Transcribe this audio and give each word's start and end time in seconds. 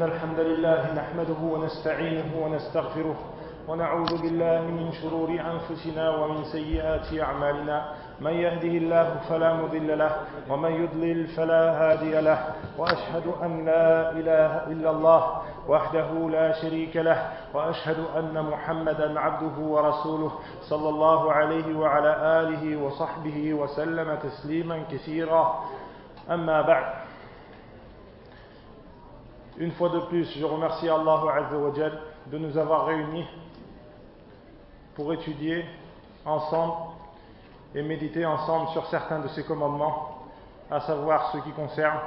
إن 0.00 0.06
الحمد 0.06 0.40
لله 0.40 0.94
نحمده 0.94 1.40
ونستعينه 1.42 2.44
ونستغفره 2.44 3.16
ونعوذ 3.68 4.22
بالله 4.22 4.60
من 4.60 4.92
شرور 4.92 5.28
أنفسنا 5.28 6.10
ومن 6.10 6.44
سيئات 6.44 7.20
أعمالنا. 7.20 7.92
من 8.20 8.30
يهده 8.32 8.68
الله 8.68 9.16
فلا 9.28 9.52
مضل 9.54 9.98
له 9.98 10.16
ومن 10.48 10.70
يضلل 10.72 11.26
فلا 11.36 11.62
هادي 11.80 12.20
له 12.20 12.38
وأشهد 12.78 13.26
أن 13.42 13.64
لا 13.66 14.10
إله 14.10 14.72
إلا 14.72 14.90
الله 14.90 15.22
وحده 15.68 16.10
لا 16.30 16.52
شريك 16.62 16.96
له 16.96 17.28
وأشهد 17.54 17.98
أن 18.16 18.44
محمدا 18.50 19.20
عبده 19.20 19.56
ورسوله 19.60 20.32
صلى 20.62 20.88
الله 20.88 21.32
عليه 21.32 21.78
وعلى 21.78 22.12
آله 22.40 22.84
وصحبه 22.84 23.54
وسلم 23.54 24.14
تسليما 24.14 24.82
كثيرا. 24.92 25.64
أما 26.30 26.60
بعد 26.62 26.99
Une 29.59 29.71
fois 29.71 29.89
de 29.89 29.99
plus, 30.01 30.25
je 30.37 30.43
remercie 30.45 30.89
Allah 30.89 31.21
Azza 31.33 31.57
wa 31.57 31.73
Jal 31.73 31.99
de 32.27 32.37
nous 32.37 32.57
avoir 32.57 32.85
réunis 32.87 33.25
pour 34.95 35.13
étudier 35.13 35.65
ensemble 36.25 36.73
et 37.73 37.81
méditer 37.81 38.25
ensemble 38.25 38.69
sur 38.69 38.85
certains 38.87 39.19
de 39.19 39.27
ses 39.29 39.43
commandements, 39.43 40.23
à 40.71 40.79
savoir 40.81 41.31
ceux 41.31 41.41
qui 41.41 41.51
concernent 41.51 41.99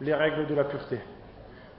les 0.00 0.14
règles 0.14 0.46
de 0.46 0.54
la 0.54 0.64
pureté. 0.64 1.00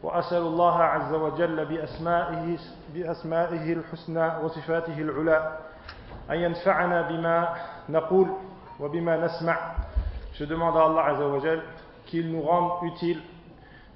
وأسأل 0.03 0.41
الله 0.41 0.83
عز 0.83 1.13
وجل 1.13 1.65
بأسمائه, 1.65 2.57
بأسمائه 2.93 3.73
الحسنى 3.73 4.27
وصفاته 4.43 4.97
العلى 4.97 5.57
أن 6.29 6.35
ينفعنا 6.35 7.01
بما 7.01 7.49
نقول 7.89 8.27
وبما 8.79 9.17
نسمع 9.17 9.57
Je 10.37 10.43
demande 10.43 10.75
à 10.77 10.83
Allah 10.85 11.05
Azza 11.05 11.27
wa 11.27 11.39
Jal 11.39 11.61
qu'il 12.05 12.29
nous 12.29 12.41
rende 12.41 12.83
utile 12.83 13.21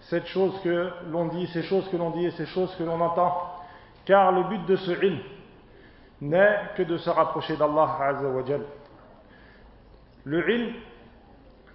cette 0.09 0.27
chose 0.27 0.61
que 0.63 0.91
l'on 1.11 1.27
dit, 1.27 1.47
ces 1.49 1.63
choses 1.63 1.89
que 1.89 1.97
l'on 1.97 2.11
dit 2.11 2.27
et 2.27 2.31
ces 2.33 2.47
choses 2.47 2.75
que 2.77 2.83
l'on 2.83 3.01
entend. 3.01 3.35
Car 4.05 4.33
le 4.33 4.45
but 4.45 4.67
de 4.67 4.77
ce 4.77 4.91
ilm 5.05 5.19
n'est 6.21 6.59
que 6.77 6.83
de 6.83 6.99
se 6.99 7.09
rapprocher 7.11 7.57
d'Allah 7.57 7.97
Azza 8.01 8.29
wa 8.29 8.45
Jal. 8.45 8.63
Le 10.25 10.51
ilm 10.51 10.75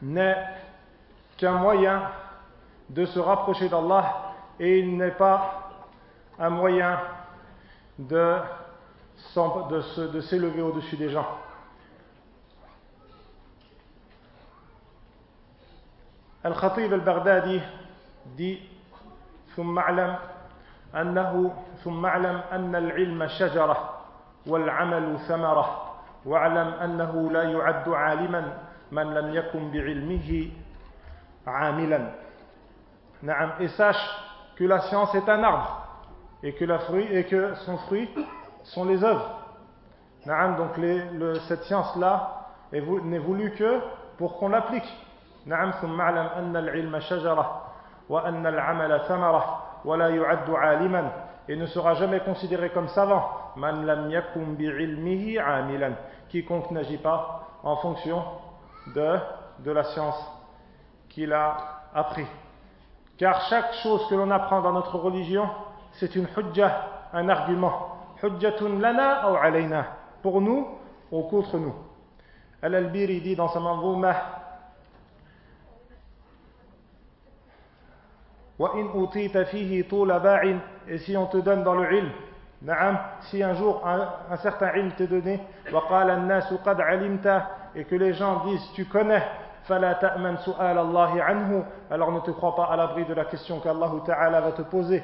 n'est 0.02 0.38
qu'un 1.38 1.54
moyen 1.54 2.04
de 2.90 3.06
se 3.06 3.20
rapprocher 3.20 3.68
d'Allah 3.68 4.34
et 4.60 4.80
il 4.80 4.98
n'est 4.98 5.12
pas 5.12 5.72
un 6.38 6.50
moyen 6.50 7.00
de, 7.98 8.38
de 9.36 10.22
s'élever 10.22 10.62
au-dessus 10.62 10.98
des 10.98 11.10
gens. 11.10 11.28
Al-Khatib 16.44 16.94
al-Baghdadi 16.94 17.62
dit 18.38 18.60
ثم 19.56 19.80
اعلم 19.80 20.16
أنه 20.96 21.52
ثم 21.84 22.06
اعلم 22.06 22.42
أن 22.52 22.76
العلم 22.76 23.28
شجرة 23.28 23.90
والعمل 24.48 25.20
ثمرة 25.28 25.92
واعلم 26.26 26.68
أنه 26.68 27.32
لا 27.32 27.44
يعد 27.44 27.90
عالما 27.90 28.58
من 28.92 29.14
لم 29.14 29.34
يكن 29.36 29.72
بعلمه 29.72 30.50
عاملا 31.48 32.12
نعم 33.24 33.52
et 33.60 33.68
sache 33.70 34.00
que 34.56 34.64
la 34.64 34.80
science 34.80 35.14
est 35.16 35.28
un 35.30 35.44
arbre 35.44 35.86
et 36.44 36.54
que, 36.54 36.64
la 36.66 36.80
fruit, 36.80 37.08
et 37.12 37.26
que 37.26 37.54
son 37.66 37.78
fruit 37.78 38.10
sont 38.64 38.86
les 38.86 39.04
œuvres 39.04 39.30
نعم 40.26 40.56
donc 40.58 40.78
les, 40.78 41.04
le, 41.12 41.36
cette 41.48 41.64
science 41.64 41.96
là 41.98 42.46
n'est 42.72 43.20
voulue 43.20 43.52
que 43.58 43.80
pour 44.18 44.38
qu'on 44.38 44.50
l'applique 44.50 44.90
نعم 45.46 45.72
ثم 45.72 46.02
اعلم 46.02 46.26
أن 46.26 46.56
العلم 46.56 47.00
شجرة 47.00 47.69
ولا 49.85 50.09
يعد 50.09 50.51
عالما 50.51 51.13
et 51.47 51.57
ne 51.57 51.67
sera 51.67 51.95
jamais 51.95 52.21
considéré 52.21 52.71
comme 52.71 52.89
savant 52.89 53.29
man 53.57 53.85
lam 53.85 54.11
yakum 54.11 54.55
bi'ilmihi 54.55 55.39
amilan 55.39 55.93
quiconque 56.31 56.71
n'agit 56.71 56.97
pas 56.97 57.43
en 57.63 57.77
fonction 57.77 58.23
de, 58.95 59.19
de 59.59 59.71
la 59.71 59.85
science 59.85 60.17
qu'il 61.11 61.33
a 61.35 61.57
appris 61.95 62.27
car 63.19 63.43
chaque 63.43 63.75
chose 63.83 64.07
que 64.09 64.15
l'on 64.15 64.31
apprend 64.31 64.63
dans 64.63 64.73
notre 64.73 64.97
religion 64.99 65.47
c'est 65.93 66.17
une 66.17 66.27
hujjah 66.35 66.81
un 67.13 67.29
argument 67.29 67.89
hujjatun 68.23 68.79
lana 68.81 69.31
ou 69.31 69.37
alayna 69.37 69.85
pour 70.23 70.41
nous 70.41 70.67
ou 71.13 71.23
contre 71.25 71.59
nous 71.59 71.75
Al-Albiri 72.63 73.21
dit 73.21 73.37
dans 73.37 73.49
sa 73.49 73.61
manzoumah 73.61 74.38
et 80.88 80.98
si 81.00 81.16
on 81.16 81.28
te 81.28 81.38
donne 81.38 81.64
dans 81.64 81.76
le 81.76 81.94
ilm 81.94 82.10
si 83.22 83.42
un 83.42 83.54
jour 83.54 83.82
un, 83.88 84.10
un 84.32 84.38
certain 84.38 84.74
ilm 84.76 84.92
t'est 84.92 85.08
donné 85.08 85.40
et 87.76 87.84
que 87.86 87.96
les 87.96 88.14
gens 88.14 88.44
disent 88.46 88.72
tu 88.76 88.86
connais 88.86 89.24
alors 89.70 90.10
ne 92.12 92.20
te 92.22 92.32
crois 92.32 92.56
pas 92.56 92.66
à 92.66 92.76
l'abri 92.76 93.06
de 93.06 93.14
la 93.14 93.26
question 93.26 93.60
qu'Allah 93.60 93.92
Ta'ala 94.06 94.42
va 94.42 94.52
te 94.52 94.64
poser 94.64 95.04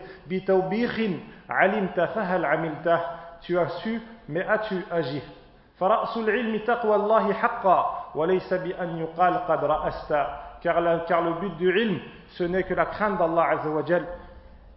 tu 3.41 3.59
as 3.59 3.69
su 3.69 4.01
mais 4.27 4.45
as-tu 4.45 4.83
agi 4.91 5.21
فرأس 5.77 6.17
العلم 6.17 6.57
تقوى 6.57 6.95
الله 6.95 7.33
حقا 7.33 8.11
وليس 8.15 8.53
بأن 8.53 8.97
يقال 8.97 9.47
قد 9.47 9.63
رأست 9.63 10.25
car, 10.64 10.80
la, 10.80 11.00
car 11.00 11.22
le 11.22 11.32
but 11.34 11.56
du 11.56 11.68
ilm, 11.68 11.98
ce 12.28 12.44
n'est 12.44 12.62
que 12.62 12.74
la 12.74 12.86
crainte 12.86 13.18
d'Allah 13.18 13.50
Azzawajal, 13.50 14.06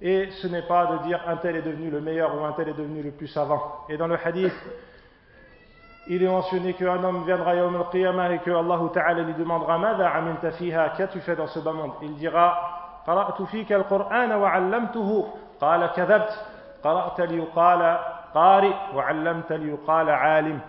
et 0.01 0.29
ce 0.41 0.47
n'est 0.47 0.63
pas 0.63 0.85
de 0.87 0.97
dire 1.07 1.21
un 1.27 1.37
tel 1.37 1.55
est 1.55 1.61
devenu 1.61 1.89
le 1.89 2.01
meilleur 2.01 2.35
ou 2.35 2.43
un 2.43 2.51
tel 2.53 2.69
est 2.69 2.73
devenu 2.73 3.01
le 3.01 3.11
plus 3.11 3.27
savant. 3.27 3.85
Et 3.89 3.97
dans 3.97 4.07
le 4.07 4.17
hadith, 4.23 4.53
il 6.07 6.21
est 6.21 6.27
mentionné 6.27 6.73
qu'un 6.73 7.01
homme 7.03 7.23
viendra 7.25 7.55
yawm 7.55 7.75
al-qiyamah 7.75 8.33
et 8.33 8.39
que 8.39 8.51
Allah 8.51 8.79
Ta'ala 8.93 9.23
lui 9.23 9.33
demandera 9.33 9.77
Mada 9.77 10.09
amilta 10.09 10.51
fiha, 10.51 10.89
qu'as-tu 10.97 11.21
fait 11.21 11.35
dans 11.35 11.47
ce 11.47 11.59
bas 11.59 11.73
monde 11.73 11.93
Il 12.01 12.15
dira 12.15 12.79
قرأت 13.07 13.41
فيك 13.41 13.73
القرآن 13.73 14.31
وعلمته 14.31 15.27
قال 15.61 15.87
كذبت 15.87 16.45
قرأت 16.83 17.21
ليقال 17.21 17.99
قارئ 18.33 18.73
وعلمت 18.95 19.51
ليقال 19.51 20.09
عالم 20.09 20.59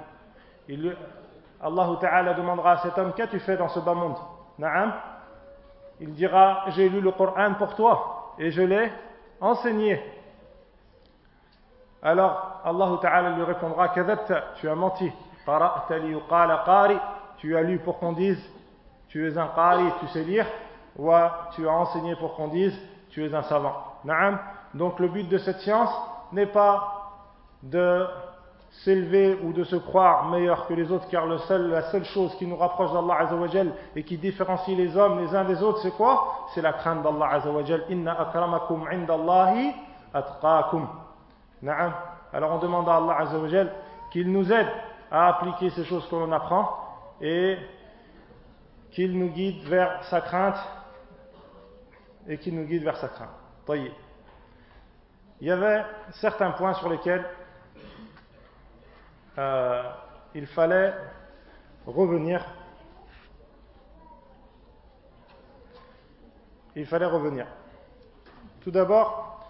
Allah 1.62 1.96
Ta'ala 2.00 2.34
demandera 2.34 2.72
à 2.72 2.76
cet 2.78 2.98
homme 2.98 3.12
Qu'as-tu 3.12 3.38
fait 3.38 3.56
dans 3.56 3.68
ce 3.68 3.80
bas 3.80 3.94
monde 3.94 4.16
Naam 4.58 4.92
Il 5.99 6.13
dira 6.13 6.65
J'ai 6.69 6.89
lu 6.89 7.01
le 7.01 7.11
Coran 7.11 7.53
pour 7.55 7.75
toi 7.75 8.33
et 8.37 8.51
je 8.51 8.61
l'ai 8.61 8.91
enseigné. 9.41 10.01
Alors 12.01 12.61
Allah 12.63 12.97
Ta'ala 13.01 13.31
lui 13.31 13.43
répondra 13.43 13.89
tu 13.89 14.69
as 14.69 14.75
menti. 14.75 15.11
Tu 17.37 17.57
as 17.57 17.61
lu 17.61 17.79
pour 17.79 17.99
qu'on 17.99 18.13
dise 18.13 18.41
Tu 19.09 19.27
es 19.27 19.37
un 19.37 19.47
qari, 19.47 19.85
tu 19.99 20.07
sais 20.07 20.23
lire. 20.23 20.45
Ou 20.97 21.11
tu 21.55 21.67
as 21.67 21.71
enseigné 21.71 22.15
pour 22.15 22.35
qu'on 22.35 22.47
dise 22.47 22.77
Tu 23.09 23.25
es 23.25 23.33
un 23.33 23.43
savant. 23.43 23.75
Donc 24.73 24.99
le 24.99 25.07
but 25.07 25.27
de 25.27 25.37
cette 25.37 25.59
science 25.59 25.91
n'est 26.31 26.45
pas 26.45 26.95
de 27.63 28.05
s'élever 28.71 29.37
ou 29.43 29.51
de 29.51 29.63
se 29.63 29.75
croire 29.75 30.29
meilleur 30.29 30.67
que 30.67 30.73
les 30.73 30.91
autres, 30.91 31.07
car 31.09 31.25
le 31.25 31.37
seul, 31.39 31.69
la 31.69 31.83
seule 31.91 32.05
chose 32.05 32.35
qui 32.35 32.45
nous 32.45 32.55
rapproche 32.55 32.91
d'Allah 32.91 33.27
et 33.95 34.03
qui 34.03 34.17
différencie 34.17 34.77
les 34.77 34.95
hommes 34.95 35.19
les 35.19 35.35
uns 35.35 35.43
des 35.43 35.61
autres, 35.61 35.79
c'est 35.81 35.95
quoi? 35.95 36.47
C'est 36.53 36.61
la 36.61 36.73
crainte 36.73 37.01
d'Allah. 37.01 37.41
Inna 37.89 38.19
akramakum 38.21 38.87
indallahi 38.87 39.73
atqakum. 40.13 40.87
Na'am. 41.61 41.93
Alors 42.31 42.51
on 42.51 42.59
demande 42.59 42.87
à 42.87 42.97
Allah 42.97 43.27
qu'il 44.11 44.31
nous 44.31 44.51
aide 44.51 44.67
à 45.11 45.29
appliquer 45.29 45.71
ces 45.71 45.85
choses 45.85 46.07
que 46.07 46.15
l'on 46.15 46.31
apprend 46.31 46.69
et 47.19 47.57
qu'il 48.91 49.17
nous 49.17 49.29
guide 49.29 49.63
vers 49.63 50.03
sa 50.05 50.21
crainte 50.21 50.57
et 52.27 52.37
qu'il 52.37 52.55
nous 52.55 52.65
guide 52.65 52.83
vers 52.83 52.97
sa 52.97 53.07
crainte. 53.07 53.29
Il 55.41 55.47
y 55.47 55.51
avait 55.51 55.83
certains 56.11 56.51
points 56.51 56.73
sur 56.75 56.89
lesquels 56.89 57.25
euh, 59.39 59.83
il 60.35 60.45
fallait 60.47 60.93
revenir. 61.87 62.45
Il 66.75 66.85
fallait 66.85 67.05
revenir. 67.05 67.47
Tout 68.61 68.71
d'abord, 68.71 69.49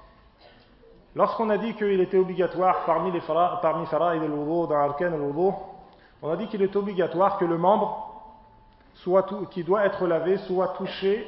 lorsqu'on 1.15 1.49
a 1.49 1.57
dit 1.57 1.73
qu'il 1.73 1.99
était 2.01 2.19
obligatoire 2.19 2.85
parmi 2.85 3.11
les 3.11 3.21
fara, 3.21 3.59
parmi 3.61 3.87
fara'id 3.87 4.21
al-wudu, 4.21 4.69
dans 4.69 4.77
Arkan 4.77 5.13
al-wudu, 5.13 5.55
on 6.21 6.29
a 6.29 6.37
dit 6.37 6.47
qu'il 6.47 6.61
est 6.61 6.75
obligatoire 6.75 7.39
que 7.39 7.45
le 7.45 7.57
membre 7.57 8.21
soit 8.93 9.27
qui 9.49 9.63
doit 9.63 9.85
être 9.85 10.05
lavé 10.05 10.37
soit 10.37 10.69
touché 10.69 11.27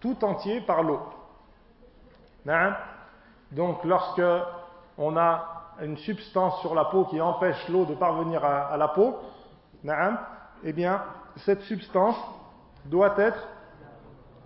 tout 0.00 0.24
entier 0.24 0.62
par 0.62 0.82
l'eau. 0.82 1.00
Donc 3.52 3.84
lorsque 3.84 4.22
on 4.98 5.16
a 5.16 5.55
une 5.82 5.96
substance 5.98 6.60
sur 6.60 6.74
la 6.74 6.86
peau 6.86 7.04
qui 7.04 7.20
empêche 7.20 7.68
l'eau 7.68 7.84
de 7.84 7.94
parvenir 7.94 8.44
à, 8.44 8.76
la 8.76 8.88
peau, 8.88 9.16
na'am, 9.84 10.18
eh 10.64 10.72
bien, 10.72 11.02
cette 11.36 11.62
substance 11.62 12.16
doit 12.86 13.14
être 13.18 13.46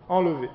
enlevée. 0.08 0.50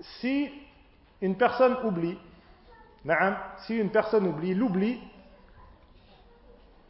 Si 0.00 0.50
une 1.20 1.36
personne 1.36 1.76
oublie, 1.84 2.18
si 3.58 3.76
une 3.76 3.90
personne 3.90 4.26
oublie, 4.26 4.54
l'oubli, 4.54 5.00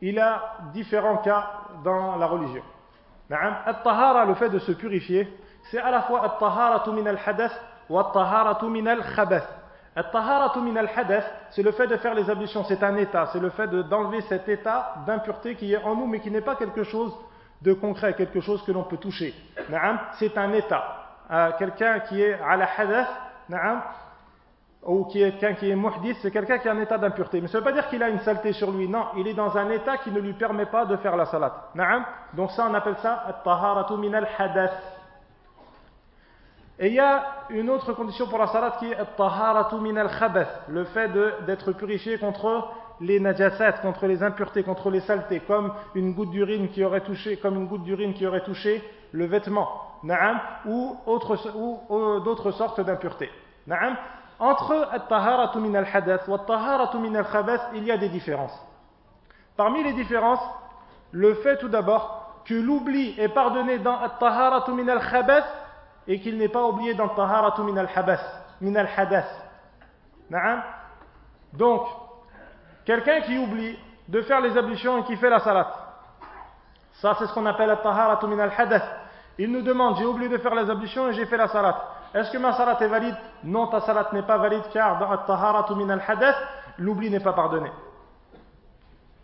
il 0.01 0.19
a 0.19 0.59
différents 0.73 1.19
cas 1.19 1.51
dans 1.83 2.17
la 2.17 2.27
religion. 2.27 2.63
At-tahara, 3.31 4.25
le 4.27 4.35
fait 4.35 4.49
de 4.49 4.59
se 4.59 4.73
purifier, 4.73 5.29
c'est 5.71 5.79
à 5.79 5.91
la 5.91 6.03
fois 6.03 6.25
at-tahara 6.25 6.85
min 6.93 7.07
al-hadath 7.07 7.61
ou 7.89 7.99
at-tahara 7.99 8.59
min 8.69 8.87
al-khabath. 8.87 9.49
At-tahara 9.97 10.59
min 10.61 10.77
al-hadath, 10.77 11.25
c'est 11.51 11.63
le 11.63 11.73
fait 11.73 11.87
de 11.87 11.97
faire 11.97 12.15
les 12.15 12.29
ablutions, 12.29 12.65
c'est 12.65 12.83
un 12.83 12.97
état, 12.97 13.27
c'est 13.33 13.41
le 13.41 13.51
fait 13.51 13.69
d'enlever 13.69 14.21
cet 14.23 14.49
état 14.49 14.95
d'impureté 15.07 15.55
qui 15.55 15.73
est 15.73 15.83
en 15.83 15.95
nous 15.95 16.07
mais 16.07 16.21
qui 16.21 16.31
n'est 16.31 16.41
pas 16.41 16.57
quelque 16.57 16.85
chose 16.85 17.13
de 17.63 17.73
concret, 17.73 18.15
quelque 18.15 18.41
chose 18.41 18.63
que 18.65 18.73
l'on 18.73 18.83
peut 18.85 18.99
toucher. 18.99 19.35
C'est 20.19 20.37
un 20.37 20.53
état. 20.53 20.85
Euh, 21.31 21.53
quelqu'un 21.59 22.01
qui 22.01 22.21
est 22.21 22.35
à 22.35 22.57
la 22.57 22.69
hadath, 22.77 23.09
ou 24.87 25.05
qui 25.07 25.23
est 25.23 25.39
quelqu'un 25.39 25.55
qui 25.55 25.71
est 25.71 26.15
c'est 26.21 26.31
quelqu'un 26.31 26.59
qui 26.59 26.69
est 26.69 26.71
en 26.71 26.81
état 26.81 26.99
d'impureté. 26.99 27.41
Mais 27.41 27.49
ça 27.49 27.59
ne 27.59 27.65
veut 27.65 27.71
pas 27.71 27.73
dire 27.73 27.89
qu'il 27.89 28.03
a 28.03 28.09
une 28.09 28.21
saleté 28.21 28.53
sur 28.53 28.71
lui. 28.71 28.89
Non, 28.89 29.07
il 29.17 29.27
est 29.27 29.35
dans 29.35 29.57
un 29.57 29.71
état 29.71 29.97
qui 29.99 30.11
ne 30.11 30.21
lui 30.21 30.35
permet 30.35 30.67
pas 30.67 30.85
de 30.85 30.97
faire 30.97 31.17
la 31.17 31.25
salat. 31.27 31.71
Donc 32.35 32.51
ça, 32.51 32.67
on 32.69 32.75
appelle 32.75 32.97
ça 33.01 33.25
at-taharatu 33.27 33.95
min 33.95 34.13
al-hadath. 34.13 34.94
Et 36.79 36.89
il 36.89 36.95
y 36.95 37.01
a 37.01 37.25
une 37.51 37.71
autre 37.71 37.93
condition 37.93 38.27
pour 38.27 38.39
la 38.39 38.49
salat 38.49 38.77
qui 38.81 38.91
est 38.91 38.97
le 40.69 40.85
fait 40.85 41.11
d'être 41.47 41.73
purifié 41.73 42.19
contre 42.19 42.69
les 43.01 43.21
najasat, 43.21 43.75
contre 43.75 44.07
les 44.07 44.23
impuretés, 44.23 44.65
contre 44.65 44.91
les 44.91 45.01
saletés, 45.01 45.41
comme 45.41 45.73
une 45.95 46.15
goutte 46.15 46.31
d'urine 46.31 46.69
qui 46.71 46.83
aurait 46.85 47.03
touché, 47.03 47.37
comme 47.37 47.57
une 47.57 47.67
goutte 47.67 47.85
d'urine 47.85 48.15
qui 48.15 48.27
aurait 48.27 48.43
touché 48.43 48.83
le 49.13 49.27
vêtement, 49.27 49.69
ou, 50.67 50.97
ou 51.07 52.21
d'autres 52.21 52.51
sortes 52.53 52.81
d'impuretés. 52.81 53.31
Entre 54.41 54.89
at-taharatu 54.93 55.59
min 55.59 55.75
al-hadath 55.75 56.27
wa 56.27 56.37
at-taharatu 56.37 56.99
min 56.99 57.15
al-khabath, 57.15 57.71
il 57.75 57.85
y 57.85 57.93
a 57.93 57.97
des 57.97 58.09
différences. 58.09 58.59
Parmi 59.57 59.85
les 59.85 59.93
différences, 59.93 60.43
le 61.13 61.35
fait 61.35 61.57
tout 61.59 61.69
d'abord 61.69 62.43
que 62.45 62.55
l'oubli 62.55 63.15
est 63.19 63.29
pardonné 63.29 63.79
dans 63.79 63.97
at-taharatu 64.01 64.73
min 64.73 64.89
al-khabath 64.89 65.45
et 66.07 66.21
qu'il 66.21 66.37
n'est 66.39 66.49
pas 66.49 66.65
oublié 66.65 66.95
dans 66.95 67.07
at-taharatu 67.07 67.63
min 67.63 67.77
al-hadath. 67.77 69.27
Donc, 71.53 71.87
quelqu'un 72.85 73.21
qui 73.23 73.39
oublie 73.39 73.79
de 74.09 74.21
faire 74.23 74.41
les 74.41 74.57
ablutions 74.57 74.99
et 74.99 75.05
qui 75.05 75.17
fait 75.17 75.31
la 75.31 75.41
salat, 75.41 75.71
ça 76.95 77.15
c'est 77.19 77.27
ce 77.27 77.35
qu'on 77.35 77.47
appelle 77.47 77.71
at-taharatu 77.71 78.27
min 78.27 78.39
al-hadath. 78.39 78.85
Il 79.39 79.51
nous 79.51 79.63
demande, 79.63 79.97
j'ai 79.97 80.05
oublié 80.05 80.29
de 80.29 80.39
faire 80.39 80.55
les 80.55 80.71
ablutions 80.71 81.09
et 81.09 81.13
j'ai 81.15 81.27
fait 81.27 81.37
la 81.37 81.49
salat. 81.49 81.77
Est-ce 82.15 82.31
que 82.31 82.39
ma 82.39 82.53
salat 82.53 82.77
est 82.81 82.87
valide? 82.87 83.17
Non, 83.43 83.67
ta 83.67 83.81
salat 83.81 84.09
n'est 84.13 84.23
pas 84.23 84.39
valide 84.39 84.63
car 84.73 84.99
dans 84.99 85.11
at-taharatu 85.11 85.75
min 85.75 85.91
al-hadath, 85.91 86.37
l'oubli 86.79 87.11
n'est 87.11 87.21
pas 87.21 87.33
pardonné. 87.33 87.73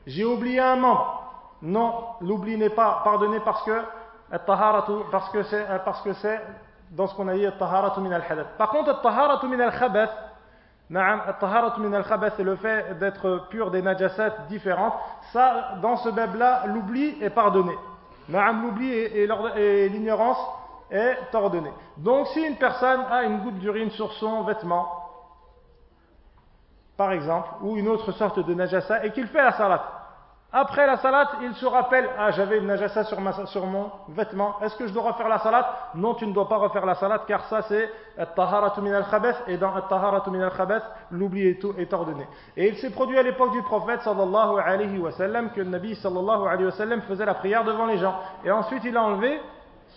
J'ai 0.07 0.25
oublié 0.25 0.61
un 0.61 0.77
membre. 0.77 1.19
Non, 1.63 2.17
l'oubli 2.23 2.57
n'est 2.57 2.71
pas 2.71 3.03
pardonné 3.05 3.39
parce 3.41 3.63
que 3.65 3.83
parce 5.11 5.31
que 6.03 6.13
c'est 6.13 6.41
dans 6.91 7.07
ce 7.07 7.15
qu'on 7.15 7.29
a 7.29 7.35
dit 7.35 7.47
at-taharatu 7.47 8.01
min 8.01 8.13
al-hadath. 8.13 8.57
Par 8.59 8.71
contre, 8.71 8.91
at-taharatu 8.91 9.47
min 9.47 9.61
al-khabath, 9.61 10.11
at-taharatu 10.95 11.81
min 11.81 11.93
al-khabath 11.93 12.35
c'est 12.37 12.45
le 12.45 12.57
fait 12.57 12.99
d'être 12.99 13.47
pur 13.49 13.71
des 13.71 13.83
najasat 13.83 14.47
différentes. 14.49 14.95
Ça, 15.33 15.77
dans 15.83 15.97
ce 15.97 16.09
bab 16.09 16.35
là, 16.35 16.67
l'oubli 16.67 17.17
est 17.23 17.31
pardonné. 17.31 17.77
L'oubli 18.29 18.93
et 18.93 19.89
l'ignorance 19.89 20.39
est 20.91 21.17
ordonné. 21.33 21.71
Donc 21.97 22.27
si 22.29 22.41
une 22.41 22.57
personne 22.57 23.03
a 23.11 23.23
une 23.23 23.39
goutte 23.41 23.59
d'urine 23.59 23.91
sur 23.91 24.13
son 24.15 24.43
vêtement, 24.43 24.89
par 26.97 27.13
exemple, 27.13 27.49
ou 27.63 27.77
une 27.77 27.89
autre 27.89 28.13
sorte 28.13 28.41
de 28.41 28.53
najasa, 28.53 29.05
et 29.05 29.13
qu'il 29.13 29.27
fait 29.29 29.43
la 29.43 29.53
salade, 29.53 29.81
après 30.53 30.85
la 30.85 30.97
salade, 30.97 31.29
il 31.43 31.55
se 31.55 31.67
rappelle 31.67 32.09
Ah, 32.19 32.33
j'avais 32.33 32.59
une 32.59 32.67
najasa 32.67 33.05
sur, 33.05 33.21
mon 33.21 33.91
vêtement, 34.09 34.57
est-ce 34.63 34.75
que 34.77 34.89
je 34.89 34.93
dois 34.93 35.13
refaire 35.13 35.29
la 35.29 35.39
salade 35.39 35.65
Non, 35.95 36.15
tu 36.15 36.27
ne 36.27 36.33
dois 36.33 36.49
pas 36.49 36.57
refaire 36.57 36.85
la 36.85 36.97
salade, 36.97 37.21
car 37.29 37.45
ça 37.45 37.63
c'est 37.63 37.89
At-Taharatu 38.19 38.81
min 38.81 38.93
al 38.93 39.05
et 39.47 39.57
dans 39.57 39.73
At-Taharatu 39.75 40.31
min 40.31 40.43
al 40.43 40.83
l'oubli 41.13 41.47
est, 41.47 41.65
est, 41.79 41.93
ordonné. 41.93 42.27
Et 42.57 42.69
il 42.69 42.77
s'est 42.79 42.91
produit 42.91 43.17
à 43.17 43.23
l'époque 43.23 43.53
du 43.53 43.63
prophète 43.63 44.03
sallallahu 44.03 44.59
alayhi 44.59 44.99
wa 44.99 45.13
sallam 45.13 45.51
que 45.53 45.61
le 45.61 45.71
Nabi 45.71 45.95
sallallahu 45.95 46.49
alayhi 46.49 46.65
wa 46.65 46.73
sallam 46.73 47.03
faisait 47.03 47.27
la 47.27 47.35
prière 47.35 47.63
devant 47.63 47.87
les 47.87 47.99
gens. 47.99 48.17
Et 48.45 48.51
ensuite 48.51 48.83
il 48.85 48.97
a 48.97 49.03
enlevé 49.03 49.41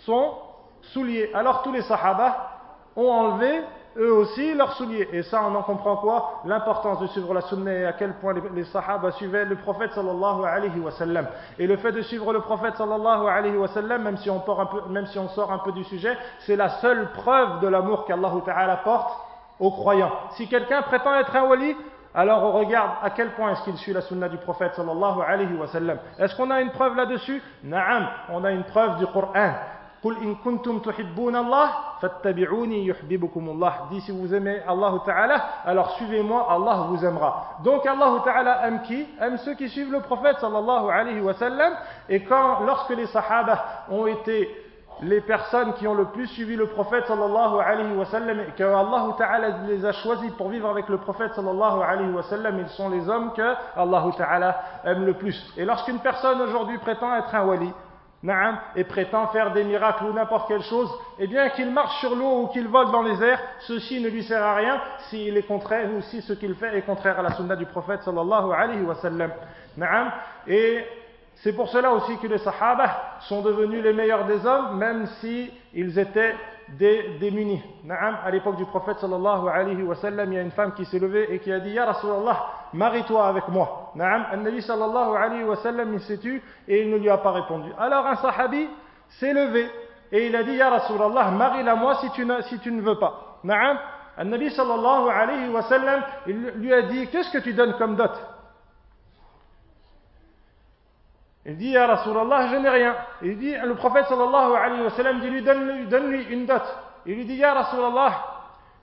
son 0.04 0.34
souliers. 0.82 1.32
Alors 1.34 1.62
tous 1.62 1.72
les 1.72 1.82
sahaba 1.82 2.50
ont 2.94 3.10
enlevé 3.10 3.60
eux 3.96 4.12
aussi 4.12 4.54
leurs 4.54 4.72
souliers. 4.74 5.08
Et 5.12 5.22
ça, 5.22 5.42
on 5.44 5.54
en 5.54 5.62
comprend 5.62 5.96
quoi? 5.96 6.40
L'importance 6.44 7.00
de 7.00 7.06
suivre 7.08 7.32
la 7.34 7.42
sunna 7.42 7.72
et 7.72 7.84
à 7.84 7.92
quel 7.92 8.14
point 8.14 8.34
les, 8.54 8.64
sahaba 8.64 9.12
suivaient 9.12 9.44
le 9.44 9.56
prophète 9.56 9.92
sallallahu 9.92 10.44
alayhi 10.44 10.80
wa 10.80 10.90
sallam. 10.90 11.26
Et 11.58 11.66
le 11.66 11.76
fait 11.76 11.92
de 11.92 12.02
suivre 12.02 12.32
le 12.32 12.40
prophète 12.40 12.76
sallallahu 12.76 13.28
alayhi 13.28 13.56
wa 13.56 13.68
sallam, 13.68 14.02
même 14.02 14.16
si 14.16 14.30
on, 14.30 14.42
même 14.90 15.06
si 15.06 15.18
on 15.18 15.28
sort 15.28 15.52
un 15.52 15.58
peu 15.58 15.72
du 15.72 15.84
sujet, 15.84 16.16
c'est 16.40 16.56
la 16.56 16.68
seule 16.80 17.10
preuve 17.12 17.60
de 17.60 17.68
l'amour 17.68 18.04
qu'Allah 18.04 18.32
ta'ala 18.44 18.76
porte 18.78 19.16
aux 19.60 19.70
croyants. 19.70 20.12
Si 20.36 20.48
quelqu'un 20.48 20.82
prétend 20.82 21.14
être 21.14 21.34
un 21.36 21.44
wali, 21.44 21.76
alors 22.14 22.42
on 22.44 22.52
regarde 22.52 22.92
à 23.02 23.10
quel 23.10 23.30
point 23.30 23.52
est-ce 23.52 23.64
qu'il 23.64 23.76
suit 23.76 23.92
la 23.92 24.00
sunna 24.00 24.28
du 24.28 24.36
prophète 24.38 24.74
sallallahu 24.74 25.20
alayhi 25.26 25.54
wa 25.54 25.66
sallam. 25.66 25.98
Est-ce 26.18 26.36
qu'on 26.36 26.50
a 26.50 26.60
une 26.60 26.70
preuve 26.70 26.96
là-dessus? 26.96 27.42
Naam, 27.64 28.06
on 28.30 28.44
a 28.44 28.52
une 28.52 28.64
preuve 28.64 28.98
du 28.98 29.06
Coran. 29.06 29.52
قل 30.03 30.17
إن 30.17 30.35
كنتم 30.35 30.79
تحبون 30.79 31.35
الله 31.35 31.69
فاتبعوني 32.01 32.87
يحببكم 32.87 33.49
الله 33.49 33.73
dit 33.91 34.01
si 34.01 34.11
vous 34.11 34.33
aimez 34.33 34.61
Allah 34.67 34.93
Ta'ala 35.05 35.43
alors 35.65 35.91
suivez-moi 35.97 36.47
Allah 36.49 36.85
vous 36.89 37.03
aimera 37.05 37.57
donc 37.65 37.85
Allah 37.85 38.11
Ta'ala 38.23 38.67
aime 38.67 38.81
qui 38.83 39.05
aime 39.19 39.37
ceux 39.37 39.55
qui 39.55 39.67
suivent 39.67 39.91
le 39.91 39.99
prophète 39.99 40.37
sallallahu 40.39 40.89
alayhi 40.89 41.19
wa 41.19 41.33
sallam 41.33 41.73
et 42.07 42.23
quand 42.23 42.61
lorsque 42.65 42.91
les 42.91 43.07
sahaba 43.07 43.61
ont 43.91 44.07
été 44.07 44.49
les 45.01 45.19
personnes 45.21 45.73
qui 45.73 45.85
ont 45.87 45.93
le 45.93 46.05
plus 46.05 46.27
suivi 46.27 46.55
le 46.55 46.67
prophète 46.67 47.05
sallallahu 47.07 47.59
alayhi 47.59 47.93
wa 47.93 48.05
sallam 48.05 48.39
et 48.39 48.51
que 48.55 48.63
Allah 48.63 49.03
Ta'ala 49.17 49.47
les 49.67 49.85
a 49.85 49.91
choisis 49.91 50.31
pour 50.33 50.47
vivre 50.47 50.69
avec 50.69 50.87
le 50.87 50.97
prophète 50.97 51.33
sallallahu 51.35 51.81
alayhi 51.83 52.11
wa 52.11 52.23
sallam 52.23 52.57
ils 52.57 52.69
sont 52.69 52.89
les 52.89 53.09
hommes 53.09 53.33
que 53.33 53.53
Allah 53.75 54.03
Ta'ala 54.17 54.61
aime 54.85 55.05
le 55.05 55.13
plus 55.15 55.53
et 55.57 55.65
lorsqu'une 55.65 55.99
personne 55.99 56.39
aujourd'hui 56.41 56.77
prétend 56.77 57.13
être 57.17 57.35
un 57.35 57.43
wali 57.45 57.73
et 58.74 58.84
prétend 58.84 59.26
faire 59.28 59.52
des 59.52 59.64
miracles 59.64 60.04
ou 60.04 60.12
n'importe 60.12 60.48
quelle 60.48 60.62
chose, 60.62 60.90
eh 61.18 61.26
bien 61.26 61.50
qu'il 61.50 61.70
marche 61.70 62.00
sur 62.00 62.14
l'eau 62.16 62.42
ou 62.42 62.46
qu'il 62.48 62.68
vole 62.68 62.90
dans 62.90 63.02
les 63.02 63.22
airs, 63.22 63.40
ceci 63.60 64.00
ne 64.00 64.08
lui 64.08 64.22
sert 64.22 64.42
à 64.42 64.54
rien 64.54 64.80
s'il 65.10 65.36
est 65.36 65.42
contraire 65.42 65.88
ou 65.94 66.00
si 66.02 66.22
ce 66.22 66.32
qu'il 66.32 66.54
fait 66.54 66.76
est 66.76 66.82
contraire 66.82 67.18
à 67.18 67.22
la 67.22 67.32
sunna 67.32 67.54
du 67.54 67.66
prophète 67.66 68.02
sallallahu 68.02 68.52
alayhi 68.52 68.82
wa. 68.82 68.94
Et 70.46 70.84
c'est 71.36 71.52
pour 71.52 71.68
cela 71.68 71.92
aussi 71.92 72.16
que 72.18 72.26
les 72.26 72.38
sahaba 72.38 73.18
sont 73.20 73.42
devenus 73.42 73.82
les 73.82 73.92
meilleurs 73.92 74.24
des 74.24 74.46
hommes, 74.46 74.78
même 74.78 75.06
s'ils 75.20 75.98
étaient 75.98 76.34
des 76.70 77.18
démunis. 77.20 77.62
À 77.88 78.30
l'époque 78.30 78.56
du 78.56 78.64
prophète 78.64 78.98
sallallahu 78.98 79.48
alayhi 79.48 79.82
wa 79.82 79.94
sallam, 79.94 80.32
il 80.32 80.36
y 80.36 80.38
a 80.38 80.42
une 80.42 80.50
femme 80.50 80.72
qui 80.74 80.84
s'est 80.84 80.98
levée 80.98 81.32
et 81.32 81.38
qui 81.38 81.52
a 81.52 81.60
dit 81.60 81.70
Ya 81.70 81.86
Rasulallah, 81.86 82.46
marie-toi 82.72 83.26
avec 83.26 83.48
moi. 83.48 83.92
Un 83.98 84.36
Nabi 84.36 84.62
sallallahu 84.62 85.16
alayhi 85.16 85.44
wa 85.44 85.56
sallam, 85.56 85.92
il 85.94 86.00
s'est 86.00 86.18
tu 86.18 86.42
et 86.68 86.82
il 86.82 86.90
ne 86.90 86.96
lui 86.96 87.10
a 87.10 87.18
pas 87.18 87.32
répondu. 87.32 87.70
Alors 87.78 88.06
un 88.06 88.16
sahabi 88.16 88.68
s'est 89.08 89.32
levé 89.32 89.70
et 90.10 90.26
il 90.26 90.36
a 90.36 90.42
dit 90.42 90.54
Ya 90.54 90.70
Rasulallah, 90.70 91.30
marie-la 91.30 91.74
moi 91.74 91.96
si 91.96 92.10
tu, 92.10 92.24
ne, 92.24 92.40
si 92.42 92.58
tu 92.58 92.72
ne 92.72 92.80
veux 92.80 92.98
pas. 92.98 93.38
Un 94.16 94.24
Nabi 94.24 94.50
sallallahu 94.50 95.08
alayhi 95.10 95.48
wa 95.50 95.62
sallam, 95.62 96.02
il 96.26 96.52
lui 96.56 96.72
a 96.72 96.82
dit 96.82 97.08
Qu'est-ce 97.08 97.30
que 97.30 97.38
tu 97.38 97.52
donnes 97.52 97.74
comme 97.74 97.96
dot? 97.96 98.12
Il 101.46 101.56
dit, 101.58 101.70
Ya 101.70 101.86
Rasulallah, 101.86 102.48
je 102.48 102.56
n'ai 102.56 102.68
rien. 102.70 102.94
Il 103.22 103.38
dit, 103.38 103.54
le 103.54 103.74
prophète 103.74 104.06
sallallahu 104.06 104.54
alayhi 104.54 104.82
wa 104.82 104.90
sallam 104.90 105.20
dit, 105.20 105.28
lui, 105.28 105.42
donne-lui 105.42 105.86
donne 105.86 106.12
une 106.12 106.46
dot. 106.46 106.62
Il 107.04 107.16
lui 107.16 107.24
dit, 107.26 107.34
Ya 107.34 107.52
Rasulallah, 107.52 108.12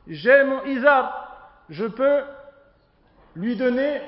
j'ai 0.07 0.43
mon 0.43 0.63
izar, 0.65 1.27
je 1.69 1.85
peux 1.85 2.21
lui 3.35 3.55
donner 3.55 4.01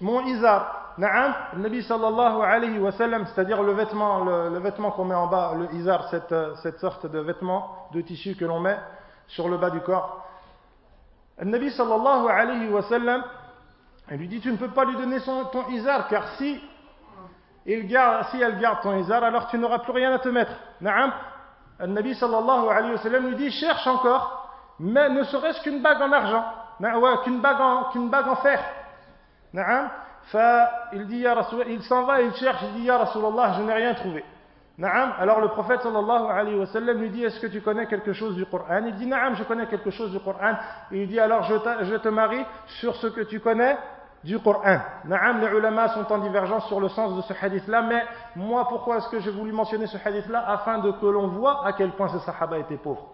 mon 0.00 0.24
izar. 0.24 0.94
Na'am, 0.96 1.34
le 1.56 1.62
Nabi 1.62 1.82
sallallahu 1.82 2.40
alayhi 2.40 2.78
wa 2.78 2.92
sallam, 2.92 3.26
c'est-à-dire 3.26 3.62
le 3.62 3.72
vêtement, 3.72 4.24
le, 4.24 4.58
vêtement 4.60 4.92
qu'on 4.92 5.04
met 5.04 5.14
en 5.14 5.26
bas, 5.26 5.52
le 5.58 5.74
izar, 5.74 6.08
cette, 6.08 6.34
cette 6.62 6.78
sorte 6.78 7.06
de 7.06 7.18
vêtement 7.18 7.88
de 7.92 8.00
tissu 8.00 8.36
que 8.36 8.44
l'on 8.44 8.60
met 8.60 8.78
sur 9.26 9.48
le 9.48 9.58
bas 9.58 9.70
du 9.70 9.80
corps. 9.80 10.24
Le 11.38 11.46
Nabi 11.46 11.70
sallallahu 11.72 12.28
alayhi 12.28 12.68
wa 12.68 12.82
sallam, 12.82 13.22
il 14.10 14.16
lui 14.16 14.28
dit, 14.28 14.40
tu 14.40 14.50
ne 14.50 14.56
peux 14.56 14.68
pas 14.68 14.84
lui 14.84 14.96
donner 14.96 15.18
ton 15.20 15.68
izar, 15.68 16.08
car 16.08 16.28
si 16.38 16.60
garde, 17.66 18.26
si 18.30 18.40
elle 18.40 18.58
garde 18.58 18.82
ton 18.82 18.96
izar, 18.96 19.24
alors 19.24 19.48
tu 19.48 19.58
n'auras 19.58 19.78
plus 19.78 19.92
rien 19.92 20.12
à 20.12 20.18
te 20.18 20.28
mettre. 20.28 20.52
Le 20.80 21.86
Nabi 21.86 22.14
sallallahu 22.14 22.68
alayhi 22.68 22.92
wa 22.92 22.98
sallam 22.98 23.28
lui 23.28 23.36
dit 23.36 23.50
cherche 23.50 23.86
encore, 23.86 24.48
mais 24.78 25.08
ne 25.08 25.24
serait-ce 25.24 25.62
qu'une 25.62 25.82
bague 25.82 26.00
en 26.02 26.12
argent, 26.12 26.44
qu'une 27.24 27.40
bague, 27.40 27.60
en, 27.60 27.90
bague 28.06 28.28
en 28.28 28.36
fer. 28.36 28.60
Il 30.92 31.06
dit 31.06 31.24
il 31.68 31.82
s'en 31.82 32.04
va, 32.04 32.20
il 32.20 32.34
cherche, 32.34 32.62
il 32.62 32.80
dit 32.80 32.86
Ya 32.86 32.98
Rasulallah, 32.98 33.54
je 33.58 33.62
n'ai 33.62 33.74
rien 33.74 33.94
trouvé. 33.94 34.24
Alors 34.82 35.40
le 35.40 35.48
prophète 35.48 35.82
sallallahu 35.82 36.30
alayhi 36.30 36.58
wa 36.58 36.66
sallam 36.66 36.98
lui 36.98 37.10
dit 37.10 37.24
Est-ce 37.24 37.40
que 37.40 37.46
tu 37.46 37.60
connais 37.60 37.86
quelque 37.86 38.12
chose 38.12 38.34
du 38.34 38.44
Coran? 38.44 38.82
Il 38.86 38.94
dit 38.96 39.06
Naam, 39.06 39.36
je 39.36 39.44
connais 39.44 39.66
quelque 39.66 39.90
chose 39.90 40.10
du 40.10 40.20
Coran. 40.20 40.54
Il 40.90 41.06
dit 41.08 41.20
Alors 41.20 41.44
je 41.44 41.96
te 41.96 42.08
marie 42.08 42.44
sur 42.80 42.96
ce 42.96 43.06
que 43.06 43.22
tu 43.22 43.40
connais 43.40 43.76
du 44.24 44.38
Coran. 44.38 44.78
Naam, 45.04 45.40
les 45.40 45.56
ulama 45.56 45.88
sont 45.88 46.10
en 46.10 46.18
divergence 46.18 46.66
sur 46.66 46.80
le 46.80 46.88
sens 46.88 47.14
de 47.16 47.22
ce 47.22 47.34
hadith-là, 47.44 47.82
mais 47.82 48.02
moi, 48.34 48.66
pourquoi 48.68 48.96
est-ce 48.96 49.08
que 49.08 49.20
j'ai 49.20 49.30
voulu 49.30 49.52
mentionner 49.52 49.86
ce 49.86 49.98
hadith-là 50.02 50.44
Afin 50.48 50.78
de 50.78 50.92
que 50.92 51.06
l'on 51.06 51.28
voit 51.28 51.66
à 51.66 51.74
quel 51.74 51.90
point 51.92 52.08
ces 52.08 52.18
sahaba 52.20 52.58
étaient 52.58 52.78
pauvres 52.78 53.06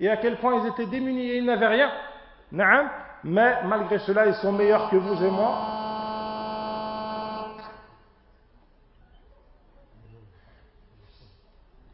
et 0.00 0.08
à 0.08 0.16
quel 0.16 0.36
point 0.36 0.60
ils 0.60 0.66
étaient 0.68 0.86
démunis 0.86 1.30
et 1.30 1.38
ils 1.38 1.44
n'avaient 1.44 1.68
rien? 1.68 1.90
Naam, 2.50 2.88
mais 3.24 3.62
malgré 3.64 3.98
cela, 4.00 4.26
ils 4.26 4.34
sont 4.34 4.52
meilleurs 4.52 4.90
que 4.90 4.96
vous 4.96 5.24
et 5.24 5.30
moi. 5.30 5.58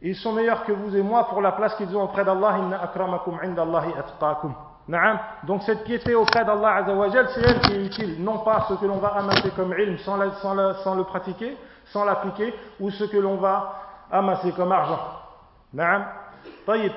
Ils 0.01 0.15
sont 0.15 0.33
meilleurs 0.33 0.63
que 0.65 0.71
vous 0.71 0.95
et 0.95 1.01
moi 1.01 1.27
pour 1.27 1.41
la 1.41 1.51
place 1.53 1.73
qu'ils 1.75 1.95
ont 1.97 2.03
auprès 2.03 2.23
d'Allah. 2.23 2.57
Inna 2.59 2.83
akramakum 2.83 3.39
indallahi 3.41 3.91
atqakum. 3.97 4.53
Donc 4.87 5.63
cette 5.63 5.83
piété 5.83 6.13
auprès 6.13 6.45
d'Allah 6.45 6.85
c'est 7.33 7.41
elle 7.41 7.59
qui 7.61 7.73
est 7.73 7.85
utile, 7.85 8.23
non 8.23 8.39
pas 8.39 8.65
ce 8.69 8.75
que 8.75 8.85
l'on 8.85 8.97
va 8.97 9.15
amasser 9.15 9.49
comme 9.51 9.73
ilm 9.73 9.97
sans, 9.99 10.15
le 10.17 11.03
pratiquer, 11.03 11.57
sans 11.85 12.05
l'appliquer, 12.05 12.53
ou 12.79 12.91
ce 12.91 13.05
que 13.05 13.17
l'on 13.17 13.37
va 13.37 13.73
amasser 14.11 14.51
comme 14.51 14.71
argent. 14.71 14.99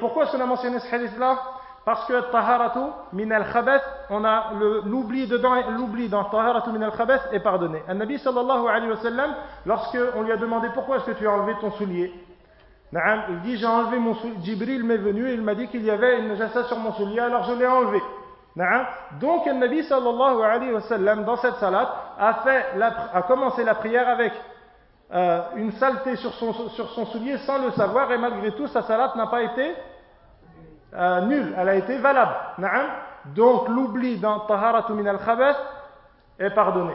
Pourquoi 0.00 0.24
est-ce 0.24 0.32
qu'on 0.32 0.42
a 0.42 0.46
mentionné 0.46 0.78
ce 0.80 0.94
hadith-là? 0.94 1.38
Parce 1.86 2.04
que 2.04 2.30
taharatu 2.30 2.80
min 3.14 3.30
al 3.30 3.46
on 4.10 4.22
a 4.22 4.52
l'oubli 4.84 5.26
dedans, 5.26 5.54
l'oubli 5.70 6.10
dans 6.10 6.24
taharatu 6.24 6.70
min 6.70 6.82
al 6.82 6.92
est 7.32 7.40
pardonné. 7.40 7.82
Un 7.88 7.94
Nabi 7.94 8.18
sallallahu 8.18 8.68
alayhi 8.68 8.90
wa 8.90 8.96
sallam, 8.98 9.34
lorsqu'on 9.64 10.22
lui 10.22 10.32
a 10.32 10.36
demandé 10.36 10.68
pourquoi 10.74 10.96
est-ce 10.98 11.06
que 11.06 11.12
tu 11.12 11.26
as 11.26 11.30
enlevé 11.32 11.54
ton 11.62 11.70
soulier, 11.70 12.12
il 12.92 13.40
dit 13.42 13.56
j'ai 13.56 13.66
enlevé 13.66 13.98
mon 13.98 14.14
soulier. 14.14 14.36
Jibril 14.42 14.84
m'est 14.84 14.96
venu 14.96 15.28
et 15.28 15.34
il 15.34 15.42
m'a 15.42 15.54
dit 15.54 15.68
qu'il 15.68 15.84
y 15.84 15.90
avait 15.90 16.20
une 16.20 16.28
najasa 16.28 16.64
sur 16.64 16.78
mon 16.78 16.92
soulier, 16.92 17.20
alors 17.20 17.44
je 17.44 17.52
l'ai 17.52 17.66
enlevé. 17.66 18.00
Donc 19.20 19.46
le 19.46 19.52
Nabi 19.52 19.84
sallallahu 19.84 20.42
alayhi 20.42 20.72
wa 20.72 20.80
sallam 20.80 21.24
dans 21.24 21.36
cette 21.36 21.56
salat 21.56 22.14
a, 22.18 23.22
commencé 23.22 23.62
la 23.62 23.76
prière 23.76 24.08
avec 24.08 24.32
euh, 25.12 25.42
une 25.56 25.72
saleté 25.72 26.16
sur 26.16 26.32
son, 26.34 27.06
soulier 27.06 27.38
sans 27.38 27.64
le 27.64 27.70
savoir 27.72 28.10
et 28.10 28.18
malgré 28.18 28.52
tout 28.52 28.66
sa 28.66 28.82
salat 28.82 29.12
n'a 29.16 29.28
pas 29.28 29.42
été 29.42 29.74
euh, 30.94 31.20
nulle, 31.22 31.54
elle 31.56 31.68
a 31.68 31.74
été 31.76 31.98
valable. 31.98 32.34
Donc 33.26 33.68
l'oubli 33.68 34.18
dans 34.18 34.40
taharatu 34.40 34.92
min 34.92 35.06
al 35.06 35.18
est 36.38 36.50
pardonné. 36.50 36.94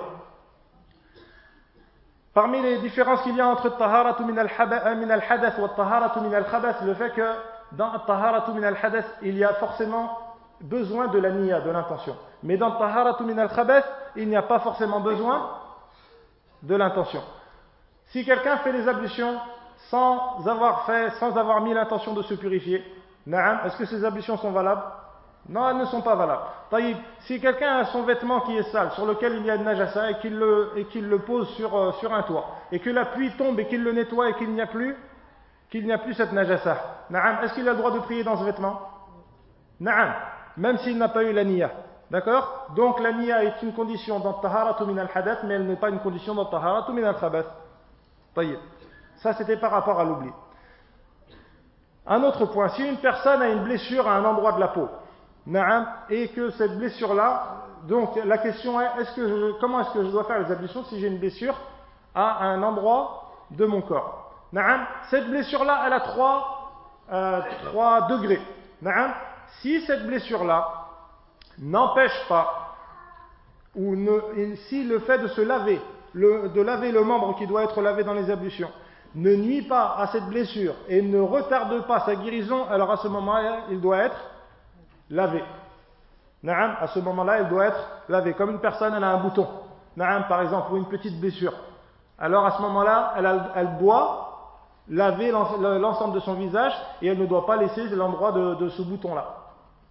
Parmi 2.33 2.61
les 2.61 2.79
différences 2.79 3.21
qu'il 3.21 3.35
y 3.35 3.41
a 3.41 3.47
entre 3.47 3.69
taharatu 3.77 4.23
min 4.23 4.37
al-hadath 4.37 5.59
et 5.59 5.75
taharatu 5.75 6.19
min 6.19 6.33
al-khabath, 6.33 6.81
le 6.81 6.95
fait 6.95 7.11
que 7.11 7.33
dans 7.73 7.91
taharatu 7.99 8.51
min 8.51 8.63
al-hadath, 8.63 9.05
il 9.21 9.37
y 9.37 9.43
a 9.43 9.53
forcément 9.53 10.17
besoin 10.61 11.07
de 11.07 11.19
la 11.19 11.29
niya, 11.29 11.61
de 11.61 11.69
l'intention. 11.69 12.15
Mais 12.41 12.57
dans 12.57 12.71
taharatu 12.71 13.23
min 13.23 13.37
al-khabath, 13.37 13.85
il 14.15 14.27
n'y 14.27 14.35
a 14.35 14.41
pas 14.41 14.59
forcément 14.59 14.99
besoin 14.99 15.59
de 16.63 16.75
l'intention. 16.75 17.21
Si 18.07 18.25
quelqu'un 18.25 18.57
fait 18.57 18.71
les 18.71 18.87
ablutions 18.87 19.39
sans 19.89 20.47
avoir 20.47 20.85
fait, 20.85 21.11
sans 21.19 21.37
avoir 21.37 21.61
mis 21.61 21.73
l'intention 21.73 22.13
de 22.13 22.23
se 22.23 22.33
purifier, 22.33 22.83
est-ce 23.27 23.77
que 23.77 23.85
ces 23.85 24.03
ablutions 24.03 24.37
sont 24.37 24.51
valables? 24.51 24.83
Non, 25.49 25.69
elles 25.69 25.77
ne 25.77 25.85
sont 25.85 26.01
pas 26.01 26.15
valables. 26.15 26.43
Si 27.21 27.39
quelqu'un 27.39 27.79
a 27.79 27.85
son 27.85 28.03
vêtement 28.03 28.41
qui 28.41 28.55
est 28.57 28.71
sale, 28.71 28.91
sur 28.91 29.05
lequel 29.05 29.35
il 29.37 29.45
y 29.45 29.51
a 29.51 29.57
de 29.57 29.63
najasa, 29.63 30.11
et 30.11 30.17
qu'il 30.19 30.37
le, 30.37 31.17
pose 31.19 31.49
sur, 31.55 31.75
euh, 31.75 31.91
sur, 31.99 32.13
un 32.13 32.23
toit, 32.23 32.45
et 32.71 32.79
que 32.79 32.89
la 32.89 33.05
pluie 33.05 33.31
tombe 33.37 33.59
et 33.59 33.67
qu'il 33.67 33.83
le 33.83 33.91
nettoie 33.91 34.29
et 34.29 34.33
qu'il 34.35 34.51
n'y 34.51 34.61
a 34.61 34.67
plus, 34.67 34.95
qu'il 35.69 35.85
n'y 35.85 35.91
a 35.91 35.97
plus 35.97 36.13
cette 36.13 36.31
najasa, 36.31 36.77
est-ce 37.43 37.53
qu'il 37.53 37.67
a 37.67 37.73
le 37.73 37.77
droit 37.77 37.91
de 37.91 37.99
prier 37.99 38.23
dans 38.23 38.37
ce 38.37 38.43
vêtement? 38.45 38.79
Naam, 39.79 40.13
même 40.55 40.77
s'il 40.77 40.97
n'a 40.97 41.09
pas 41.09 41.23
eu 41.23 41.33
la 41.33 41.43
niya. 41.43 41.71
D'accord? 42.09 42.67
Donc 42.75 42.99
la 42.99 43.11
niya 43.11 43.43
est 43.43 43.61
une 43.63 43.73
condition 43.73 44.19
dans 44.19 44.33
taharatu 44.33 44.85
min 44.85 44.97
al-hadath, 44.97 45.43
mais 45.43 45.55
elle 45.55 45.67
n'est 45.67 45.75
pas 45.75 45.89
une 45.89 45.99
condition 45.99 46.35
dans 46.35 46.45
taharatu 46.45 46.93
min 46.93 47.03
al-khabath. 47.03 47.47
Ça 49.17 49.33
c'était 49.33 49.57
par 49.57 49.71
rapport 49.71 49.99
à 49.99 50.03
l'oubli. 50.03 50.29
Un 52.05 52.23
autre 52.23 52.45
point, 52.45 52.69
si 52.69 52.87
une 52.87 52.97
personne 52.97 53.41
a 53.41 53.49
une 53.49 53.63
blessure 53.63 54.07
à 54.07 54.15
un 54.15 54.25
endroit 54.25 54.53
de 54.53 54.59
la 54.59 54.69
peau, 54.69 54.89
et 56.09 56.29
que 56.29 56.51
cette 56.51 56.77
blessure-là, 56.77 57.63
donc 57.87 58.15
la 58.23 58.37
question 58.37 58.79
est, 58.79 58.87
est-ce 59.01 59.15
que 59.15 59.59
comment 59.59 59.81
est-ce 59.81 59.91
que 59.91 60.03
je 60.03 60.09
dois 60.09 60.23
faire 60.23 60.39
les 60.39 60.51
ablutions 60.51 60.83
si 60.85 60.99
j'ai 60.99 61.07
une 61.07 61.19
blessure 61.19 61.55
à 62.15 62.45
un 62.45 62.63
endroit 62.63 63.31
de 63.51 63.65
mon 63.65 63.81
corps? 63.81 64.31
Cette 65.09 65.29
blessure-là, 65.29 65.83
elle 65.85 65.93
a 65.93 65.99
trois, 65.99 66.71
euh, 67.11 67.41
degrés. 68.09 68.41
Si 69.61 69.81
cette 69.81 70.05
blessure-là 70.05 70.67
n'empêche 71.59 72.27
pas, 72.29 72.75
ou 73.75 73.95
si 74.67 74.83
le 74.83 74.99
fait 74.99 75.17
de 75.17 75.27
se 75.27 75.41
laver, 75.41 75.81
de 76.13 76.61
laver 76.61 76.91
le 76.91 77.03
membre 77.03 77.35
qui 77.37 77.47
doit 77.47 77.63
être 77.63 77.81
lavé 77.81 78.03
dans 78.03 78.13
les 78.13 78.29
ablutions, 78.29 78.71
ne 79.15 79.35
nuit 79.35 79.63
pas 79.63 79.95
à 79.97 80.07
cette 80.07 80.25
blessure 80.25 80.73
et 80.87 81.01
ne 81.01 81.19
retarde 81.19 81.85
pas 81.85 81.99
sa 82.01 82.15
guérison, 82.15 82.65
alors 82.69 82.91
à 82.91 82.97
ce 82.97 83.07
moment-là, 83.07 83.65
il 83.69 83.81
doit 83.81 83.97
être 83.97 84.17
lavé. 85.13 85.43
Naam, 86.41 86.75
à 86.81 86.87
ce 86.87 86.99
moment-là, 86.99 87.39
elle 87.39 87.49
doit 87.49 87.67
être 87.67 87.87
lavée. 88.09 88.33
Comme 88.33 88.51
une 88.51 88.59
personne, 88.59 88.93
elle 88.93 89.03
a 89.03 89.11
un 89.11 89.21
bouton, 89.21 89.47
Naam, 89.95 90.25
par 90.27 90.41
exemple, 90.41 90.73
ou 90.73 90.77
une 90.77 90.89
petite 90.89 91.19
blessure. 91.19 91.53
Alors 92.19 92.45
à 92.45 92.51
ce 92.57 92.61
moment-là, 92.61 93.13
elle, 93.17 93.41
elle, 93.55 93.77
doit 93.77 94.79
laver 94.89 95.31
l'ensemble 95.31 96.15
de 96.15 96.19
son 96.19 96.33
visage 96.33 96.73
et 97.01 97.07
elle 97.07 97.19
ne 97.19 97.25
doit 97.25 97.45
pas 97.45 97.57
laisser 97.57 97.87
l'endroit 97.89 98.31
de, 98.31 98.69
ce 98.69 98.81
bouton-là. 98.81 99.37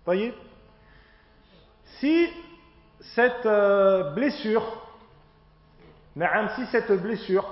Voyez? 0.04 0.34
Si 2.00 2.28
cette 3.14 3.46
euh, 3.46 4.12
blessure, 4.12 4.62
Naam, 6.16 6.50
si 6.56 6.66
cette 6.66 6.92
blessure, 7.00 7.44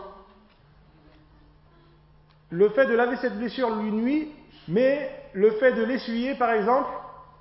le 2.51 2.69
fait 2.71 2.87
de 2.87 2.95
laver 2.95 3.17
cette 3.17 3.39
blessure 3.39 3.75
lui 3.77 3.93
nuit, 3.93 4.33
mais 4.69 5.11
le 5.33 5.53
fait 5.53 5.73
de 5.73 5.85
l'essuyer, 5.85 6.35
par 6.35 6.51
exemple, 6.51 6.91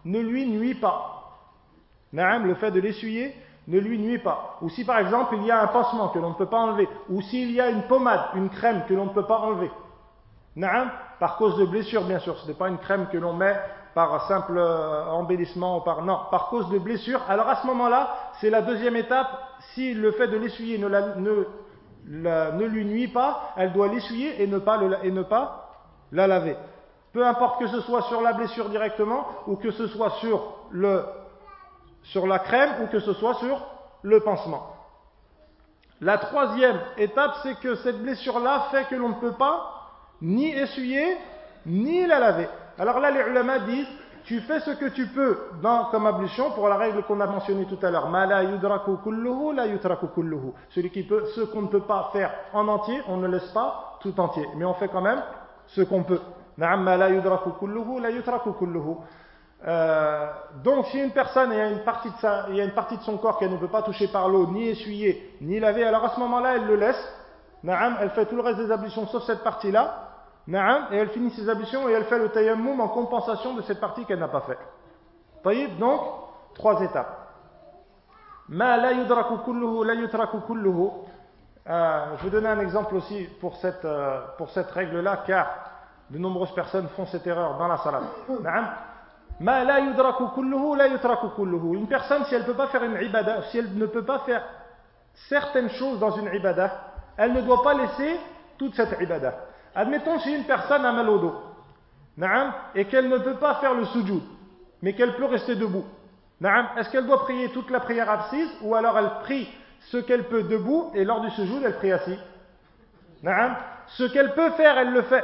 ne 0.10 0.20
lui 0.20 0.48
nuit 0.48 0.76
pas. 0.76 1.16
Naam, 2.14 2.48
le 2.48 2.56
fait 2.56 2.72
de 2.72 2.80
l'essuyer 2.80 3.36
ne 3.68 3.80
lui 3.80 4.00
nuit 4.00 4.18
pas. 4.18 4.58
Ou 4.62 4.70
si 4.70 4.84
par 4.84 4.98
exemple 5.00 5.36
il 5.38 5.46
y 5.46 5.52
a 5.52 5.62
un 5.62 5.68
pansement 5.68 6.10
que 6.10 6.20
l'on 6.20 6.30
ne 6.30 6.36
peut 6.36 6.48
pas 6.48 6.58
enlever, 6.58 6.90
ou 7.10 7.22
s'il 7.22 7.52
y 7.52 7.62
a 7.62 7.70
une 7.70 7.84
pommade, 7.84 8.22
une 8.34 8.50
crème 8.50 8.84
que 8.88 8.94
l'on 8.94 9.06
ne 9.06 9.12
peut 9.12 9.26
pas 9.26 9.38
enlever. 9.38 9.70
Naam, 10.56 10.90
par 11.20 11.38
cause 11.38 11.58
de 11.58 11.66
blessure 11.66 12.04
bien 12.04 12.20
sûr, 12.20 12.38
ce 12.40 12.48
n'est 12.48 12.56
pas 12.56 12.70
une 12.70 12.80
crème 12.80 13.08
que 13.12 13.18
l'on 13.18 13.34
met 13.34 13.56
par 13.94 14.28
simple 14.28 14.58
euh, 14.58 15.06
embellissement 15.12 15.78
ou 15.78 15.82
par 15.82 16.04
non, 16.04 16.20
par 16.32 16.48
cause 16.48 16.70
de 16.70 16.80
blessure. 16.80 17.22
Alors 17.30 17.48
à 17.48 17.58
ce 17.58 17.68
moment-là, 17.68 18.16
c'est 18.42 18.50
la 18.50 18.62
deuxième 18.62 18.96
étape. 18.96 19.28
Si 19.74 19.94
le 19.94 20.12
fait 20.14 20.28
de 20.28 20.38
l'essuyer 20.38 20.80
ne, 20.80 22.66
lui 22.66 22.86
nuit 22.86 23.10
pas, 23.10 23.54
elle 23.58 23.74
doit 23.74 23.88
l'essuyer 23.88 24.42
et 24.42 24.48
ne 24.48 24.58
pas 24.58 24.80
la 26.12 26.28
laver. 26.28 26.56
Peu 27.14 27.26
importe 27.26 27.60
que 27.60 27.68
ce 27.68 27.82
soit 27.82 28.04
sur 28.04 28.22
la 28.22 28.34
blessure 28.34 28.70
directement, 28.70 29.26
ou 29.48 29.56
que 29.56 29.72
ce 29.72 29.88
soit 29.88 30.12
sur, 30.22 30.54
la 32.26 32.40
crème, 32.40 32.84
ou 32.84 32.88
que 32.88 33.00
ce 33.00 33.14
soit 33.14 33.36
sur 33.36 33.60
le 34.04 34.20
pansement. 34.20 34.76
La 36.02 36.18
troisième 36.18 36.80
étape, 36.98 37.36
c'est 37.44 37.60
que 37.60 37.76
cette 37.76 38.02
blessure-là 38.02 38.68
fait 38.72 38.86
que 38.86 38.96
l'on 38.96 39.10
ne 39.10 39.16
peut 39.16 39.34
pas 39.34 39.76
ni 40.22 40.52
essuyer, 40.52 41.18
ni 41.66 42.06
la 42.06 42.20
laver. 42.20 42.48
Alors 42.78 43.00
là, 43.00 43.12
les 43.12 43.22
ulama 43.22 43.60
disent, 43.60 43.88
tu 44.24 44.42
fais 44.42 44.60
ce 44.60 44.72
que 44.72 44.86
tu 44.86 45.08
peux 45.08 45.38
dans, 45.62 45.86
comme 45.86 46.06
ablution 46.06 46.52
pour 46.52 46.70
la 46.70 46.78
règle 46.78 47.04
qu'on 47.04 47.20
a 47.20 47.26
mentionnée 47.26 47.66
tout 47.66 47.84
à 47.84 47.90
l'heure. 47.90 48.08
Celui 50.70 50.92
qui 50.92 51.04
peut, 51.04 51.26
ce 51.36 51.42
qu'on 51.42 51.64
ne 51.64 51.68
peut 51.68 51.82
pas 51.82 52.10
faire 52.14 52.32
en 52.54 52.68
entier, 52.68 53.02
on 53.08 53.18
ne 53.18 53.28
laisse 53.28 53.50
pas 53.52 53.98
tout 54.02 54.18
entier. 54.20 54.48
Mais 54.56 54.66
on 54.66 54.76
fait 54.76 54.88
quand 54.88 55.02
même 55.02 55.22
ce 55.68 55.82
qu'on 55.82 56.04
peut. 56.04 56.22
Euh, 59.68 60.28
donc 60.64 60.86
si 60.86 61.00
une 61.00 61.12
personne 61.12 61.52
a 61.52 61.70
une 61.70 61.84
partie 61.84 62.10
de 62.10 62.16
sa, 62.18 62.46
il 62.50 62.56
y 62.56 62.62
a 62.62 62.64
une 62.64 62.74
partie 62.74 62.98
de 62.98 63.02
son 63.04 63.18
corps 63.18 63.38
qu'elle 63.38 63.52
ne 63.52 63.58
peut 63.58 63.68
pas 63.68 63.82
toucher 63.82 64.08
par 64.08 64.30
l'eau, 64.30 64.48
ni 64.48 64.70
essuyer, 64.70 65.38
ni 65.42 65.60
laver, 65.60 65.84
alors 65.84 66.06
à 66.06 66.10
ce 66.10 66.20
moment-là 66.22 66.56
elle 66.56 66.66
le 66.66 66.76
laisse, 66.76 67.14
elle 67.66 68.10
fait 68.12 68.26
tout 68.26 68.38
le 68.38 68.42
reste 68.42 68.60
des 68.60 68.72
ablutions 68.72 69.06
sauf 69.08 69.24
cette 69.24 69.44
partie-là, 69.44 70.10
et 70.48 70.96
elle 70.96 71.10
finit 71.10 71.32
ses 71.32 71.50
ablutions 71.50 71.90
et 71.90 71.92
elle 71.92 72.06
fait 72.06 72.18
le 72.18 72.30
tayammum 72.30 72.80
en 72.80 72.88
compensation 72.88 73.54
de 73.54 73.62
cette 73.64 73.80
partie 73.82 74.06
qu'elle 74.06 74.20
n'a 74.20 74.30
pas 74.30 74.42
faite. 74.42 74.60
Donc, 75.78 76.02
trois 76.56 76.82
étapes. 76.82 77.18
Euh, 81.68 82.16
je 82.18 82.24
vais 82.24 82.30
donner 82.32 82.48
un 82.48 82.60
exemple 82.60 82.96
aussi 82.96 83.28
pour 83.40 83.58
cette, 83.58 83.86
euh, 83.86 84.22
pour 84.38 84.50
cette 84.50 84.72
règle-là, 84.72 85.24
car 85.28 85.69
de 86.10 86.18
nombreuses 86.18 86.54
personnes 86.54 86.88
font 86.96 87.06
cette 87.06 87.28
erreur 87.28 87.58
dans 87.58 87.68
la 87.68 87.78
salat. 87.78 88.02
Une 91.74 91.88
personne, 91.88 92.26
si 92.26 92.36
elle, 92.36 92.46
peut 92.46 92.54
pas 92.54 92.68
faire 92.68 92.84
une 92.84 92.98
ibadah, 93.02 93.44
si 93.44 93.60
elle 93.60 93.74
ne 93.74 93.86
peut 93.86 94.04
pas 94.04 94.20
faire 94.20 94.44
certaines 95.30 95.70
choses 95.70 96.00
dans 96.00 96.12
une 96.12 96.34
ibadah, 96.34 96.72
elle 97.18 97.34
ne 97.34 97.42
doit 97.42 97.64
pas 97.64 97.74
laisser 97.74 98.20
toute 98.58 98.76
cette 98.76 99.00
ibadah. 99.00 99.34
Admettons 99.76 100.20
si 100.20 100.34
une 100.36 100.44
personne 100.46 100.84
a 100.86 100.92
mal 100.92 101.10
au 101.10 101.20
dos, 101.20 101.36
et 102.76 102.86
qu'elle 102.86 103.08
ne 103.08 103.18
peut 103.18 103.36
pas 103.36 103.56
faire 103.56 103.74
le 103.74 103.86
sujoud, 103.86 104.24
mais 104.82 104.94
qu'elle 104.94 105.16
peut 105.16 105.26
rester 105.26 105.56
debout. 105.56 105.86
Est-ce 106.78 106.90
qu'elle 106.90 107.06
doit 107.06 107.24
prier 107.24 107.50
toute 107.50 107.70
la 107.70 107.80
prière 107.80 108.10
assise 108.10 108.50
ou 108.62 108.76
alors 108.76 108.98
elle 108.98 109.12
prie 109.24 109.50
ce 109.92 109.98
qu'elle 109.98 110.26
peut 110.26 110.44
debout 110.44 110.92
et 110.94 111.04
lors 111.04 111.22
du 111.22 111.30
sujoud 111.32 111.62
elle 111.64 111.76
prie 111.78 111.92
assis 111.92 112.18
Ce 113.88 114.04
qu'elle 114.04 114.34
peut 114.34 114.52
faire, 114.52 114.78
elle 114.78 114.92
le 114.92 115.02
fait. 115.04 115.24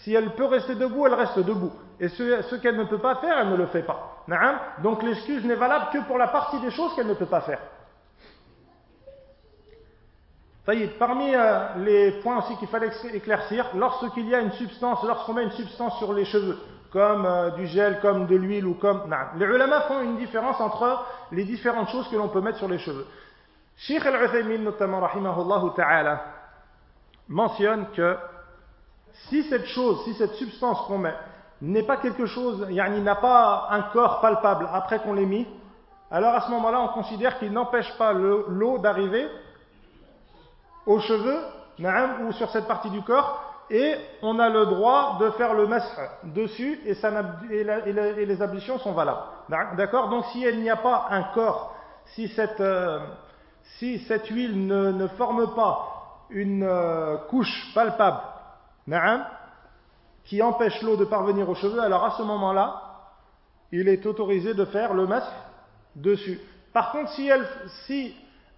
Si 0.00 0.14
elle 0.14 0.30
peut 0.34 0.46
rester 0.46 0.74
debout, 0.74 1.06
elle 1.06 1.14
reste 1.14 1.38
debout. 1.38 1.72
Et 2.00 2.08
ce, 2.08 2.56
qu'elle 2.56 2.76
ne 2.76 2.84
peut 2.84 2.98
pas 2.98 3.16
faire, 3.16 3.38
elle 3.38 3.50
ne 3.50 3.56
le 3.56 3.66
fait 3.66 3.82
pas. 3.82 4.24
Donc 4.82 5.02
l'excuse 5.02 5.44
n'est 5.44 5.54
valable 5.54 5.86
que 5.92 5.98
pour 6.06 6.18
la 6.18 6.28
partie 6.28 6.58
des 6.60 6.70
choses 6.70 6.94
qu'elle 6.96 7.06
ne 7.06 7.14
peut 7.14 7.26
pas 7.26 7.42
faire. 7.42 7.60
Parmi 10.98 11.34
euh, 11.34 11.74
les 11.78 12.12
points 12.22 12.38
aussi 12.38 12.56
qu'il 12.56 12.68
fallait 12.68 12.90
éclaircir, 13.12 13.66
lorsqu'il 13.74 14.28
y 14.28 14.34
a 14.34 14.40
une 14.40 14.52
substance, 14.52 15.02
lorsqu'on 15.02 15.34
met 15.34 15.42
une 15.42 15.50
substance 15.50 15.98
sur 15.98 16.12
les 16.12 16.24
cheveux, 16.24 16.56
comme 16.92 17.26
euh, 17.26 17.50
du 17.50 17.66
gel, 17.66 17.98
comme 18.00 18.26
de 18.26 18.36
l'huile 18.36 18.66
ou 18.66 18.74
comme... 18.74 19.12
Les 19.36 19.44
ulama 19.44 19.82
font 19.82 20.00
une 20.00 20.16
différence 20.16 20.60
entre 20.60 21.04
les 21.32 21.44
différentes 21.44 21.88
choses 21.88 22.08
que 22.08 22.16
l'on 22.16 22.28
peut 22.28 22.40
mettre 22.40 22.58
sur 22.58 22.68
les 22.68 22.78
cheveux. 22.78 23.06
Sheikh 23.76 24.06
al-Uthaymin, 24.06 24.58
notamment, 24.58 25.00
rahimahullah 25.00 25.62
ta'ala, 25.74 26.24
mentionne 27.28 27.86
que 27.96 28.16
si 29.28 29.42
cette 29.44 29.66
chose, 29.66 30.04
si 30.04 30.14
cette 30.14 30.34
substance 30.34 30.80
qu'on 30.86 30.98
met 30.98 31.14
n'est 31.60 31.84
pas 31.84 31.96
quelque 31.96 32.26
chose, 32.26 32.66
il 32.70 33.02
n'a 33.02 33.14
pas 33.14 33.68
un 33.70 33.82
corps 33.92 34.20
palpable 34.20 34.68
après 34.72 34.98
qu'on 35.00 35.14
l'ait 35.14 35.26
mis, 35.26 35.46
alors 36.10 36.34
à 36.34 36.42
ce 36.42 36.50
moment-là, 36.50 36.80
on 36.80 36.88
considère 36.88 37.38
qu'il 37.38 37.52
n'empêche 37.52 37.90
pas 37.96 38.12
l'eau 38.12 38.78
d'arriver 38.78 39.28
aux 40.86 41.00
cheveux 41.00 41.38
ou 41.78 42.32
sur 42.32 42.50
cette 42.50 42.68
partie 42.68 42.90
du 42.90 43.02
corps 43.02 43.42
et 43.70 43.94
on 44.20 44.38
a 44.38 44.50
le 44.50 44.66
droit 44.66 45.16
de 45.20 45.30
faire 45.30 45.54
le 45.54 45.66
masr 45.66 45.98
dessus 46.24 46.80
et, 46.84 46.94
ça 46.94 47.10
et, 47.50 47.64
les 47.64 48.42
ablutions 48.42 48.78
sont 48.78 48.92
valables. 48.92 49.22
D'accord? 49.48 50.10
Donc 50.10 50.26
s'il 50.26 50.60
n'y 50.60 50.68
a 50.68 50.76
pas 50.76 51.06
un 51.10 51.22
corps, 51.34 51.74
si 52.14 52.28
cette, 52.28 52.60
euh, 52.60 52.98
si 53.78 54.00
cette 54.00 54.26
huile 54.26 54.66
ne, 54.66 54.90
ne, 54.92 55.06
forme 55.06 55.54
pas 55.54 56.26
une 56.28 56.64
euh, 56.64 57.16
couche 57.30 57.72
palpable 57.74 58.20
qui 60.24 60.42
empêche 60.42 60.82
l'eau 60.82 60.96
de 60.96 61.04
parvenir 61.04 61.48
aux 61.48 61.54
cheveux, 61.54 61.80
alors 61.80 62.04
à 62.04 62.12
ce 62.12 62.22
moment-là, 62.22 62.82
il 63.70 63.88
est 63.88 64.04
autorisé 64.06 64.54
de 64.54 64.64
faire 64.64 64.94
le 64.94 65.06
masque 65.06 65.32
dessus. 65.96 66.40
Par 66.72 66.92
contre, 66.92 67.10
si 67.10 67.28
elle, 67.28 67.46
si 67.86 68.14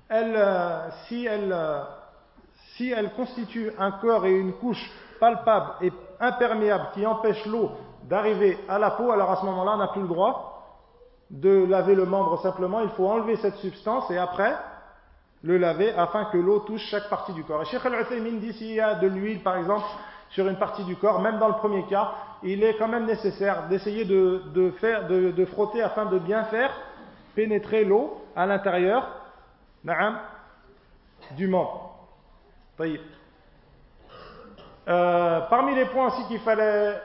elle, 0.08 0.34
euh, 0.36 0.90
si 1.06 1.26
elle, 1.26 1.56
si 2.76 2.90
elle 2.90 3.12
constitue 3.12 3.72
un 3.78 3.92
corps 3.92 4.26
et 4.26 4.32
une 4.32 4.52
couche 4.54 4.90
palpable 5.20 5.72
et 5.82 5.92
imperméable 6.20 6.88
qui 6.94 7.06
empêche 7.06 7.44
l'eau 7.46 7.72
d'arriver 8.04 8.58
à 8.68 8.78
la 8.78 8.92
peau, 8.92 9.10
alors 9.10 9.30
à 9.30 9.36
ce 9.36 9.44
moment-là, 9.46 9.72
on 9.74 9.78
n'a 9.78 9.88
plus 9.88 10.02
le 10.02 10.08
droit 10.08 10.50
de 11.30 11.64
laver 11.64 11.94
le 11.94 12.04
membre 12.04 12.40
simplement. 12.42 12.80
Il 12.80 12.90
faut 12.90 13.08
enlever 13.08 13.36
cette 13.36 13.56
substance 13.56 14.10
et 14.10 14.18
après 14.18 14.54
le 15.42 15.58
laver 15.58 15.92
afin 15.96 16.26
que 16.26 16.38
l'eau 16.38 16.60
touche 16.60 16.82
chaque 16.86 17.08
partie 17.08 17.32
du 17.32 17.44
corps. 17.44 17.62
Et 17.62 17.66
Sheikh 17.66 17.84
Al-Uthaymin 17.84 18.38
dit 18.38 18.52
s'il 18.54 18.72
y 18.72 18.80
a 18.80 18.94
de 18.94 19.06
l'huile, 19.06 19.42
par 19.42 19.56
exemple, 19.56 19.84
sur 20.34 20.48
une 20.48 20.56
partie 20.56 20.82
du 20.82 20.96
corps, 20.96 21.20
même 21.20 21.38
dans 21.38 21.46
le 21.46 21.54
premier 21.54 21.84
cas, 21.86 22.12
il 22.42 22.64
est 22.64 22.76
quand 22.76 22.88
même 22.88 23.06
nécessaire 23.06 23.68
d'essayer 23.68 24.04
de, 24.04 24.72
faire, 24.80 25.06
de, 25.06 25.44
frotter 25.44 25.80
afin 25.80 26.06
de 26.06 26.18
bien 26.18 26.44
faire 26.44 26.72
pénétrer 27.36 27.84
l'eau 27.84 28.20
à 28.34 28.44
l'intérieur 28.44 29.08
du 31.36 31.46
membre. 31.46 31.98
Euh, 34.88 35.40
parmi 35.48 35.76
les 35.76 35.84
points 35.86 36.08
aussi 36.08 36.26
qu'il 36.26 36.40
fallait 36.40 37.00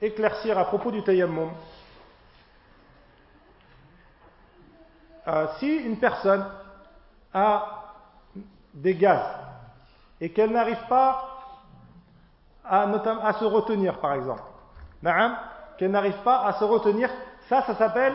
éclaircir 0.00 0.58
à 0.58 0.64
propos 0.64 0.90
du 0.90 1.04
tayammum, 1.04 1.52
euh, 5.28 5.46
si 5.60 5.76
une 5.76 5.98
personne 5.98 6.44
a 7.32 7.94
des 8.74 8.96
gaz 8.96 9.22
et 10.20 10.32
qu'elle 10.32 10.50
n'arrive 10.50 10.84
pas 10.88 11.31
à, 12.64 12.82
à, 12.82 13.32
se 13.34 13.44
retenir, 13.44 13.98
par 13.98 14.14
exemple, 14.14 14.42
qu'elle 15.78 15.90
n'arrive 15.90 16.18
pas 16.24 16.44
à 16.46 16.52
se 16.54 16.64
retenir, 16.64 17.10
ça, 17.48 17.62
ça 17.62 17.74
s'appelle, 17.74 18.14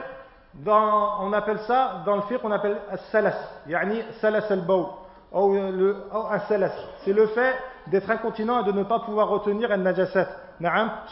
on 0.66 1.34
appelle 1.34 1.60
ça, 1.60 2.02
dans 2.06 2.16
le 2.16 2.22
fiqh, 2.24 2.40
on 2.44 2.52
appelle 2.52 2.78
salas, 3.12 3.38
yani 3.68 4.02
salas 4.22 4.46
al-bawl 4.50 4.86
ou 5.34 5.56
un 5.56 6.40
salas. 6.48 6.72
C'est 7.04 7.14
le 7.14 7.28
fait 7.28 7.56
d'être 7.88 8.10
incontinent 8.10 8.64
et 8.64 8.66
de 8.66 8.72
ne 8.72 8.84
pas 8.84 9.00
pouvoir 9.00 9.30
retenir 9.30 9.72
un 9.72 9.78
najasat. 9.78 10.28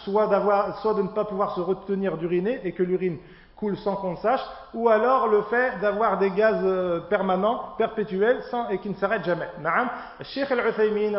Soit 0.06 0.28
de 0.28 1.02
ne 1.04 1.08
pas 1.10 1.26
pouvoir 1.26 1.54
se 1.56 1.62
retenir 1.62 2.17
d'uriner 2.17 2.62
et 2.63 2.71
que 2.71 2.82
l'urine 2.82 3.17
coule 3.56 3.78
sans 3.78 3.96
qu'on 3.96 4.12
le 4.12 4.18
sache, 4.18 4.41
ou 4.74 4.89
alors 4.89 5.28
le 5.28 5.44
fait 5.44 5.80
d'avoir 5.80 6.18
des 6.18 6.32
gaz 6.32 6.58
euh, 6.63 7.00
permanents, 7.02 7.76
perpétuels, 7.78 8.44
sans, 8.52 8.70
et 8.70 8.80
qui 8.80 8.89
ne 8.89 8.96
s'arrêtent 8.96 9.24
jamais. 9.24 9.50
Na'am. 9.60 9.89
Sheikh 10.22 10.52
al-Uthaymin, 10.52 11.18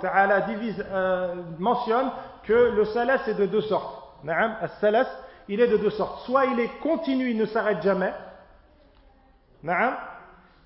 ta'ala, 0.00 0.40
divise, 0.42 0.84
euh, 0.92 1.34
mentionne 1.58 2.10
que 2.42 2.52
le 2.52 2.84
salas 2.84 3.26
est 3.26 3.34
de 3.34 3.46
deux 3.46 3.62
sortes. 3.62 4.02
Na'am. 4.24 4.56
salas 4.80 5.06
il 5.48 5.60
est 5.60 5.68
de 5.68 5.76
deux 5.76 5.90
sortes. 5.90 6.24
Soit 6.26 6.46
il 6.46 6.60
est 6.60 6.80
continu, 6.82 7.30
il 7.30 7.36
ne 7.38 7.46
s'arrête 7.46 7.82
jamais. 7.82 8.12
Na'am 9.62 9.94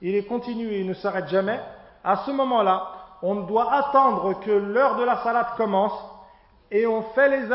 il 0.00 0.14
est 0.14 0.24
continu 0.24 0.68
il 0.72 0.86
ne 0.86 0.94
s'arrête 0.94 1.28
jamais, 1.28 1.60
à 2.04 2.16
ce 2.18 2.30
moment-là, 2.30 2.88
on 3.22 3.36
doit 3.36 3.72
attendre 3.72 4.40
que 4.40 4.50
l'heure 4.50 4.96
de 4.96 5.04
la 5.04 5.18
salade 5.22 5.48
commence 5.56 5.92
et 6.70 6.86
on 6.86 7.02
fait, 7.02 7.28
les, 7.28 7.48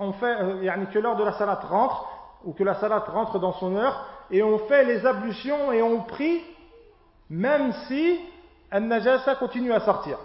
on 0.00 0.12
fait 0.14 0.36
euh, 0.40 0.84
que 0.86 0.98
l'heure 0.98 1.16
de 1.16 1.24
la 1.24 1.32
salade 1.32 1.62
rentre 1.68 2.08
ou 2.44 2.52
que 2.52 2.64
la 2.64 2.74
salade 2.74 3.04
rentre 3.08 3.38
dans 3.38 3.52
son 3.54 3.76
heure 3.76 4.06
et 4.30 4.42
on 4.42 4.58
fait 4.58 4.84
les 4.84 5.06
ablutions 5.06 5.72
et 5.72 5.82
on 5.82 6.02
prie 6.02 6.42
même 7.30 7.72
si 7.88 8.20
un 8.70 8.80
najasa 8.80 9.34
continue 9.36 9.72
à 9.72 9.80
sortir. 9.80 10.18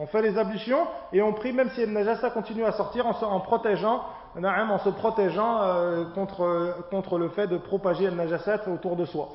On 0.00 0.06
fait 0.06 0.22
les 0.22 0.38
ablutions 0.38 0.86
et 1.12 1.22
on 1.22 1.32
prie 1.32 1.52
même 1.52 1.70
si 1.70 1.82
un 1.82 1.86
najasa 1.86 2.30
continue 2.30 2.64
à 2.64 2.72
sortir 2.72 3.06
en, 3.06 3.10
en 3.10 3.40
protégeant 3.40 4.02
en 4.36 4.78
se 4.78 4.90
protégeant 4.90 5.62
euh, 5.62 6.04
contre, 6.14 6.76
contre 6.90 7.18
le 7.18 7.28
fait 7.30 7.46
de 7.46 7.58
propager 7.58 8.08
un 8.08 8.12
najasat 8.12 8.68
autour 8.68 8.96
de 8.96 9.04
soi. 9.04 9.28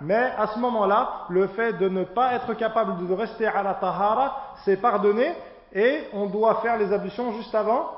Mais 0.00 0.32
à 0.36 0.48
ce 0.48 0.58
moment-là, 0.58 1.26
le 1.30 1.46
fait 1.48 1.72
de 1.74 1.88
ne 1.88 2.04
pas 2.04 2.34
être 2.34 2.52
capable 2.54 3.06
de 3.06 3.14
rester 3.14 3.46
à 3.46 3.62
la 3.62 3.74
tahara, 3.74 4.54
c'est 4.64 4.76
pardonné 4.76 5.32
et 5.72 6.02
on 6.12 6.26
doit 6.26 6.56
faire 6.56 6.76
les 6.76 6.92
ablutions 6.92 7.32
juste 7.32 7.54
avant 7.54 7.90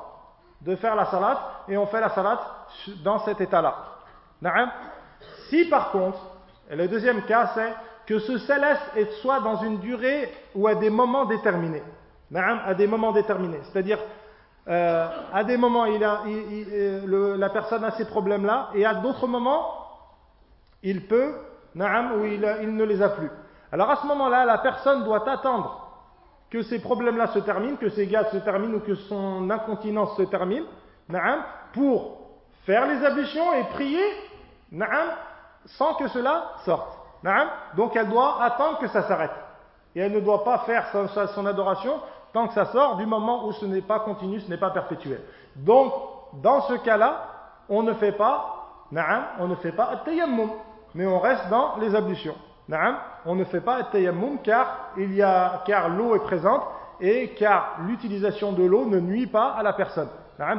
de 0.61 0.75
faire 0.75 0.95
la 0.95 1.05
salat 1.05 1.63
et 1.67 1.77
on 1.77 1.87
fait 1.87 2.01
la 2.01 2.09
salat 2.09 2.39
dans 3.03 3.19
cet 3.19 3.41
état-là. 3.41 3.75
Si 5.49 5.65
par 5.65 5.91
contre, 5.91 6.19
le 6.69 6.87
deuxième 6.87 7.23
cas 7.23 7.51
c'est 7.53 7.73
que 8.05 8.19
ce 8.19 8.37
céleste 8.39 8.91
est 8.95 9.11
soit 9.21 9.39
dans 9.39 9.57
une 9.57 9.79
durée 9.79 10.29
ou 10.55 10.67
à 10.67 10.75
des 10.75 10.89
moments 10.89 11.25
déterminés. 11.25 11.83
À 12.33 12.73
des 12.73 12.87
moments 12.87 13.11
déterminés. 13.11 13.59
C'est-à-dire, 13.63 13.99
euh, 14.67 15.07
à 15.33 15.43
des 15.43 15.57
moments, 15.57 15.85
il 15.85 16.03
a, 16.03 16.21
euh, 16.25 17.37
la 17.37 17.49
personne 17.49 17.83
a 17.83 17.91
ces 17.91 18.05
problèmes-là 18.05 18.69
et 18.73 18.85
à 18.85 18.95
d'autres 18.95 19.27
moments, 19.27 19.75
il 20.83 21.07
peut, 21.07 21.33
ou 21.75 22.25
il, 22.25 22.75
ne 22.75 22.83
les 22.83 23.01
a 23.01 23.09
plus. 23.09 23.29
Alors 23.71 23.89
à 23.89 23.97
ce 23.97 24.07
moment-là, 24.07 24.45
la 24.45 24.57
personne 24.59 25.03
doit 25.03 25.27
attendre 25.29 25.80
que 26.51 26.61
ces 26.63 26.79
problèmes-là 26.79 27.27
se 27.27 27.39
terminent, 27.39 27.77
que 27.77 27.89
ces 27.89 28.05
gaz 28.07 28.29
se 28.31 28.37
terminent 28.37 28.75
ou 28.75 28.81
que 28.81 28.95
son 28.95 29.49
incontinence 29.49 30.15
se 30.17 30.23
termine, 30.23 30.65
pour 31.73 32.17
faire 32.65 32.85
les 32.87 33.03
ablutions 33.03 33.53
et 33.53 33.63
prier, 33.69 34.03
sans 35.65 35.93
que 35.95 36.07
cela 36.09 36.51
sorte. 36.65 36.91
Donc 37.75 37.95
elle 37.95 38.09
doit 38.09 38.43
attendre 38.43 38.79
que 38.79 38.87
ça 38.87 39.03
s'arrête. 39.03 39.31
Et 39.95 40.01
elle 40.01 40.13
ne 40.13 40.19
doit 40.19 40.43
pas 40.43 40.59
faire 40.59 40.87
son, 41.33 41.45
adoration 41.45 41.99
tant 42.33 42.47
que 42.47 42.53
ça 42.53 42.65
sort 42.65 42.97
du 42.97 43.05
moment 43.05 43.45
où 43.45 43.53
ce 43.53 43.65
n'est 43.65 43.81
pas 43.81 43.99
continu, 43.99 44.39
ce 44.39 44.49
n'est 44.49 44.57
pas 44.57 44.69
perpétuel. 44.71 45.21
Donc, 45.55 45.93
dans 46.41 46.61
ce 46.61 46.75
cas-là, 46.75 47.27
on 47.67 47.83
ne 47.83 47.93
fait 47.93 48.13
pas, 48.13 48.85
on 49.39 49.47
ne 49.47 49.55
fait 49.55 49.73
pas 49.73 50.01
mais 50.93 51.05
on 51.05 51.19
reste 51.19 51.49
dans 51.49 51.77
les 51.77 51.93
ablutions. 51.93 52.35
On 53.25 53.35
ne 53.35 53.43
fait 53.43 53.61
pas 53.61 53.83
tayammum 53.85 54.39
car 54.43 54.91
il 54.97 55.13
y 55.13 55.21
a, 55.21 55.63
car 55.65 55.89
l'eau 55.89 56.15
est 56.15 56.23
présente 56.23 56.63
et 56.99 57.29
car 57.29 57.77
l'utilisation 57.85 58.51
de 58.51 58.63
l'eau 58.63 58.85
ne 58.85 58.99
nuit 58.99 59.27
pas 59.27 59.51
à 59.51 59.63
la 59.63 59.73
personne. 59.73 60.09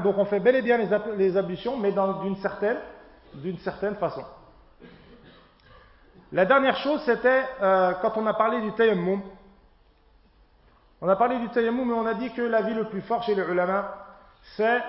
Donc 0.03 0.16
on 0.18 0.25
fait 0.25 0.40
bel 0.40 0.57
et 0.57 0.62
bien 0.62 0.79
les 1.16 1.37
ablutions, 1.37 1.77
mais 1.77 1.92
d'une 2.22 2.37
certaine, 2.37 2.79
certaine 3.61 3.96
façon. 3.96 4.22
La 6.33 6.46
dernière 6.46 6.77
chose, 6.79 7.03
c'était 7.05 7.44
euh, 7.61 7.92
quand 8.01 8.16
on 8.16 8.27
a 8.27 8.33
parlé 8.33 8.62
du 8.62 8.72
tayammum. 8.72 9.20
On 11.03 11.09
a 11.09 11.16
parlé 11.16 11.38
du 11.38 11.48
tayammum, 11.51 11.87
mais 11.87 11.94
on 11.94 12.07
a 12.07 12.14
dit 12.14 12.33
que 12.33 12.40
l'avis 12.40 12.72
le 12.72 12.85
plus 12.85 13.03
fort 13.03 13.22
chez 13.22 13.35
les 13.35 13.42
ulama, 13.42 13.92
c'est, 14.57 14.81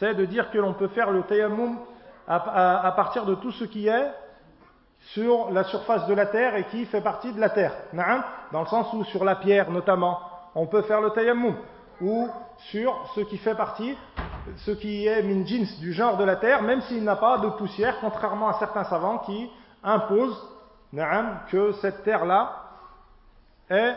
de 0.00 0.24
dire 0.26 0.50
que 0.50 0.58
l'on 0.58 0.74
peut 0.74 0.88
faire 0.88 1.10
le 1.10 1.22
tayammum 1.22 1.78
à, 2.28 2.92
partir 2.94 3.24
de 3.24 3.34
tout 3.36 3.52
ce 3.52 3.64
qui 3.64 3.88
est 3.88 4.12
sur 5.12 5.50
la 5.50 5.64
surface 5.64 6.06
de 6.06 6.14
la 6.14 6.26
terre 6.26 6.56
et 6.56 6.64
qui 6.64 6.86
fait 6.86 7.00
partie 7.00 7.32
de 7.32 7.40
la 7.40 7.50
terre. 7.50 7.72
Dans 8.52 8.60
le 8.60 8.66
sens 8.66 8.92
où 8.94 9.04
sur 9.04 9.24
la 9.24 9.36
pierre 9.36 9.70
notamment, 9.70 10.20
on 10.54 10.66
peut 10.66 10.82
faire 10.82 11.00
le 11.00 11.10
tayammum. 11.10 11.56
Ou 12.00 12.28
sur 12.56 13.12
ce 13.14 13.20
qui 13.20 13.38
fait 13.38 13.54
partie, 13.54 13.96
ce 14.56 14.72
qui 14.72 15.06
est 15.06 15.22
min 15.22 15.46
jins, 15.46 15.78
du 15.80 15.92
genre 15.92 16.16
de 16.16 16.24
la 16.24 16.36
terre, 16.36 16.62
même 16.62 16.80
s'il 16.82 17.04
n'a 17.04 17.16
pas 17.16 17.38
de 17.38 17.48
poussière, 17.50 17.98
contrairement 18.00 18.48
à 18.48 18.54
certains 18.54 18.84
savants 18.84 19.18
qui 19.18 19.50
imposent 19.82 20.48
que 21.50 21.72
cette 21.80 22.02
terre-là 22.04 22.52
est 23.68 23.94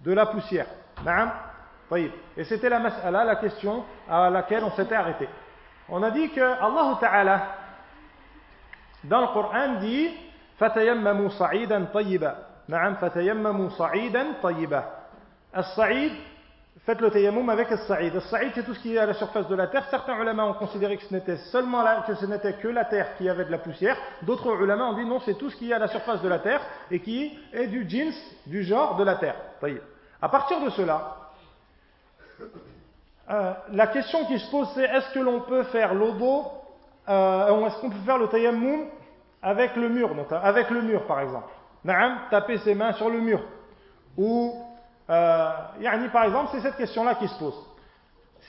de 0.00 0.12
la 0.12 0.26
poussière. 0.26 0.66
Et 2.36 2.44
c'était 2.44 2.68
la 2.68 2.80
mas'ala, 2.80 3.24
la 3.24 3.36
question 3.36 3.84
à 4.08 4.30
laquelle 4.30 4.64
on 4.64 4.70
s'était 4.72 4.94
arrêté. 4.94 5.28
On 5.88 6.02
a 6.02 6.10
dit 6.10 6.30
que 6.30 6.40
Allah 6.40 6.96
Ta'ala, 7.00 7.42
dans 9.04 9.20
le 9.20 9.26
Coran, 9.28 9.74
dit 9.80 10.10
فَتَيَمَّمُوا 10.59 11.29
صَعِيدًا 11.29 11.85
طَيِّبًا 11.93 12.35
نعم 12.67 12.95
فَتَيَمَّمُوا 12.95 13.69
صَعِيدًا 13.69 14.25
طَيِّبًا 14.43 14.83
As-Sa'id, 15.51 16.11
faites 16.85 17.01
le 17.01 17.09
tayammum 17.09 17.49
avec 17.49 17.71
As-Sa'id. 17.71 18.15
As-Sa'id, 18.15 18.51
c'est 18.53 18.63
tout 18.63 18.73
ce 18.73 18.79
qui 18.79 18.95
est 18.95 18.99
à 18.99 19.05
la 19.05 19.13
surface 19.13 19.47
de 19.47 19.55
la 19.55 19.67
terre. 19.67 19.85
Certains 19.89 20.19
ulama 20.21 20.45
ont 20.45 20.53
considéré 20.53 20.97
que 20.97 21.03
ce 21.03 21.13
n'était 21.13 21.37
seulement 21.51 21.81
la, 21.81 22.03
que 22.05 22.13
ce 22.13 22.25
n'était 22.25 22.53
que 22.53 22.67
la 22.67 22.85
terre 22.85 23.15
qui 23.17 23.27
avait 23.27 23.45
de 23.45 23.51
la 23.51 23.57
poussière. 23.57 23.97
D'autres 24.21 24.61
ulama 24.61 24.89
ont 24.89 24.93
dit 24.93 25.05
non, 25.05 25.19
c'est 25.21 25.35
tout 25.35 25.49
ce 25.49 25.55
qui 25.55 25.71
est 25.71 25.73
à 25.73 25.79
la 25.79 25.87
surface 25.87 26.21
de 26.21 26.29
la 26.29 26.39
terre 26.39 26.61
et 26.91 26.99
qui 26.99 27.37
est 27.51 27.67
du 27.67 27.89
jeans, 27.89 28.13
du 28.45 28.63
genre 28.63 28.95
de 28.97 29.03
la 29.03 29.15
terre. 29.15 29.35
À 30.21 30.29
partir 30.29 30.61
de 30.63 30.69
cela, 30.69 31.15
euh, 33.29 33.53
la 33.71 33.87
question 33.87 34.25
qui 34.25 34.37
se 34.39 34.49
pose, 34.51 34.67
c'est 34.75 34.83
est-ce 34.83 35.13
que 35.13 35.19
l'on 35.19 35.41
peut 35.41 35.63
faire 35.63 35.93
l'odo, 35.93 36.45
euh, 37.07 37.65
est-ce 37.65 37.81
qu'on 37.81 37.89
peut 37.89 38.05
faire 38.05 38.17
le 38.17 38.27
tayammum 38.27 38.85
avec 39.44 39.76
le 39.76 39.88
mur, 39.90 40.10
avec 40.42 40.70
le 40.70 40.82
mur 40.82 41.06
par 41.06 41.20
exemple 41.20 41.48
Naam, 41.84 42.18
taper 42.30 42.58
ses 42.58 42.74
mains 42.74 42.92
sur 42.94 43.10
le 43.10 43.20
mur. 43.20 43.40
Ou, 44.16 44.54
euh, 45.10 45.50
par 46.12 46.24
exemple, 46.24 46.48
c'est 46.52 46.60
cette 46.60 46.76
question-là 46.76 47.16
qui 47.16 47.28
se 47.28 47.38
pose. 47.38 47.54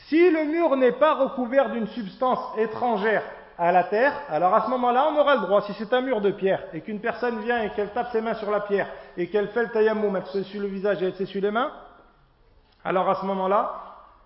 Si 0.07 0.29
le 0.29 0.45
mur 0.45 0.75
n'est 0.77 0.93
pas 0.93 1.15
recouvert 1.15 1.69
d'une 1.69 1.87
substance 1.87 2.39
étrangère 2.57 3.23
à 3.57 3.73
la 3.73 3.83
terre, 3.83 4.13
alors 4.29 4.53
à 4.53 4.61
ce 4.61 4.69
moment-là, 4.69 5.09
on 5.11 5.19
aura 5.19 5.35
le 5.35 5.41
droit, 5.41 5.61
si 5.63 5.73
c'est 5.73 5.91
un 5.93 6.01
mur 6.01 6.21
de 6.21 6.31
pierre, 6.31 6.63
et 6.73 6.79
qu'une 6.79 7.01
personne 7.01 7.39
vient 7.41 7.61
et 7.61 7.71
qu'elle 7.71 7.89
tape 7.89 8.11
ses 8.11 8.21
mains 8.21 8.35
sur 8.35 8.51
la 8.51 8.61
pierre, 8.61 8.87
et 9.17 9.27
qu'elle 9.27 9.49
fait 9.49 9.63
le 9.63 9.69
tayammum, 9.69 10.15
elle 10.15 10.25
s'essuie 10.27 10.59
le 10.59 10.67
visage 10.67 11.01
et 11.01 11.07
elle 11.07 11.15
s'essuie 11.15 11.41
les 11.41 11.51
mains, 11.51 11.71
alors 12.85 13.09
à 13.09 13.15
ce 13.15 13.25
moment-là, 13.25 13.81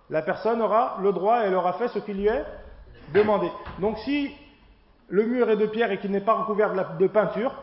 la 0.10 0.22
personne 0.22 0.62
aura 0.62 0.98
le 1.02 1.14
droit 1.14 1.42
et 1.42 1.48
elle 1.48 1.56
aura 1.56 1.74
fait 1.74 1.88
ce 1.88 2.00
qui 2.00 2.14
lui 2.14 2.28
est 2.28 2.46
demandé. 3.14 3.52
Donc 3.80 3.98
si 4.00 4.36
le 5.10 5.26
mur 5.26 5.50
est 5.50 5.58
de 5.58 5.66
pierre 5.66 5.92
et 5.92 6.00
qu'il 6.00 6.12
n'est 6.12 6.22
pas 6.22 6.34
recouvert 6.34 6.98
de, 6.98 7.08
peinture, 7.08 7.54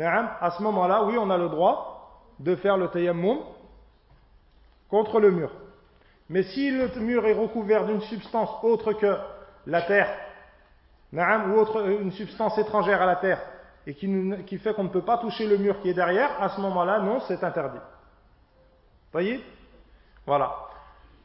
à 0.00 0.50
ce 0.50 0.62
moment-là, 0.62 1.04
oui, 1.04 1.16
on 1.18 1.30
a 1.30 1.38
le 1.38 1.48
droit 1.48 2.22
de 2.38 2.54
faire 2.56 2.76
le 2.76 2.88
tayammum 2.88 3.38
contre 4.88 5.20
le 5.20 5.30
mur. 5.30 5.50
Mais 6.28 6.42
si 6.42 6.70
le 6.70 6.88
mur 7.00 7.26
est 7.26 7.32
recouvert 7.32 7.86
d'une 7.86 8.00
substance 8.02 8.50
autre 8.62 8.92
que 8.92 9.16
la 9.66 9.82
terre, 9.82 10.08
ou 11.12 11.52
autre, 11.58 11.88
une 11.88 12.12
substance 12.12 12.58
étrangère 12.58 13.00
à 13.00 13.06
la 13.06 13.16
terre, 13.16 13.40
et 13.86 13.94
qui, 13.94 14.08
qui 14.46 14.58
fait 14.58 14.74
qu'on 14.74 14.84
ne 14.84 14.88
peut 14.88 15.02
pas 15.02 15.18
toucher 15.18 15.46
le 15.46 15.58
mur 15.58 15.80
qui 15.80 15.90
est 15.90 15.94
derrière, 15.94 16.42
à 16.42 16.50
ce 16.50 16.60
moment-là, 16.60 17.00
non, 17.00 17.20
c'est 17.20 17.42
interdit. 17.44 17.78
Voyez? 19.12 19.44
Voilà. 20.26 20.54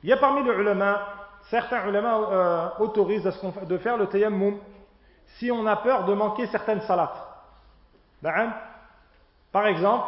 Il 0.04 0.10
y 0.10 0.14
a 0.14 0.18
parmi 0.18 0.44
les 0.44 0.52
ulama, 0.52 1.02
certains 1.50 1.88
ulama 1.88 2.18
euh, 2.18 2.70
autorisent 2.80 3.24
de 3.24 3.78
faire 3.78 3.98
le 3.98 4.08
tayammum 4.08 4.60
si 5.38 5.52
on 5.52 5.66
a 5.66 5.78
peur 5.78 6.06
de 6.06 6.14
manquer 6.14 6.48
certaines 6.48 6.82
salats. 6.82 7.14
Par 9.52 9.68
exemple, 9.68 10.08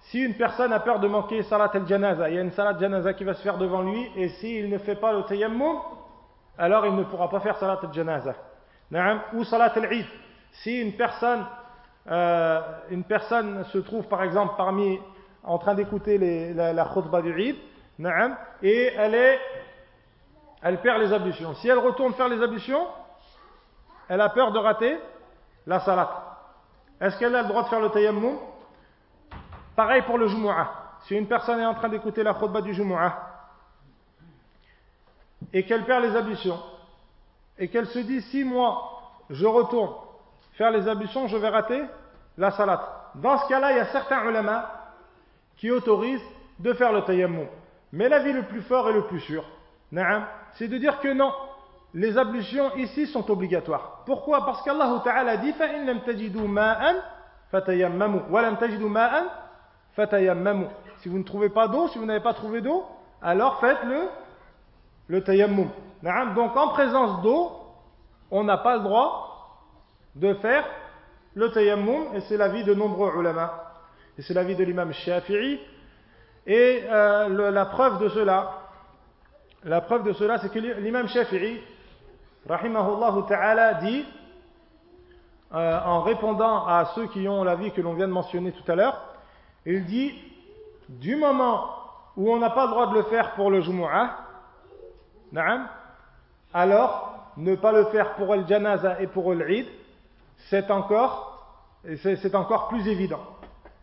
si 0.00 0.20
une 0.20 0.34
personne 0.34 0.72
a 0.72 0.80
peur 0.80 0.98
de 0.98 1.08
manquer 1.08 1.42
salat 1.42 1.70
al-janaza, 1.72 2.28
il 2.30 2.34
y 2.34 2.38
a 2.38 2.42
une 2.42 2.52
salat 2.52 2.78
janaza 2.78 3.12
qui 3.14 3.24
va 3.24 3.34
se 3.34 3.42
faire 3.42 3.58
devant 3.58 3.82
lui, 3.82 4.10
et 4.16 4.28
s'il 4.28 4.70
ne 4.70 4.78
fait 4.78 4.96
pas 4.96 5.12
le 5.12 5.22
tayammum, 5.24 5.76
alors 6.56 6.86
il 6.86 6.94
ne 6.94 7.04
pourra 7.04 7.28
pas 7.28 7.40
faire 7.40 7.56
salat 7.56 7.78
al-janaza. 7.82 8.34
Ou 9.34 9.44
salat 9.44 9.72
al-eid. 9.76 10.06
Si 10.52 10.80
une 10.80 10.94
personne, 10.94 11.44
euh, 12.10 12.60
une 12.90 13.04
personne 13.04 13.64
se 13.64 13.78
trouve 13.78 14.08
par 14.08 14.22
exemple 14.22 14.54
parmi, 14.56 14.98
en 15.44 15.58
train 15.58 15.74
d'écouter 15.74 16.52
la, 16.54 16.72
la 16.72 16.84
khutbah 16.86 17.22
du 17.22 17.38
eid, 17.38 17.56
et 18.62 18.92
elle, 18.96 19.14
est, 19.14 19.38
elle 20.62 20.80
perd 20.80 21.02
les 21.02 21.12
ablutions. 21.12 21.54
Si 21.54 21.68
elle 21.68 21.78
retourne 21.78 22.14
faire 22.14 22.28
les 22.28 22.42
ablutions, 22.42 22.86
elle 24.10 24.20
a 24.20 24.28
peur 24.28 24.50
de 24.50 24.58
rater 24.58 24.98
la 25.68 25.78
salat. 25.78 26.10
Est-ce 27.00 27.16
qu'elle 27.16 27.34
a 27.36 27.42
le 27.42 27.48
droit 27.48 27.62
de 27.62 27.68
faire 27.68 27.78
le 27.78 27.90
tayammum? 27.90 28.38
Pareil 29.76 30.02
pour 30.02 30.18
le 30.18 30.26
Jumu'ah. 30.26 30.68
Si 31.02 31.14
une 31.14 31.28
personne 31.28 31.60
est 31.60 31.64
en 31.64 31.74
train 31.74 31.88
d'écouter 31.88 32.24
la 32.24 32.34
khutbah 32.34 32.60
du 32.60 32.74
Jumu'ah 32.74 33.16
et 35.52 35.64
qu'elle 35.64 35.84
perd 35.84 36.02
les 36.02 36.16
ablutions 36.16 36.60
et 37.56 37.68
qu'elle 37.68 37.86
se 37.86 38.00
dit 38.00 38.20
si 38.22 38.42
moi 38.42 39.00
je 39.30 39.46
retourne 39.46 39.94
faire 40.54 40.72
les 40.72 40.88
ablutions, 40.88 41.28
je 41.28 41.36
vais 41.36 41.48
rater 41.48 41.80
la 42.36 42.50
salat. 42.50 43.12
Dans 43.14 43.38
ce 43.38 43.48
cas-là, 43.48 43.70
il 43.70 43.76
y 43.76 43.80
a 43.80 43.86
certains 43.92 44.28
ulama 44.28 44.72
qui 45.56 45.70
autorisent 45.70 46.20
de 46.58 46.72
faire 46.72 46.92
le 46.92 47.02
tayammum. 47.02 47.46
Mais 47.92 48.08
l'avis 48.08 48.32
le 48.32 48.42
plus 48.42 48.62
fort 48.62 48.90
et 48.90 48.92
le 48.92 49.04
plus 49.04 49.20
sûr, 49.20 49.44
c'est 50.54 50.66
de 50.66 50.78
dire 50.78 50.98
que 50.98 51.12
non, 51.12 51.32
les 51.94 52.16
ablutions 52.16 52.74
ici 52.76 53.06
sont 53.06 53.28
obligatoires. 53.30 54.02
Pourquoi? 54.06 54.44
Parce 54.44 54.62
qu'Allah 54.62 55.00
Ta'ala 55.02 55.36
dit 55.38 55.54
Si 60.98 61.08
vous 61.08 61.18
ne 61.18 61.24
trouvez 61.24 61.48
pas 61.48 61.68
d'eau, 61.68 61.88
si 61.88 61.98
vous 61.98 62.06
n'avez 62.06 62.22
pas 62.22 62.34
trouvé 62.34 62.60
d'eau, 62.60 62.84
alors 63.22 63.58
faites 63.60 63.82
le, 63.84 64.08
le 65.08 65.24
tayammum. 65.24 65.68
Donc 66.36 66.56
en 66.56 66.68
présence 66.68 67.22
d'eau, 67.22 67.52
on 68.30 68.44
n'a 68.44 68.58
pas 68.58 68.76
le 68.76 68.82
droit 68.82 69.26
de 70.14 70.34
faire 70.34 70.64
le 71.34 71.50
tayammum, 71.50 72.14
et 72.14 72.20
c'est 72.22 72.36
l'avis 72.36 72.64
de 72.64 72.74
nombreux 72.74 73.12
ulama. 73.18 73.72
Et 74.18 74.22
c'est 74.22 74.34
l'avis 74.34 74.54
de 74.54 74.64
l'imam 74.64 74.92
Shafi'i, 74.92 75.60
et 76.46 76.82
euh, 76.88 77.50
la 77.50 77.66
preuve 77.66 78.00
de 78.00 78.08
cela, 78.08 78.58
la 79.64 79.80
preuve 79.80 80.04
de 80.04 80.12
cela, 80.12 80.38
c'est 80.38 80.50
que 80.50 80.58
l'imam 80.58 81.08
Shafi'i, 81.08 81.60
rahimahullah 82.48 83.14
ta'ala, 83.28 83.74
dit, 83.74 84.04
euh, 85.52 85.80
en 85.84 86.02
répondant 86.02 86.66
à 86.66 86.92
ceux 86.94 87.06
qui 87.08 87.28
ont 87.28 87.44
la 87.44 87.56
vie 87.56 87.72
que 87.72 87.80
l'on 87.80 87.94
vient 87.94 88.08
de 88.08 88.12
mentionner 88.12 88.52
tout 88.52 88.70
à 88.70 88.74
l'heure, 88.74 89.00
il 89.66 89.84
dit, 89.84 90.14
du 90.88 91.16
moment 91.16 91.70
où 92.16 92.32
on 92.32 92.38
n'a 92.38 92.50
pas 92.50 92.66
le 92.66 92.70
droit 92.70 92.86
de 92.88 92.94
le 92.94 93.02
faire 93.04 93.32
pour 93.34 93.50
le 93.50 93.60
Jumu'ah, 93.60 94.16
alors 96.52 97.14
ne 97.36 97.54
pas 97.54 97.72
le 97.72 97.84
faire 97.86 98.14
pour 98.14 98.34
le 98.34 98.46
Janaza 98.46 99.00
et 99.00 99.06
pour 99.06 99.32
le 99.32 99.50
Eid, 99.50 99.66
c'est 100.48 100.70
encore, 100.70 101.46
c'est 102.02 102.34
encore 102.34 102.68
plus 102.68 102.88
évident. 102.88 103.20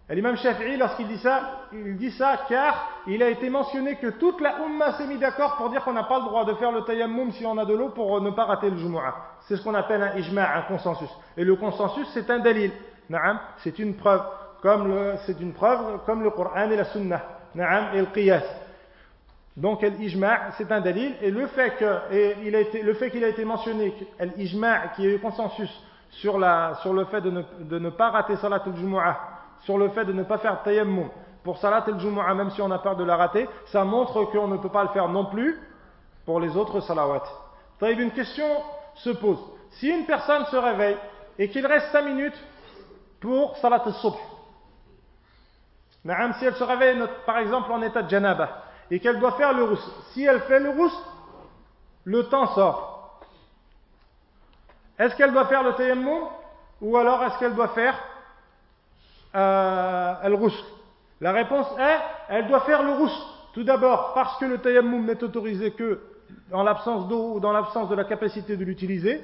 L'imam 0.10 0.38
Shafi'i, 0.38 0.78
lorsqu'il 0.78 1.08
dit 1.08 1.17
ça, 1.17 1.65
il 1.74 1.98
dit 1.98 2.12
ça 2.12 2.39
car 2.48 2.88
il 3.08 3.22
a 3.22 3.28
été 3.28 3.50
mentionné 3.50 3.98
que 3.98 4.08
toute 4.08 4.39
la 4.39 4.56
Ummah 4.65 4.93
s'est 4.93 5.06
mis 5.06 5.17
d'accord 5.17 5.58
pour 5.58 5.70
dire 5.70 5.84
qu'on 5.84 5.91
n'a 5.91 6.04
pas 6.04 6.20
le 6.20 6.26
droit 6.26 6.46
de 6.46 6.54
faire 6.54 6.72
le 6.72 6.84
tayammum 6.84 7.34
si 7.34 7.46
on 7.46 7.58
a 7.58 7.65
de 7.65 7.74
l'eau 7.74 7.89
pour 7.89 8.22
ne 8.22 8.30
pas 8.30 8.46
rater 8.46 8.70
le 8.70 8.78
Jumu'ah. 8.78 9.15
C'est 9.41 9.58
ce 9.58 9.63
qu'on 9.63 9.74
appelle 9.74 10.02
un 10.02 10.15
ijma', 10.15 10.56
un 10.56 10.62
consensus. 10.62 11.10
Et 11.36 11.43
le 11.43 11.58
consensus, 11.58 12.08
c'est 12.13 12.30
un 12.30 12.39
dalil. 12.39 12.72
C'est 13.58 13.80
une 13.80 13.96
preuve, 13.96 14.22
comme 14.62 14.88
le, 14.88 15.15
c'est 15.26 15.41
une 15.41 15.54
preuve 15.54 16.00
comme 16.06 16.24
le 16.24 16.30
Coran 16.30 16.70
et 16.70 16.76
la 16.78 16.86
Sunnah. 16.86 17.22
Et 17.56 18.00
le 18.00 18.06
Qiyas. 18.06 18.43
Donc 19.58 19.82
l'ijma' 19.82 20.52
c'est 20.58 20.72
un 20.72 20.80
dalil. 20.80 21.15
Et 21.22 21.32
le 21.32 21.48
fait 21.48 21.72
que, 21.72 22.46
il 22.46 22.56
a 22.56 22.62
été, 22.62 22.82
le 22.82 22.93
fait 22.93 23.10
qu'il 23.10 23.26
a 23.26 23.28
été 23.28 23.43
mentionné, 23.43 23.93
l'ijma' 24.38 24.88
qui 24.96 25.06
est 25.06 25.15
eu 25.15 25.20
consensus 25.20 25.70
sur, 26.12 26.39
la, 26.39 26.76
sur 26.82 26.93
le 26.93 27.04
fait 27.06 27.20
de 27.20 27.30
ne, 27.30 27.41
de 27.60 27.78
ne 27.78 27.89
pas 27.89 28.10
rater 28.10 28.38
salat 28.38 28.62
al-Jumu'ah, 28.65 29.37
sur 29.62 29.78
le 29.78 29.89
fait 29.89 30.06
de 30.06 30.13
ne 30.13 30.24
pas 30.24 30.38
faire 30.38 30.62
tayammum 30.63 31.10
pour 31.43 31.58
salat 31.60 31.86
el 31.88 32.00
jumu'ah 32.00 32.34
même 32.34 32.50
si 32.52 32.62
on 32.62 32.70
a 32.72 32.80
peur 32.80 32.96
de 32.96 33.04
la 33.04 33.15
rater, 33.15 33.48
ça 33.67 33.86
montre 33.86 34.26
qu'on 34.26 34.48
ne 34.48 34.58
peut 34.58 34.70
pas 34.70 34.84
le 34.84 34.89
faire 34.89 35.08
non 35.08 35.26
plus 35.26 35.58
pour 36.26 36.41
les 36.41 36.58
autres 36.58 36.82
salawats. 36.82 37.24
Une 37.82 38.12
question 38.12 38.48
se 38.96 39.12
pose. 39.12 39.39
Si 39.72 39.88
une 39.88 40.06
personne 40.06 40.46
se 40.48 40.58
réveille 40.58 40.98
et 41.39 41.50
qu'il 41.50 41.65
reste 41.65 41.88
5 41.91 42.02
minutes 42.02 42.38
pour 43.22 43.56
salat 43.58 43.82
al-subh, 43.86 44.15
si 46.04 46.46
elle 46.46 46.56
se 46.56 46.63
réveille 46.63 47.02
par 47.26 47.38
exemple 47.38 47.72
en 47.72 47.82
état 47.82 48.02
de 48.02 48.10
janaba 48.10 48.63
et 48.91 49.00
qu'elle 49.00 49.20
doit 49.20 49.34
faire 49.34 49.54
le 49.54 49.63
rousse, 49.63 49.91
si 50.12 50.26
elle 50.26 50.41
fait 50.41 50.60
le 50.60 50.72
rousse, 50.72 51.06
le 52.04 52.28
temps 52.30 52.48
sort. 52.48 53.22
Est-ce 55.00 55.15
qu'elle 55.15 55.32
doit 55.32 55.46
faire 55.46 55.63
le 55.63 55.74
tayammum 55.76 56.24
ou 56.82 56.98
alors 56.98 57.24
est-ce 57.24 57.39
qu'elle 57.39 57.56
doit 57.56 57.70
faire 57.70 57.98
euh, 59.36 60.13
al 60.22 60.38
La 61.22 61.32
réponse 61.32 61.68
est, 61.80 62.00
elle 62.30 62.48
doit 62.48 62.62
faire 62.62 62.84
le 62.84 62.94
rousse. 62.94 63.34
Tout 63.54 63.63
d'abord, 63.63 64.13
parce 64.13 64.38
que 64.38 64.46
le 64.46 64.60
tayammum 64.60 65.06
n'est 65.06 65.24
autorisé 65.24 65.72
que 65.72 66.00
dans 66.52 66.63
l'absence 66.63 67.08
d'eau 67.08 67.34
ou 67.36 67.40
dans 67.40 67.52
l'absence 67.52 67.90
de 67.90 67.96
la 67.96 68.04
capacité 68.04 68.56
de 68.56 68.63
l'utiliser. 68.63 69.22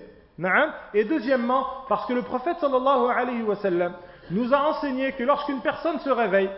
Et 0.94 1.04
deuxièmement, 1.04 1.66
parce 1.88 2.06
que 2.08 2.14
le 2.14 2.24
prophète 2.24 2.58
sallallahu 2.60 3.12
alayhi 3.16 3.44
wa 3.44 3.56
sallam 3.56 3.94
nous 4.32 4.54
a 4.54 4.62
enseigné 4.70 5.12
que 5.12 5.24
lorsqu'une 5.24 5.62
personne 5.62 6.00
se 6.00 6.10
réveille 6.10 6.50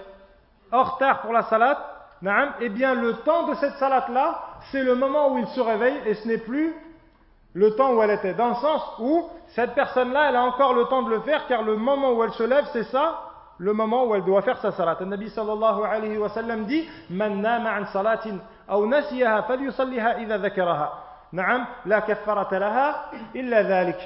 en 0.72 0.84
retard 0.84 1.22
pour 1.22 1.34
la 1.34 1.44
salat, 1.44 1.78
eh 2.62 2.70
bien 2.70 2.96
le 2.96 3.14
temps 3.18 3.48
de 3.48 3.56
cette 3.56 3.76
salat-là, 3.76 4.40
c'est 4.72 4.84
le 4.84 4.96
moment 4.96 5.34
où 5.34 5.38
il 5.40 5.48
se 5.48 5.60
réveille 5.60 5.98
et 6.06 6.14
ce 6.14 6.28
n'est 6.28 6.38
plus 6.38 6.74
le 7.54 7.76
temps 7.76 7.94
où 7.94 8.02
elle 8.02 8.12
était. 8.12 8.34
Dans 8.34 8.50
le 8.50 8.56
sens 8.56 8.82
où 9.00 9.30
cette 9.50 9.76
personne-là, 9.76 10.30
elle 10.30 10.36
a 10.36 10.44
encore 10.44 10.74
le 10.74 10.86
temps 10.86 11.04
de 11.04 11.10
le 11.10 11.20
faire 11.22 11.46
car 11.48 11.62
le 11.62 11.76
moment 11.76 12.14
où 12.14 12.24
elle 12.24 12.32
se 12.34 12.44
lève, 12.44 12.66
c'est 12.72 12.86
ça 12.86 13.25
le 13.58 13.74
moment 13.74 14.06
où 14.06 14.16
elle 14.16 14.24
doit 14.24 14.42
faire 14.42 14.58
sa 14.60 14.72
salat. 14.72 14.98
Le 15.00 15.06
Nabi 15.06 15.30
sallallahu 15.30 15.84
alayhi 15.84 16.18
wa 16.18 16.30
sallam 16.30 16.66
dit 16.66 16.88
Man 17.10 17.42
nama 17.42 17.76
an 17.80 17.86
salatin 17.94 18.40
aw 18.68 18.86
nasiyaha 18.86 19.44
falyusalliha 19.44 20.20
idha 20.20 20.38
dhakaraha. 20.38 20.92
Na'am, 21.32 21.66
la 21.86 22.02
kaffarata 22.02 22.60
laha 22.60 23.12
illa 23.34 23.64
dhalik. 23.64 23.98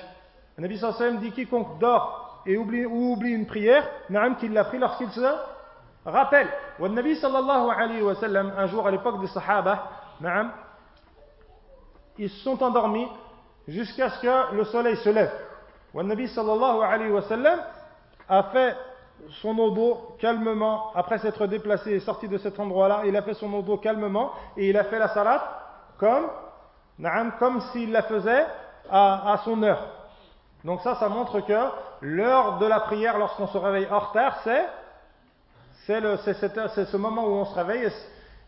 Le 0.57 0.63
Nabi 0.63 0.77
sallallahu 0.77 1.01
alayhi 1.01 1.15
wa 1.15 1.19
sallam 1.19 1.19
dit 1.19 1.31
quiconque 1.31 1.79
dort 1.79 2.41
et 2.45 2.57
oublie, 2.57 2.85
ou 2.85 3.13
oublie 3.13 3.31
une 3.31 3.45
prière, 3.45 3.87
na'am, 4.09 4.35
qu'il 4.37 4.53
l'a 4.53 4.63
pris 4.63 4.77
lorsqu'il 4.77 5.09
se 5.11 5.21
rappelle. 6.05 6.47
Le 6.79 6.87
Nabi 6.87 7.15
sallallahu 7.15 7.69
alayhi 7.69 8.01
wa 8.01 8.15
sallam, 8.15 8.53
un 8.57 8.67
jour 8.67 8.87
à 8.87 8.91
l'époque 8.91 9.19
des 9.21 9.27
Sahaba, 9.27 9.83
na'am, 10.21 10.51
ils 12.17 12.29
se 12.29 12.43
sont 12.43 12.61
endormis 12.63 13.07
jusqu'à 13.67 14.09
ce 14.09 14.21
que 14.21 14.55
le 14.55 14.63
soleil 14.65 14.97
se 14.97 15.09
lève. 15.09 15.31
Le 15.93 16.03
Nabi 16.03 16.27
sallallahu 16.27 16.81
alayhi 16.81 17.11
wa 17.11 17.21
sallam 17.23 17.59
a 18.27 18.43
fait 18.43 18.75
son 19.41 19.57
odo 19.57 20.15
calmement, 20.19 20.91
après 20.95 21.19
s'être 21.19 21.47
déplacé 21.47 21.91
et 21.91 21.99
sorti 21.99 22.27
de 22.27 22.37
cet 22.37 22.59
endroit-là, 22.59 23.03
il 23.05 23.15
a 23.15 23.21
fait 23.21 23.33
son 23.33 23.53
odo 23.53 23.77
calmement 23.77 24.31
et 24.57 24.69
il 24.69 24.77
a 24.77 24.83
fait 24.85 24.99
la 24.99 25.09
salat 25.09 25.59
comme, 25.97 26.27
comme 27.39 27.61
s'il 27.71 27.91
la 27.91 28.03
faisait 28.03 28.45
à, 28.89 29.41
son 29.43 29.61
heure. 29.63 29.85
Donc 30.63 30.81
ça, 30.81 30.95
ça 30.95 31.09
montre 31.09 31.41
que 31.41 31.53
l'heure 32.01 32.57
de 32.57 32.65
la 32.65 32.81
prière 32.81 33.17
lorsqu'on 33.17 33.47
se 33.47 33.57
réveille 33.57 33.87
en 33.89 33.99
retard, 33.99 34.39
c'est 34.43 34.65
c'est 35.85 36.85
ce 36.85 36.97
moment 36.97 37.25
où 37.25 37.31
on 37.31 37.45
se 37.45 37.55
réveille 37.55 37.89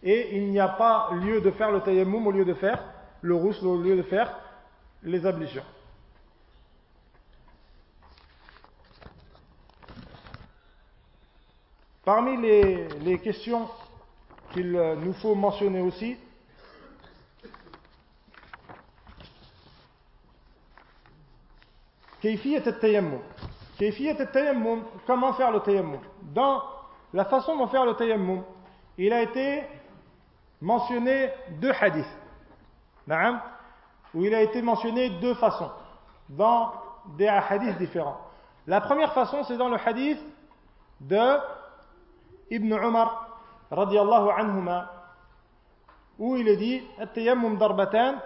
et, 0.03 0.38
il 0.38 0.51
n'y 0.51 0.60
a 0.60 0.67
pas 0.67 1.10
lieu 1.13 1.41
de 1.41 1.51
faire 1.51 1.71
le 1.71 1.81
tayammum 1.81 2.27
au 2.27 2.31
lieu 2.31 2.45
de 2.45 2.53
faire 2.53 2.84
le 3.21 3.36
rousse, 3.36 3.62
au 3.63 3.77
lieu 3.81 3.95
de 3.95 4.03
faire 4.03 4.31
les 5.03 5.25
ablutions. 5.25 5.63
Parmi 12.03 12.35
les, 12.35 13.19
questions 13.19 13.69
qu'il 14.51 14.75
euh, 14.75 14.95
nous 14.95 15.13
faut 15.13 15.35
mentionner 15.35 15.81
aussi, 15.81 16.17
comment 25.05 25.33
faire 25.33 25.51
le 25.51 25.59
tayammum 25.59 25.99
Dans 26.23 26.63
la 27.13 27.25
façon 27.25 27.63
de 27.63 27.69
faire 27.69 27.85
le 27.85 27.93
tayammum, 27.93 28.43
il 28.97 29.13
a 29.13 29.21
été 29.21 29.63
mentionné 30.59 31.29
deux 31.59 31.71
hadiths, 31.79 32.17
où 34.15 34.25
il 34.25 34.33
a 34.33 34.41
été 34.41 34.63
mentionné 34.63 35.11
deux 35.21 35.35
façons, 35.35 35.69
dans 36.29 36.73
des 37.15 37.27
hadiths 37.27 37.77
différents. 37.77 38.19
La 38.65 38.81
première 38.81 39.13
façon, 39.13 39.43
c'est 39.43 39.57
dans 39.57 39.69
le 39.69 39.77
hadith 39.77 40.19
de 40.99 41.61
Radiallahu 43.71 44.29
anhuma 44.29 44.91
où 46.19 46.35
il 46.35 46.47
est 46.47 46.57
dit 46.57 46.81
التيمم 46.99 47.57
ضربتان 47.57 48.19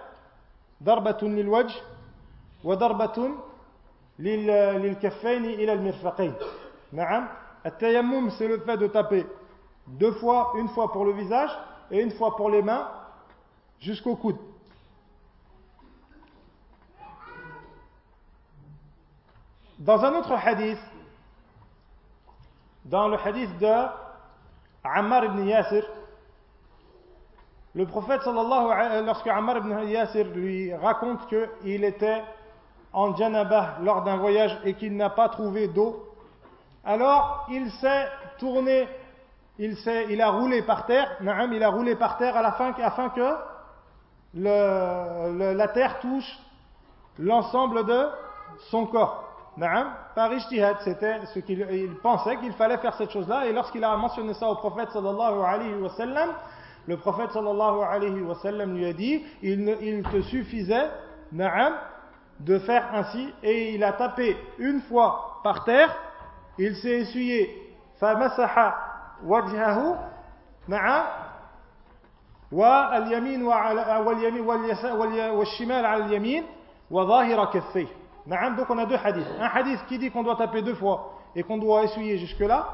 ضربة 0.82 1.18
للوجه 1.22 1.74
وضربة 2.64 3.30
للكفين 4.18 5.44
إلى 5.44 5.72
المرفقين 5.72 6.34
نعم 6.92 7.28
التيمم 7.66 8.30
c'est 8.30 8.48
le 8.48 8.58
fait 8.58 8.76
de 8.76 8.88
taper 8.88 9.24
deux 9.86 10.12
fois 10.12 10.52
une 10.56 10.68
fois 10.68 10.90
pour 10.92 11.04
le 11.04 11.12
visage 11.12 11.50
et 11.90 12.00
une 12.02 12.10
fois 12.10 12.34
pour 12.36 12.50
les 12.50 12.62
mains 12.62 12.88
jusqu'au 13.80 14.16
coude 14.16 14.36
dans 19.78 20.04
un 20.04 20.14
autre 20.18 20.32
hadith 20.32 20.78
dans 22.84 23.06
le 23.08 23.16
hadith 23.18 23.56
de 23.58 24.05
Ammar 24.94 25.24
ibn 25.24 25.44
Yasir, 25.46 25.84
le 27.74 27.86
prophète 27.86 28.22
lorsque 28.24 29.26
Ammar 29.26 29.58
ibn 29.58 29.88
Yasir 29.88 30.26
lui 30.34 30.72
raconte 30.74 31.26
qu'il 31.28 31.84
était 31.84 32.22
en 32.92 33.14
Janabah 33.14 33.76
lors 33.82 34.02
d'un 34.02 34.16
voyage 34.16 34.58
et 34.64 34.74
qu'il 34.74 34.96
n'a 34.96 35.10
pas 35.10 35.28
trouvé 35.28 35.68
d'eau, 35.68 36.14
alors 36.84 37.46
il 37.50 37.70
s'est 37.72 38.08
tourné, 38.38 38.88
il, 39.58 39.76
il 40.08 40.22
a 40.22 40.30
roulé 40.30 40.62
par 40.62 40.86
terre, 40.86 41.16
naam, 41.20 41.52
il 41.52 41.62
a 41.62 41.68
roulé 41.68 41.96
par 41.96 42.16
terre 42.16 42.36
afin 42.36 42.72
que 42.72 43.36
la 44.34 45.68
terre 45.68 46.00
touche 46.00 46.38
l'ensemble 47.18 47.84
de 47.84 48.08
son 48.70 48.86
corps 48.86 49.25
Naam, 49.57 49.87
par 50.15 50.31
ijtihad, 50.33 50.77
c'était 50.83 51.25
ce 51.33 51.39
qu'il 51.39 51.95
pensait 52.01 52.37
qu'il 52.37 52.53
fallait 52.53 52.77
faire 52.77 52.93
cette 52.95 53.11
chose-là. 53.11 53.47
Et 53.47 53.53
lorsqu'il 53.53 53.83
a 53.83 53.95
mentionné 53.97 54.33
ça 54.33 54.47
au 54.47 54.55
prophète 54.55 54.89
sallallahu 54.91 55.43
alayhi 55.43 55.75
wa 55.75 55.89
sallam, 55.89 56.29
le 56.87 56.97
prophète 56.97 57.31
sallallahu 57.31 57.81
alayhi 57.83 58.21
wa 58.21 58.35
sallam 58.35 58.75
lui 58.75 58.85
a 58.85 58.93
dit 58.93 59.23
il, 59.41 59.67
il 59.81 60.03
te 60.03 60.21
suffisait, 60.21 60.89
naam, 61.33 61.73
de 62.39 62.59
faire 62.59 62.89
ainsi. 62.93 63.33
Et 63.43 63.75
il 63.75 63.83
a 63.83 63.93
tapé 63.93 64.37
une 64.57 64.81
fois 64.81 65.41
par 65.43 65.65
terre, 65.65 65.93
il 66.57 66.75
s'est 66.77 67.01
essuyé, 67.01 67.57
فمسح 68.01 68.73
وجهه 69.23 70.09
نعم 70.67 71.05
واليمين 72.51 73.43
والشمال 75.31 75.85
على 75.85 76.05
اليمين 76.05 76.43
وظاهر 76.91 77.45
كفيه 77.45 77.87
donc 78.26 78.70
on 78.70 78.78
a 78.78 78.86
deux 78.86 78.98
hadiths. 79.02 79.26
Un 79.38 79.46
hadith 79.46 79.84
qui 79.86 79.98
dit 79.98 80.10
qu'on 80.10 80.22
doit 80.22 80.36
taper 80.36 80.62
deux 80.62 80.74
fois 80.74 81.12
et 81.34 81.42
qu'on 81.42 81.58
doit 81.58 81.84
essuyer 81.84 82.18
jusque-là, 82.18 82.66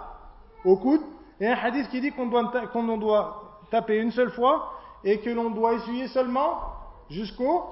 au 0.65 0.77
coude, 0.77 1.03
et 1.41 1.49
un 1.49 1.57
hadith 1.57 1.89
qui 1.89 2.01
dit 2.01 2.13
qu'on 2.13 2.27
doit, 2.27 2.67
qu'on 2.73 2.97
doit 2.97 3.61
taper 3.71 3.99
une 3.99 4.13
seule 4.13 4.31
fois 4.31 4.73
et 5.05 5.21
que 5.21 5.31
l'on 5.31 5.51
doit 5.51 5.75
essuyer 5.75 6.09
seulement 6.09 6.59
jusqu'au 7.11 7.65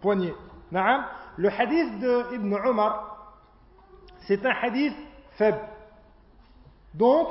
poignet. 0.00 0.34
Le 0.70 1.50
hadith 1.50 1.98
de 1.98 2.34
Ibn 2.34 2.56
Umar, 2.66 3.16
c'est 4.20 4.44
un 4.46 4.54
hadith 4.62 4.94
faible. 5.32 5.60
Donc, 6.94 7.28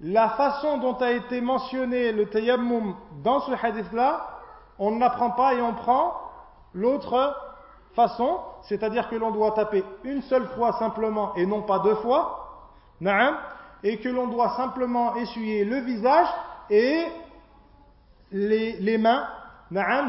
la 0.00 0.30
façon 0.30 0.78
dont 0.78 0.96
a 0.96 1.12
été 1.12 1.40
mentionné 1.40 2.12
le 2.12 2.28
tayammum 2.28 2.94
dans 3.22 3.40
ce 3.40 3.52
hadith-là, 3.52 4.28
on 4.78 4.90
ne 4.90 5.00
l'apprend 5.00 5.30
pas 5.30 5.54
et 5.54 5.62
on 5.62 5.74
prend 5.74 6.14
l'autre 6.74 7.34
façon, 7.94 8.38
c'est-à-dire 8.62 9.08
que 9.08 9.16
l'on 9.16 9.30
doit 9.30 9.52
taper 9.52 9.84
une 10.04 10.22
seule 10.22 10.46
fois 10.48 10.72
simplement 10.78 11.34
et 11.36 11.46
non 11.46 11.62
pas 11.62 11.80
deux 11.80 11.96
fois, 11.96 12.42
et 13.82 13.98
que 13.98 14.08
l'on 14.08 14.28
doit 14.28 14.50
simplement 14.50 15.16
essuyer 15.16 15.64
le 15.64 15.78
visage 15.78 16.28
et 16.70 17.04
les, 18.30 18.98
mains 18.98 19.26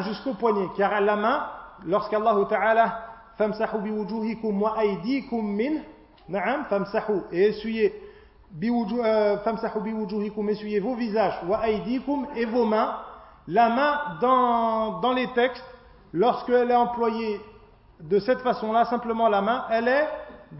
jusqu'au 0.02 0.34
poignet. 0.34 0.68
Car 0.78 1.02
la 1.02 1.16
main, 1.16 1.46
lorsqu'Allah 1.86 2.36
Ta'ala 2.50 3.00
famsahu 3.38 3.80
biwujuhikum 3.80 4.62
wa 4.62 4.76
aydikum 4.78 5.56
min, 5.56 5.82
famsahu, 6.70 7.24
et 7.32 7.50
essuyez 7.50 7.94
euh, 8.64 9.38
famsahu 9.40 9.82
biwujuhikum, 9.82 10.50
essuyez 10.50 10.80
vos 10.80 10.96
visages, 10.96 11.40
wa 11.48 11.66
aydikum 11.66 12.28
et 12.36 12.46
vos 12.46 12.66
mains. 12.66 12.96
La 13.48 13.70
main 13.70 14.00
dans, 14.22 15.02
dans 15.02 15.12
les 15.12 15.28
textes, 15.34 15.66
lorsqu'elle 16.14 16.72
est 16.72 16.76
employée 16.76 17.42
de 18.04 18.20
cette 18.20 18.40
façon-là, 18.40 18.86
simplement 18.86 19.30
la 19.30 19.42
main, 19.42 19.66
elle 19.72 19.88
est 19.88 20.08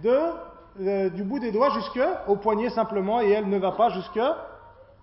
euh, 0.06 1.10
du 1.10 1.24
bout 1.24 1.40
des 1.40 1.52
doigts 1.52 1.70
jusqu'au 1.72 2.36
poignet 2.38 2.70
simplement 2.70 3.22
et 3.22 3.32
elle 3.32 3.50
ne 3.50 3.58
va 3.58 3.72
pas 3.74 3.90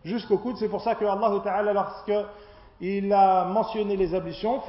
jusqu'au 0.04 0.38
coude. 0.38 0.56
C'est 0.56 0.68
pour 0.68 0.80
ça 0.80 0.94
que 0.94 1.04
Allah 1.04 1.38
Ta'ala, 1.44 1.72
lorsque 1.72 2.12
il 2.80 3.12
a 3.12 3.44
mentionné 3.44 3.96
les 3.96 4.14
ablutions, 4.14 4.60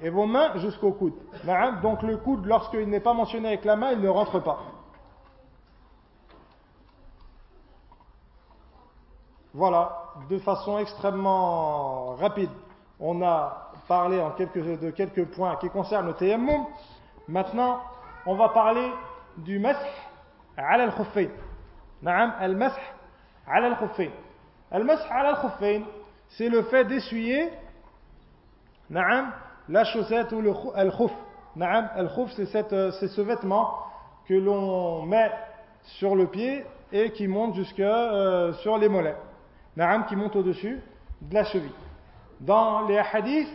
et 0.00 0.10
vos 0.10 0.26
mains 0.26 0.56
jusqu'au 0.56 0.92
coude. 0.92 1.14
Donc 1.82 2.02
le 2.02 2.16
coude, 2.18 2.46
lorsqu'il 2.46 2.88
n'est 2.88 3.00
pas 3.00 3.12
mentionné 3.12 3.48
avec 3.48 3.64
la 3.64 3.74
main, 3.74 3.90
il 3.92 4.00
ne 4.00 4.08
rentre 4.08 4.38
pas. 4.38 4.60
Voilà, 9.56 9.90
de 10.28 10.36
façon 10.40 10.78
extrêmement 10.78 12.14
rapide, 12.16 12.50
on 13.00 13.22
a 13.22 13.70
parlé 13.88 14.18
de 14.18 14.90
quelques 14.90 15.24
points 15.28 15.56
qui 15.56 15.70
concernent 15.70 16.08
le 16.08 16.12
tayammum. 16.12 16.66
Maintenant, 17.26 17.80
on 18.26 18.34
va 18.34 18.50
parler 18.50 18.92
du 19.38 19.58
masah 19.58 19.80
ala 20.58 20.84
al-khuffayn. 20.84 21.30
Naam, 22.02 22.34
al-khuffayn. 22.38 24.10
Al-masah 24.70 25.08
ala 25.10 25.28
al-khuffayn, 25.30 25.84
c'est 26.28 26.50
le 26.50 26.64
fait 26.64 26.84
d'essuyer 26.84 27.50
naam, 28.90 29.32
la 29.70 29.84
chaussette 29.84 30.32
ou 30.32 30.42
le 30.42 30.52
al-khuf. 30.74 31.12
Naam, 31.56 31.88
al-khuf, 31.94 32.30
c'est 32.32 32.44
ce 32.44 33.20
vêtement 33.22 33.70
que 34.28 34.34
l'on 34.34 35.06
met 35.06 35.32
sur 35.98 36.14
le 36.14 36.26
pied 36.26 36.62
et 36.92 37.10
qui 37.12 37.26
monte 37.26 37.54
jusque 37.54 37.80
euh, 37.80 38.52
sur 38.52 38.76
les 38.76 38.90
mollets. 38.90 39.16
Naam, 39.76 40.06
qui 40.06 40.16
monte 40.16 40.34
au-dessus 40.36 40.80
de 41.20 41.34
la 41.34 41.44
cheville. 41.44 41.72
Dans 42.40 42.86
les 42.86 42.98
hadiths, 42.98 43.48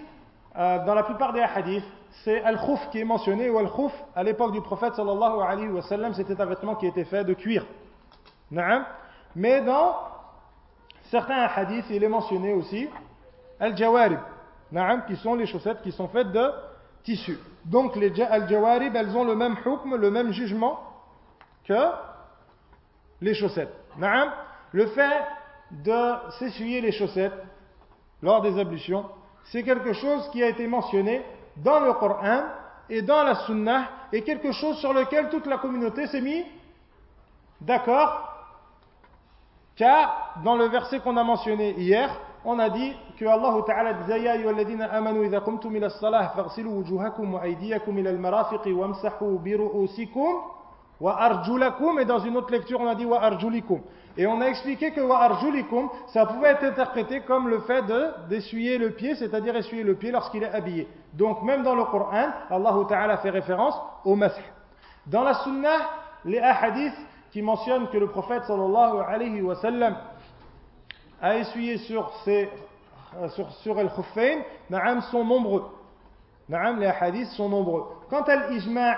euh, 0.56 0.86
dans 0.86 0.94
la 0.94 1.04
plupart 1.04 1.34
des 1.34 1.42
hadiths, 1.42 1.86
c'est 2.24 2.44
al-khuf 2.44 2.90
qui 2.92 3.00
est 3.00 3.06
mentionné, 3.06 3.50
ou 3.50 3.58
al-khuf, 3.58 3.92
à 4.16 4.24
l'époque 4.24 4.52
du 4.52 4.62
prophète 4.62 4.94
sallallahu 4.96 5.42
alayhi 5.42 5.70
wa 5.70 5.82
sallam, 5.82 6.14
c'était 6.14 6.40
un 6.40 6.46
vêtement 6.46 6.76
qui 6.76 6.86
était 6.86 7.06
fait 7.06 7.24
de 7.24 7.34
cuir. 7.34 7.66
Mais 9.36 9.62
dans 9.62 9.96
certains 11.10 11.48
hadiths, 11.56 11.86
il 11.90 12.04
est 12.04 12.10
mentionné 12.10 12.54
aussi 12.54 12.88
al-jawarib, 13.60 14.20
qui 15.08 15.16
sont 15.18 15.36
les 15.36 15.46
chaussettes 15.46 15.82
qui 15.82 15.92
sont 15.92 16.08
faites 16.10 16.32
de 16.32 16.52
tissu. 17.04 17.40
Donc 17.66 17.96
les 17.96 18.22
al-jawarib, 18.22 18.96
elles 18.96 19.16
ont 19.16 19.24
le 19.24 19.36
même 19.36 19.56
hukm, 19.66 19.96
le 19.96 20.12
même 20.12 20.32
jugement 20.32 20.80
que 21.66 21.92
les 23.22 23.34
chaussettes. 23.34 23.74
Le 24.74 24.86
fait 24.88 25.24
de 25.72 26.32
s'essuyer 26.40 26.82
les 26.82 26.92
chaussettes 26.92 27.34
lors 28.22 28.42
des 28.42 28.60
ablutions, 28.60 29.06
c'est 29.46 29.64
quelque 29.64 29.94
chose 29.94 30.30
qui 30.32 30.44
a 30.44 30.48
été 30.48 30.68
mentionné 30.68 31.24
dans 31.58 31.80
le 31.80 31.94
Coran 31.94 32.44
et 32.90 33.02
dans 33.02 33.24
la 33.24 33.36
Sunnah 33.46 33.88
et 34.12 34.22
quelque 34.22 34.52
chose 34.52 34.78
sur 34.78 34.94
lequel 34.94 35.30
toute 35.30 35.46
la 35.46 35.58
communauté 35.58 36.08
s'est 36.08 36.22
mise 36.22 36.46
d'accord 37.60 38.28
car 39.76 40.42
dans 40.44 40.56
le 40.56 40.66
verset 40.66 41.00
qu'on 41.00 41.18
a 41.18 41.24
mentionné 41.24 41.74
hier 41.80 42.10
on 42.44 42.58
a 42.60 42.70
dit 42.70 42.94
que 43.18 43.26
Allah 43.26 43.56
Ta'ala 43.66 43.98
amanu 44.92 45.34
as-salah 45.84 46.34
wa 51.02 51.20
arjulakum 51.20 52.00
et 52.00 52.06
dans 52.06 52.20
une 52.20 52.38
autre 52.38 52.52
lecture 52.52 52.80
on 52.80 52.88
a 52.88 52.96
dit 52.96 53.06
wa 53.06 53.22
arjulikum 53.22 53.82
et 54.18 54.28
on 54.28 54.42
a 54.42 54.46
expliqué 54.46 54.92
que 54.92 55.02
wa 55.02 55.20
arjulikum, 55.20 55.90
ça 56.08 56.26
pouvait 56.26 56.50
être 56.50 56.64
interprété 56.64 57.22
comme 57.22 57.48
le 57.48 57.60
fait 57.62 57.84
d'essuyer 58.30 58.78
le 58.78 58.92
pied, 58.92 59.16
c'est-à-dire 59.16 59.56
essuyer 59.56 59.84
le 59.84 59.96
pied 59.96 60.12
lorsqu'il 60.12 60.44
est 60.44 60.52
habillé. 60.52 60.88
Donc 61.14 61.44
même 61.44 61.64
dans 61.64 61.76
le 61.76 61.86
Coran, 61.86 62.28
Allah 62.50 62.74
Ta'ala 62.90 63.18
fait 63.18 63.30
référence 63.30 63.76
au 64.04 64.16
masih. 64.16 64.44
Dans 65.08 65.24
la 65.24 65.36
Sunnah, 65.36 65.90
les 66.26 66.40
hadiths 66.40 66.98
qui 67.32 67.42
mentionnent 67.42 67.88
que 67.88 67.98
le 67.98 68.08
prophète 68.08 68.44
a 71.22 71.38
essuyé 71.38 71.78
sur 71.78 72.12
ses 72.26 72.50
sur, 73.36 73.52
sur 73.52 73.76
khuffayn, 73.76 74.40
sont 75.12 75.24
nombreux. 75.24 75.66
Naam, 76.50 76.80
les 76.80 76.88
hadiths 76.88 77.30
sont 77.30 77.48
nombreux. 77.48 77.86
Quant 78.10 78.24
à 78.24 78.48
l'ijma', 78.48 78.98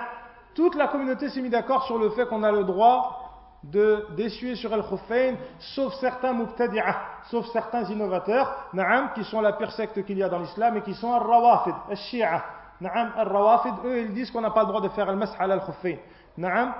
toute 0.54 0.74
la 0.74 0.88
communauté 0.88 1.28
s'est 1.28 1.40
mise 1.40 1.50
d'accord 1.50 1.84
sur 1.84 1.98
le 1.98 2.10
fait 2.10 2.26
qu'on 2.26 2.42
a 2.42 2.52
le 2.52 2.64
droit 2.64 3.20
de 3.64 4.06
d'essuyer 4.16 4.56
sur 4.56 4.72
al-khuffayn, 4.72 5.36
sauf 5.58 5.94
certains 5.94 6.34
mubtadi'ah, 6.34 6.96
sauf 7.30 7.46
certains 7.46 7.84
innovateurs, 7.84 8.68
na'am, 8.74 9.10
qui 9.14 9.24
sont 9.24 9.40
la 9.40 9.52
pire 9.52 9.72
secte 9.72 10.04
qu'il 10.04 10.18
y 10.18 10.22
a 10.22 10.28
dans 10.28 10.38
l'islam 10.38 10.76
et 10.76 10.82
qui 10.82 10.94
sont 10.94 11.12
al-rawafid, 11.14 11.74
al-shi'a. 11.90 12.44
Na'am, 12.80 13.12
al-rawafid, 13.16 13.74
eux, 13.84 14.00
ils 14.00 14.12
disent 14.12 14.30
qu'on 14.30 14.42
n'a 14.42 14.50
pas 14.50 14.62
le 14.62 14.68
droit 14.68 14.80
de 14.80 14.88
faire 14.90 15.08
al-mas'a 15.08 15.38
al-khuffayn. 15.38 15.96
Na'am. 16.36 16.74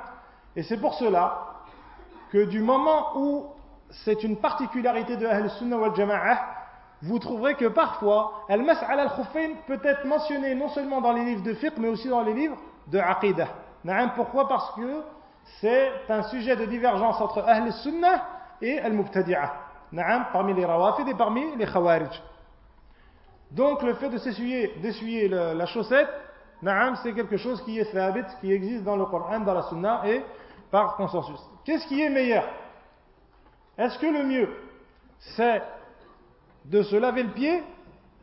Et 0.57 0.63
c'est 0.63 0.77
pour 0.77 0.95
cela 0.95 1.39
que 2.31 2.45
du 2.45 2.61
moment 2.61 3.17
où 3.17 3.47
c'est 3.91 4.23
une 4.23 4.37
particularité 4.37 5.17
de 5.17 5.27
Ahl-Sunnah 5.27 5.79
wal 5.79 5.95
Jama'ah, 5.95 6.39
vous 7.03 7.19
trouverez 7.19 7.55
que 7.55 7.67
parfois, 7.67 8.45
al-mas'a 8.49 8.87
al-khuffayn 8.87 9.51
peut 9.67 9.81
être 9.83 10.05
mentionné 10.05 10.55
non 10.55 10.69
seulement 10.69 11.01
dans 11.01 11.13
les 11.13 11.25
livres 11.25 11.43
de 11.43 11.55
fiqh, 11.55 11.79
mais 11.79 11.89
aussi 11.89 12.09
dans 12.09 12.23
les 12.23 12.35
livres 12.35 12.57
de 12.89 12.99
aqidah. 12.99 13.49
Pourquoi? 14.15 14.49
Parce 14.49 14.73
que 14.73 15.03
c'est 15.61 15.91
un 16.09 16.23
sujet 16.25 16.57
de 16.57 16.65
divergence 16.65 17.21
entre 17.21 17.43
Ahl 17.43 17.73
Sunnah 17.73 18.27
et 18.63 18.79
Al-Mubtadi'ah. 18.79 19.53
Parmi 20.33 20.55
les 20.55 20.65
Rawafid 20.65 21.07
et 21.09 21.15
parmi 21.15 21.55
les 21.57 21.67
Khawarij. 21.67 22.21
Donc 23.51 23.83
le 23.83 23.95
fait 23.95 24.09
de 24.09 24.19
s'essuyer, 24.19 24.75
d'essuyer 24.83 25.29
la 25.29 25.67
chaussette, 25.67 26.09
c'est 27.03 27.13
quelque 27.13 27.37
chose 27.37 27.63
qui 27.63 27.79
est 27.79 27.93
thabit, 27.93 28.25
qui 28.41 28.53
existe 28.53 28.83
dans 28.85 28.97
le 28.97 29.05
Coran, 29.05 29.41
dans 29.41 29.55
la 29.55 29.63
Sunna 29.63 30.03
et 30.07 30.25
par 30.71 30.97
consensus. 30.97 31.39
Qu'est-ce 31.65 31.87
qui 31.87 32.03
est 32.03 32.11
meilleur? 32.11 32.45
Est-ce 33.77 33.99
que 33.99 34.07
le 34.07 34.25
mieux, 34.25 34.49
c'est 35.37 35.63
de 36.65 36.83
se 36.83 36.97
laver 36.97 37.23
le 37.23 37.31
pied 37.31 37.63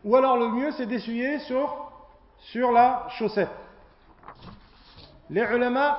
ou 0.03 0.15
alors 0.15 0.37
le 0.37 0.49
mieux, 0.49 0.71
c'est 0.71 0.87
d'essuyer 0.87 1.39
sur, 1.39 1.91
sur 2.39 2.71
la 2.71 3.05
chaussette? 3.09 3.49
Les 5.31 5.43
ulama 5.43 5.97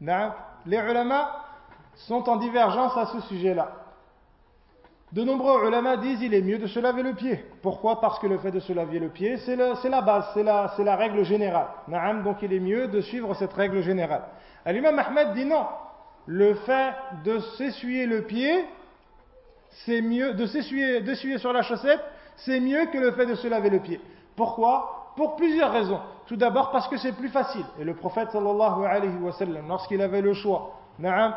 Les 0.00 0.76
ulama 0.78 1.44
sont 1.94 2.28
en 2.28 2.36
divergence 2.36 2.96
à 2.96 3.06
ce 3.06 3.20
sujet-là. 3.22 3.72
De 5.12 5.24
nombreux 5.24 5.66
ulama 5.66 5.96
disent 5.96 6.20
qu'il 6.20 6.34
est 6.34 6.42
mieux 6.42 6.58
de 6.58 6.68
se 6.68 6.78
laver 6.78 7.02
le 7.02 7.14
pied. 7.14 7.44
Pourquoi? 7.62 8.00
Parce 8.00 8.18
que 8.20 8.28
le 8.28 8.38
fait 8.38 8.52
de 8.52 8.60
se 8.60 8.72
laver 8.72 9.00
le 9.00 9.08
pied, 9.08 9.38
c'est 9.38 9.56
la 9.56 10.02
base, 10.02 10.26
c'est 10.34 10.44
la, 10.44 10.72
la, 10.78 10.96
règle 10.96 11.24
générale. 11.24 11.68
Donc 12.22 12.42
il 12.42 12.52
est 12.52 12.60
mieux 12.60 12.86
de 12.86 13.00
suivre 13.00 13.34
cette 13.34 13.52
règle 13.52 13.82
générale. 13.82 14.22
L'imam 14.66 14.98
Ahmed 14.98 15.32
dit 15.32 15.44
non. 15.44 15.66
Le 16.26 16.54
fait 16.54 16.94
de 17.24 17.38
s'essuyer 17.56 18.06
le 18.06 18.22
pied, 18.22 18.64
c'est 19.84 20.00
mieux, 20.00 20.34
de 20.34 20.46
s'essuyer 20.46 21.38
sur 21.38 21.52
la 21.52 21.62
chaussette, 21.62 22.00
c'est 22.36 22.60
mieux 22.60 22.86
que 22.86 22.98
le 22.98 23.12
fait 23.12 23.26
de 23.26 23.34
se 23.34 23.48
laver 23.48 23.70
le 23.70 23.80
pied. 23.80 24.00
Pourquoi? 24.34 24.95
Pour 25.16 25.36
plusieurs 25.36 25.72
raisons. 25.72 26.00
Tout 26.26 26.36
d'abord 26.36 26.70
parce 26.70 26.88
que 26.88 26.96
c'est 26.96 27.12
plus 27.12 27.28
facile. 27.28 27.64
Et 27.80 27.84
le 27.84 27.94
prophète 27.94 28.30
sallallahu 28.30 28.84
alayhi 28.84 29.16
wa 29.18 29.32
sallam, 29.32 29.68
lorsqu'il 29.68 30.00
avait 30.02 30.20
le 30.20 30.34
choix 30.34 30.72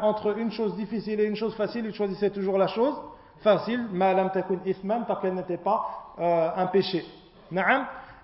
entre 0.01 0.37
une 0.37 0.51
chose 0.51 0.75
difficile 0.75 1.19
et 1.19 1.25
une 1.25 1.35
chose 1.35 1.55
facile, 1.55 1.85
il 1.85 1.93
choisissait 1.93 2.29
toujours 2.29 2.57
la 2.57 2.67
chose 2.67 2.95
facile, 3.41 3.87
ma 3.91 4.13
takun 4.29 4.59
ithman, 4.65 5.05
tant 5.05 5.15
qu'elle 5.17 5.33
n'était 5.33 5.57
pas 5.57 5.85
euh, 6.19 6.49
un 6.55 6.67
péché. 6.67 7.05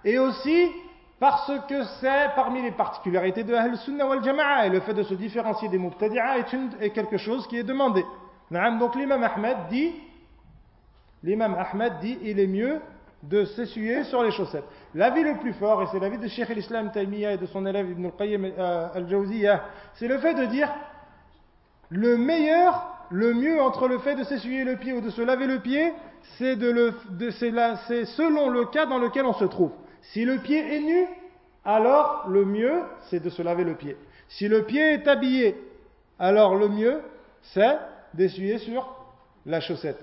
Et 0.03 0.19
aussi 0.19 0.71
parce 1.19 1.51
que 1.67 1.83
c'est 2.01 2.35
parmi 2.35 2.61
les 2.61 2.71
particularités 2.71 3.43
de 3.43 3.53
Ahl 3.53 3.77
Sunnah 3.77 4.07
wal 4.07 4.23
Jama'a, 4.23 4.67
et 4.67 4.69
le 4.69 4.81
fait 4.81 4.93
de 4.93 5.03
se 5.03 5.13
différencier 5.13 5.69
des 5.69 5.77
Mubtadi'a 5.77 6.39
est, 6.39 6.53
est 6.81 6.89
quelque 6.89 7.17
chose 7.17 7.47
qui 7.47 7.57
est 7.57 7.63
demandé. 7.63 8.05
Donc 8.51 8.95
l'imam 8.95 9.23
Ahmed 9.23 9.57
dit, 9.69 9.93
l'imam 11.23 11.55
Ahmed 11.55 11.99
dit, 12.01 12.19
il 12.21 12.39
est 12.39 12.47
mieux 12.47 12.81
de 13.29 13.45
s'essuyer 13.45 14.03
sur 14.05 14.23
les 14.23 14.31
chaussettes. 14.31 14.65
L'avis 14.93 15.23
le 15.23 15.37
plus 15.39 15.53
fort, 15.53 15.81
et 15.81 15.87
c'est 15.91 15.99
l'avis 15.99 16.17
de 16.17 16.27
Cheikh 16.27 16.49
l'Islam 16.49 16.91
Taymiyyah 16.91 17.33
et 17.33 17.37
de 17.37 17.45
son 17.45 17.65
élève 17.65 17.89
Ibn 17.89 18.05
al-Qayyim 18.05 18.45
euh, 18.45 18.87
al-Jawziyah, 18.93 19.63
c'est 19.95 20.07
le 20.07 20.17
fait 20.19 20.33
de 20.35 20.45
dire 20.45 20.69
le 21.89 22.17
meilleur, 22.17 23.07
le 23.09 23.33
mieux 23.33 23.61
entre 23.61 23.87
le 23.87 23.99
fait 23.99 24.15
de 24.15 24.23
s'essuyer 24.23 24.63
le 24.63 24.77
pied 24.77 24.93
ou 24.93 25.01
de 25.01 25.09
se 25.09 25.21
laver 25.21 25.47
le 25.47 25.59
pied, 25.59 25.93
c'est 26.37 26.55
selon 26.55 28.49
le 28.49 28.65
cas 28.65 28.85
dans 28.85 28.97
lequel 28.97 29.25
on 29.25 29.33
se 29.33 29.45
trouve. 29.45 29.71
Si 30.01 30.25
le 30.25 30.37
pied 30.39 30.75
est 30.75 30.81
nu, 30.81 31.05
alors 31.63 32.25
le 32.27 32.45
mieux, 32.45 32.81
c'est 33.09 33.23
de 33.23 33.29
se 33.29 33.41
laver 33.41 33.63
le 33.63 33.75
pied. 33.75 33.97
Si 34.27 34.47
le 34.47 34.63
pied 34.63 34.81
est 34.81 35.07
habillé, 35.07 35.55
alors 36.19 36.55
le 36.55 36.67
mieux, 36.67 37.01
c'est 37.41 37.77
d'essuyer 38.13 38.57
sur 38.59 38.95
la 39.45 39.61
chaussette. 39.61 39.99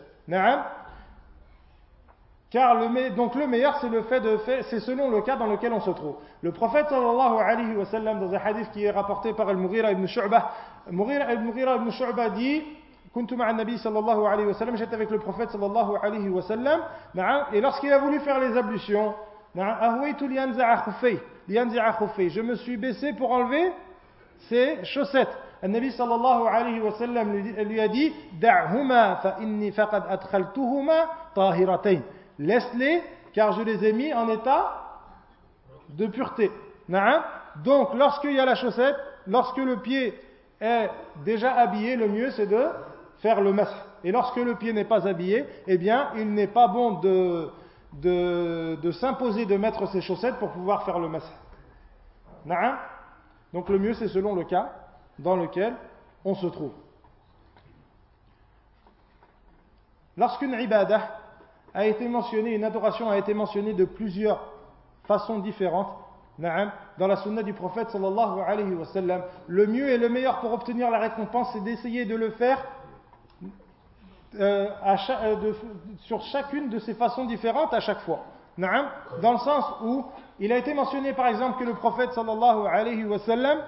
Car 2.52 2.74
le, 2.74 3.10
donc 3.16 3.34
le 3.34 3.46
meilleur, 3.46 3.78
c'est 3.80 3.88
le 3.88 4.02
fait 4.02 4.20
de 4.20 4.38
c'est 4.68 4.80
selon 4.80 5.10
le 5.10 5.22
cas 5.22 5.36
dans 5.36 5.46
lequel 5.46 5.72
on 5.72 5.80
se 5.80 5.88
trouve. 5.90 6.16
Le 6.42 6.52
prophète 6.52 6.86
sallallahu 6.90 7.40
alayhi 7.40 7.74
wa 7.74 7.86
sallam, 7.86 8.20
dans 8.20 8.34
un 8.34 8.38
hadith 8.38 8.70
qui 8.72 8.84
est 8.84 8.90
rapporté 8.90 9.32
par 9.32 9.48
Al-Mughira 9.48 9.92
ibn 9.92 10.04
Shu'bah, 10.06 10.50
Mughira 10.90 11.30
euh, 11.30 11.34
ibn 11.34 11.90
Shu'bah 11.90 12.28
dit 12.28 12.62
Kuntu 13.14 13.36
ma'a 13.36 13.54
nabi 13.54 13.78
sallallahu 13.78 14.26
alayhi 14.26 14.48
wa 14.48 14.54
sallam, 14.54 14.76
j'étais 14.76 14.94
avec 14.94 15.10
le 15.10 15.18
prophète 15.18 15.48
sallallahu 15.50 15.96
alayhi 16.02 16.28
wa 16.28 16.42
sallam, 16.42 16.82
et 17.54 17.60
lorsqu'il 17.62 17.90
a 17.90 17.96
voulu 17.98 18.20
faire 18.20 18.38
les 18.38 18.54
ablutions, 18.56 19.14
je 19.54 19.60
me 22.40 22.54
suis 22.56 22.76
baissé 22.76 23.14
pour 23.14 23.32
enlever 23.32 23.72
ses 24.48 24.84
chaussettes. 24.84 25.34
Le 25.62 25.68
nabi 25.68 25.90
sallallahu 25.92 26.48
alayhi 26.48 26.80
wa 26.80 26.92
sallam 26.92 27.34
lui 27.34 27.80
a 27.80 27.88
dit 27.88 28.12
Da'huma 28.40 29.16
fa 29.22 29.36
inni 29.40 29.72
faqad 29.72 30.04
adkhaltuhuma 30.08 31.08
tahiratayn 31.34 32.02
laisse-les, 32.42 33.02
car 33.32 33.52
je 33.52 33.62
les 33.62 33.84
ai 33.84 33.92
mis 33.92 34.12
en 34.12 34.28
état 34.28 34.82
de 35.90 36.06
pureté. 36.06 36.50
Donc, 37.64 37.94
lorsqu'il 37.94 38.32
y 38.32 38.40
a 38.40 38.44
la 38.44 38.54
chaussette, 38.54 38.96
lorsque 39.26 39.58
le 39.58 39.76
pied 39.76 40.18
est 40.60 40.90
déjà 41.24 41.54
habillé, 41.54 41.96
le 41.96 42.08
mieux 42.08 42.30
c'est 42.32 42.46
de 42.46 42.66
faire 43.18 43.40
le 43.40 43.52
masque. 43.52 43.76
Et 44.04 44.10
lorsque 44.10 44.36
le 44.36 44.56
pied 44.56 44.72
n'est 44.72 44.84
pas 44.84 45.06
habillé, 45.06 45.46
eh 45.66 45.78
bien, 45.78 46.10
il 46.16 46.32
n'est 46.34 46.48
pas 46.48 46.66
bon 46.66 47.00
de, 47.00 47.50
s'imposer 48.92 49.46
de 49.46 49.56
mettre 49.56 49.86
ses 49.88 50.00
chaussettes 50.00 50.36
pour 50.36 50.50
pouvoir 50.50 50.84
faire 50.84 50.98
le 50.98 51.08
masque. 51.08 51.32
Donc 53.52 53.68
le 53.68 53.78
mieux, 53.78 53.94
c'est 53.94 54.08
selon 54.08 54.34
le 54.34 54.44
cas 54.44 54.72
dans 55.18 55.36
lequel 55.36 55.74
on 56.24 56.34
se 56.34 56.46
trouve. 56.46 56.72
Lorsqu'une 60.16 60.52
ibadah 60.52 61.21
a 61.74 61.86
été 61.86 62.08
mentionnée, 62.08 62.54
une 62.54 62.64
adoration 62.64 63.10
a 63.10 63.18
été 63.18 63.34
mentionnée 63.34 63.72
de 63.72 63.84
plusieurs 63.84 64.40
façons 65.04 65.38
différentes, 65.38 65.88
dans 66.38 67.06
la 67.06 67.16
sunna 67.16 67.42
du 67.42 67.52
prophète 67.52 67.90
sallallahu 67.90 68.40
alayhi 68.46 68.74
wa 68.74 68.84
sallam, 68.86 69.22
le 69.46 69.66
mieux 69.66 69.88
et 69.88 69.98
le 69.98 70.08
meilleur 70.08 70.40
pour 70.40 70.52
obtenir 70.52 70.90
la 70.90 70.98
récompense, 70.98 71.50
c'est 71.52 71.62
d'essayer 71.62 72.04
de 72.04 72.16
le 72.16 72.30
faire 72.30 72.64
euh, 74.40 74.68
euh, 74.86 75.52
sur 76.00 76.22
chacune 76.22 76.70
de 76.70 76.78
ces 76.78 76.94
façons 76.94 77.26
différentes 77.26 77.74
à 77.74 77.80
chaque 77.80 78.00
fois. 78.00 78.24
Dans 78.58 79.32
le 79.32 79.38
sens 79.38 79.64
où 79.82 80.04
il 80.38 80.52
a 80.52 80.58
été 80.58 80.74
mentionné 80.74 81.12
par 81.12 81.26
exemple 81.26 81.58
que 81.58 81.64
le 81.64 81.74
prophète 81.74 82.12
sallallahu 82.12 82.66
alayhi 82.66 83.04
wa 83.04 83.18
sallam 83.20 83.58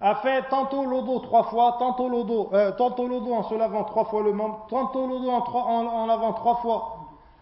a 0.00 0.14
fait 0.16 0.48
tantôt 0.48 0.84
l'odo 0.84 1.18
trois 1.18 1.44
fois, 1.44 1.76
tantôt 1.78 2.08
l'odo, 2.08 2.48
euh, 2.52 2.72
tantôt 2.72 3.06
l'odo 3.06 3.34
en 3.34 3.42
se 3.42 3.54
lavant 3.54 3.84
trois 3.84 4.04
fois 4.06 4.22
le 4.22 4.32
membre, 4.32 4.66
tantôt 4.70 5.06
l'odo 5.06 5.30
en, 5.30 5.44
en, 5.44 5.86
en, 5.86 6.06
lavant 6.06 6.32
trois 6.32 6.56
fois, 6.56 6.98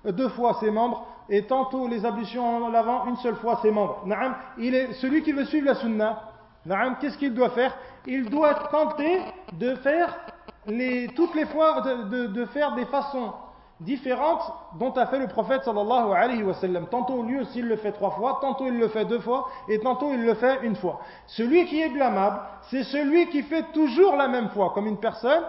euh, 0.06 0.12
deux 0.12 0.28
fois 0.28 0.54
ses 0.54 0.70
membres, 0.70 1.04
et 1.28 1.46
tantôt 1.46 1.86
les 1.86 2.04
ablutions 2.04 2.64
en 2.64 2.68
lavant 2.68 3.06
une 3.06 3.16
seule 3.16 3.36
fois 3.36 3.60
ses 3.62 3.70
membres. 3.70 3.98
Naam, 4.06 4.34
il 4.58 4.74
est 4.74 4.92
celui 4.94 5.22
qui 5.22 5.32
veut 5.32 5.44
suivre 5.44 5.66
la 5.66 5.74
sunna. 5.76 6.22
Naam, 6.66 6.96
qu'est-ce 7.00 7.16
qu'il 7.16 7.32
doit 7.32 7.50
faire? 7.50 7.76
Il 8.06 8.28
doit 8.28 8.54
tenter 8.54 9.20
de 9.52 9.76
faire 9.76 10.18
les, 10.66 11.08
toutes 11.14 11.34
les 11.36 11.46
fois 11.46 11.82
de, 11.82 12.02
de, 12.04 12.26
de 12.26 12.44
faire 12.46 12.74
des 12.74 12.86
façons 12.86 13.32
différentes 13.80 14.42
dont 14.78 14.92
a 14.92 15.06
fait 15.06 15.18
le 15.18 15.28
prophète 15.28 15.62
sallallahu 15.64 16.12
alayhi 16.12 16.42
wa 16.42 16.54
sallam. 16.54 16.86
Tantôt 16.88 17.22
lui 17.22 17.40
aussi 17.40 17.60
il 17.60 17.68
le 17.68 17.76
fait 17.76 17.92
trois 17.92 18.10
fois, 18.10 18.38
tantôt 18.40 18.66
il 18.66 18.78
le 18.78 18.88
fait 18.88 19.04
deux 19.04 19.20
fois, 19.20 19.48
et 19.68 19.78
tantôt 19.78 20.12
il 20.12 20.24
le 20.24 20.34
fait 20.34 20.60
une 20.62 20.76
fois. 20.76 21.00
Celui 21.26 21.66
qui 21.66 21.80
est 21.80 21.88
blâmable, 21.88 22.40
c'est 22.70 22.84
celui 22.84 23.28
qui 23.28 23.42
fait 23.42 23.72
toujours 23.72 24.16
la 24.16 24.28
même 24.28 24.48
fois, 24.50 24.72
comme 24.74 24.86
une 24.86 24.98
personne 24.98 25.42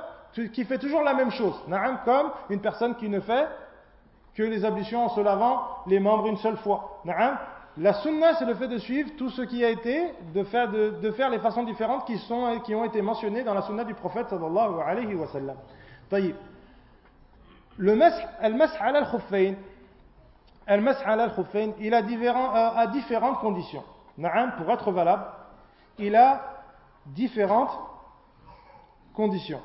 qui 0.53 0.63
fait 0.63 0.77
toujours 0.77 1.01
la 1.01 1.13
même 1.13 1.31
chose. 1.31 1.59
Comme 2.05 2.31
une 2.49 2.61
personne 2.61 2.95
qui 2.95 3.09
ne 3.09 3.19
fait 3.19 3.47
que 4.35 4.43
les 4.43 4.63
ablutions 4.63 5.05
en 5.05 5.09
se 5.09 5.21
lavant 5.21 5.61
les 5.87 5.99
membres 5.99 6.27
une 6.27 6.37
seule 6.37 6.57
fois. 6.57 7.01
La 7.77 7.93
sunna, 7.93 8.35
c'est 8.35 8.45
le 8.45 8.55
fait 8.55 8.67
de 8.67 8.77
suivre 8.77 9.11
tout 9.17 9.29
ce 9.29 9.41
qui 9.43 9.63
a 9.63 9.69
été, 9.69 10.11
de 10.33 10.43
faire, 10.43 10.69
de, 10.69 11.11
faire 11.11 11.29
les 11.29 11.39
façons 11.39 11.63
différentes 11.63 12.05
qui, 12.05 12.17
sont, 12.19 12.59
qui 12.65 12.75
ont 12.75 12.83
été 12.83 13.01
mentionnées 13.01 13.43
dans 13.43 13.53
la 13.53 13.61
sunna 13.61 13.83
du 13.83 13.93
prophète 13.93 14.27
sallallahu 14.29 14.81
alayhi 14.85 15.15
wa 15.15 15.27
sallam. 15.27 15.55
Le 17.79 17.97
al-khuffayn, 21.07 21.71
il 21.79 21.93
a, 21.93 22.01
différents, 22.01 22.53
euh, 22.53 22.69
a 22.75 22.87
différentes 22.87 23.39
conditions. 23.39 23.83
Pour 24.57 24.69
être 24.69 24.91
valable, 24.91 25.23
il 25.97 26.13
a 26.13 26.41
différentes 27.05 27.71
conditions. 29.13 29.61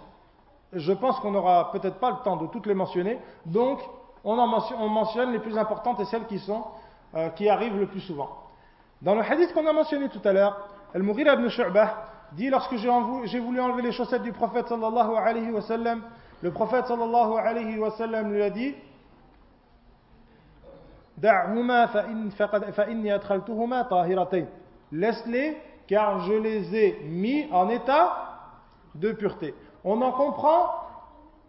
Je 0.72 0.92
pense 0.92 1.18
qu'on 1.18 1.32
n'aura 1.32 1.72
peut-être 1.72 1.98
pas 1.98 2.10
le 2.12 2.18
temps 2.22 2.36
de 2.36 2.46
toutes 2.46 2.66
les 2.66 2.74
mentionner, 2.74 3.18
donc 3.46 3.80
on, 4.22 4.38
en 4.38 4.46
mentionne, 4.46 4.78
on 4.80 4.88
mentionne, 4.88 5.32
les 5.32 5.40
plus 5.40 5.58
importantes 5.58 5.98
et 5.98 6.04
celles 6.04 6.26
qui, 6.26 6.38
sont, 6.38 6.64
euh, 7.16 7.30
qui 7.30 7.48
arrivent 7.48 7.78
le 7.80 7.88
plus 7.88 8.00
souvent. 8.00 8.30
Dans 9.02 9.16
le 9.16 9.22
hadith 9.22 9.52
qu'on 9.52 9.66
a 9.66 9.72
mentionné 9.72 10.08
tout 10.08 10.22
à 10.24 10.32
l'heure, 10.32 10.68
Al-Mughira 10.94 11.34
ibn 11.34 11.48
Shu'bah 11.48 12.04
dit 12.32 12.48
lorsque 12.48 12.76
j'ai 12.76 13.40
voulu 13.40 13.60
enlever 13.60 13.82
les 13.82 13.92
chaussettes 13.92 14.22
du 14.22 14.32
prophète 14.32 14.68
sallallahu 14.68 15.16
alayhi 15.16 15.50
wa 15.50 15.62
sallam, 15.62 16.02
le 16.43 16.51
prophète 16.51 16.87
sallallahu 16.87 17.39
alayhi 17.39 17.78
wa 17.78 17.91
sallam 17.93 18.32
lui 18.32 18.43
a 18.43 18.51
dit 18.51 18.74
Laisse-les 24.93 25.57
car 25.87 26.20
je 26.20 26.32
les 26.32 26.74
ai 26.74 27.01
mis 27.05 27.47
en 27.53 27.68
état 27.68 28.12
de 28.95 29.12
pureté. 29.12 29.55
On 29.85 30.01
en 30.03 30.12
comprend 30.12 30.70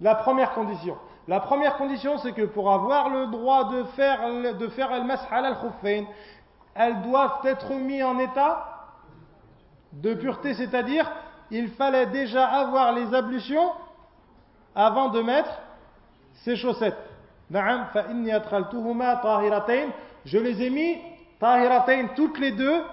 la 0.01 0.15
première 0.15 0.53
condition. 0.53 0.97
La 1.27 1.39
première 1.39 1.77
condition, 1.77 2.17
c'est 2.19 2.33
que 2.33 2.43
pour 2.43 2.71
avoir 2.71 3.09
le 3.09 3.27
droit 3.27 3.71
de 3.71 3.83
faire, 3.95 4.19
de 4.53 4.67
faire 4.67 4.91
al-mas'h 4.91 5.25
al 5.31 5.55
elles 6.75 7.01
doivent 7.01 7.39
être 7.45 7.73
mises 7.73 8.03
en 8.03 8.19
état 8.19 8.89
de 9.93 10.13
pureté, 10.13 10.53
c'est-à-dire 10.53 11.11
il 11.49 11.69
fallait 11.69 12.07
déjà 12.07 12.45
avoir 12.45 12.91
les 12.93 13.13
ablutions 13.13 13.71
avant 14.75 15.09
de 15.09 15.21
mettre 15.21 15.49
ses 16.43 16.55
chaussettes. 16.55 16.97
Je 20.25 20.37
les 20.37 20.61
ai 20.63 20.69
mis 20.69 21.01
toutes 22.15 22.39
les 22.39 22.51
deux 22.51 22.83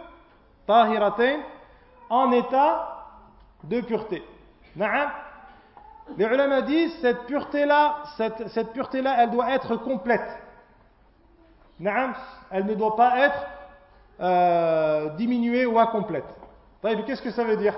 en 2.11 2.33
état 2.33 3.07
de 3.65 3.81
pureté. 3.81 4.23
Les 6.17 6.25
ulama 6.25 6.63
disent 6.63 6.95
cette 7.01 7.27
pureté-là, 7.27 8.03
cette, 8.17 8.49
cette 8.49 8.73
pureté-là, 8.73 9.17
elle 9.19 9.31
doit 9.31 9.51
être 9.51 9.77
complète. 9.77 10.43
Elle 11.81 12.67
ne 12.67 12.75
doit 12.75 12.97
pas 12.97 13.19
être 13.19 13.47
euh, 14.21 15.09
diminuée 15.11 15.65
ou 15.67 15.79
incomplète. 15.79 16.25
Qu'est-ce 16.83 17.23
que 17.23 17.31
ça 17.31 17.45
veut 17.45 17.57
dire? 17.57 17.75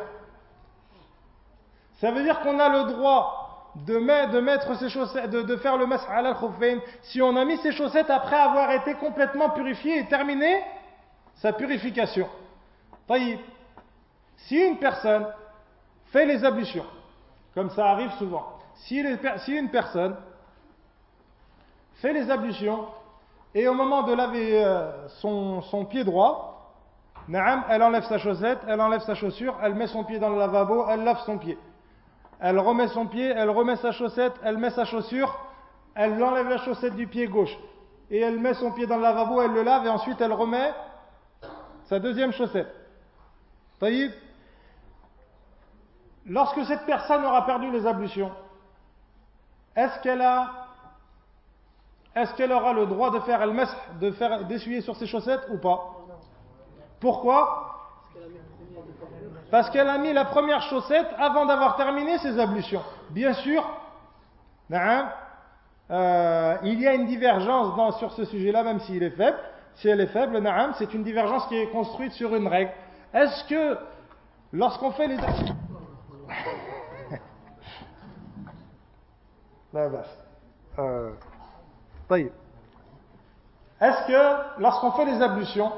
Ça 2.00 2.10
veut 2.10 2.22
dire 2.22 2.40
qu'on 2.40 2.58
a 2.58 2.68
le 2.68 2.92
droit 2.92 3.43
de, 3.76 4.40
mettre 4.40 4.76
ses 4.78 4.88
chaussettes, 4.88 5.30
de, 5.30 5.56
faire 5.56 5.76
le 5.76 5.86
al 6.08 6.36
si 7.02 7.20
on 7.20 7.36
a 7.36 7.44
mis 7.44 7.56
ses 7.58 7.72
chaussettes 7.72 8.10
après 8.10 8.36
avoir 8.36 8.70
été 8.70 8.94
complètement 8.94 9.50
purifié 9.50 9.98
et 9.98 10.06
terminé 10.06 10.62
sa 11.36 11.52
purification. 11.52 12.28
Si 14.36 14.56
une 14.56 14.78
personne 14.78 15.26
fait 16.06 16.24
les 16.26 16.44
ablutions, 16.44 16.86
comme 17.54 17.70
ça 17.70 17.86
arrive 17.86 18.12
souvent, 18.12 18.58
si, 18.76 19.00
une 19.00 19.70
personne 19.70 20.16
fait 21.94 22.12
les 22.12 22.30
ablutions 22.30 22.86
et 23.54 23.66
au 23.68 23.74
moment 23.74 24.02
de 24.02 24.12
laver 24.14 24.64
euh, 24.64 25.08
son, 25.20 25.62
son 25.62 25.84
pied 25.84 26.04
droit, 26.04 26.50
elle 27.28 27.82
enlève 27.82 28.04
sa 28.04 28.18
chaussette, 28.18 28.58
elle 28.68 28.80
enlève 28.80 29.00
sa 29.00 29.14
chaussure, 29.14 29.56
elle 29.62 29.74
met 29.74 29.86
son 29.86 30.04
pied 30.04 30.18
dans 30.18 30.28
le 30.28 30.38
lavabo, 30.38 30.86
elle 30.88 31.04
lave 31.04 31.20
son 31.24 31.38
pied 31.38 31.58
elle 32.40 32.58
remet 32.58 32.88
son 32.88 33.06
pied, 33.06 33.28
elle 33.28 33.50
remet 33.50 33.76
sa 33.76 33.92
chaussette, 33.92 34.34
elle 34.42 34.58
met 34.58 34.70
sa 34.70 34.84
chaussure, 34.84 35.38
elle 35.94 36.22
enlève 36.22 36.48
la 36.48 36.58
chaussette 36.58 36.96
du 36.96 37.06
pied 37.06 37.26
gauche 37.26 37.56
et 38.10 38.20
elle 38.20 38.38
met 38.38 38.54
son 38.54 38.72
pied 38.72 38.86
dans 38.86 38.96
le 38.96 39.02
lavabo, 39.02 39.40
elle 39.40 39.52
le 39.52 39.62
lave 39.62 39.86
et 39.86 39.90
ensuite 39.90 40.20
elle 40.20 40.32
remet 40.32 40.72
sa 41.84 41.98
deuxième 41.98 42.32
chaussette. 42.32 42.72
Taïb, 43.78 44.12
lorsque 46.26 46.64
cette 46.64 46.86
personne 46.86 47.24
aura 47.24 47.46
perdu 47.46 47.70
les 47.70 47.86
ablutions, 47.86 48.32
est-ce 49.76 49.98
qu'elle 50.00 50.22
aura 52.52 52.72
le 52.72 52.86
droit 52.86 53.10
de 53.10 53.20
faire 53.20 53.42
elle 53.42 53.54
de 54.00 54.42
d'essuyer 54.44 54.80
sur 54.80 54.96
ses 54.96 55.06
chaussettes 55.06 55.46
ou 55.50 55.58
pas? 55.58 55.94
Pourquoi? 57.00 57.73
Parce 59.50 59.70
qu'elle 59.70 59.88
a 59.88 59.98
mis 59.98 60.12
la 60.12 60.24
première 60.24 60.62
chaussette 60.62 61.06
avant 61.18 61.46
d'avoir 61.46 61.76
terminé 61.76 62.18
ses 62.18 62.38
ablutions. 62.38 62.82
Bien 63.10 63.34
sûr, 63.34 63.64
euh, 65.90 66.56
il 66.64 66.80
y 66.80 66.88
a 66.88 66.94
une 66.94 67.06
divergence 67.06 67.98
sur 67.98 68.10
ce 68.12 68.24
sujet-là, 68.24 68.62
même 68.64 68.80
s'il 68.80 69.02
est 69.02 69.10
faible. 69.10 69.38
Si 69.76 69.88
elle 69.88 70.00
est 70.00 70.08
faible, 70.08 70.42
c'est 70.78 70.94
une 70.94 71.02
divergence 71.04 71.46
qui 71.46 71.56
est 71.56 71.68
construite 71.70 72.12
sur 72.12 72.34
une 72.34 72.48
règle. 72.48 72.72
Est-ce 73.12 73.44
que 73.44 73.78
lorsqu'on 74.52 74.92
fait 74.92 75.08
les 75.08 75.16
euh, 80.78 81.10
Est-ce 83.80 84.06
que 84.06 84.60
lorsqu'on 84.60 84.92
fait 84.92 85.04
les 85.04 85.20
ablutions, 85.20 85.72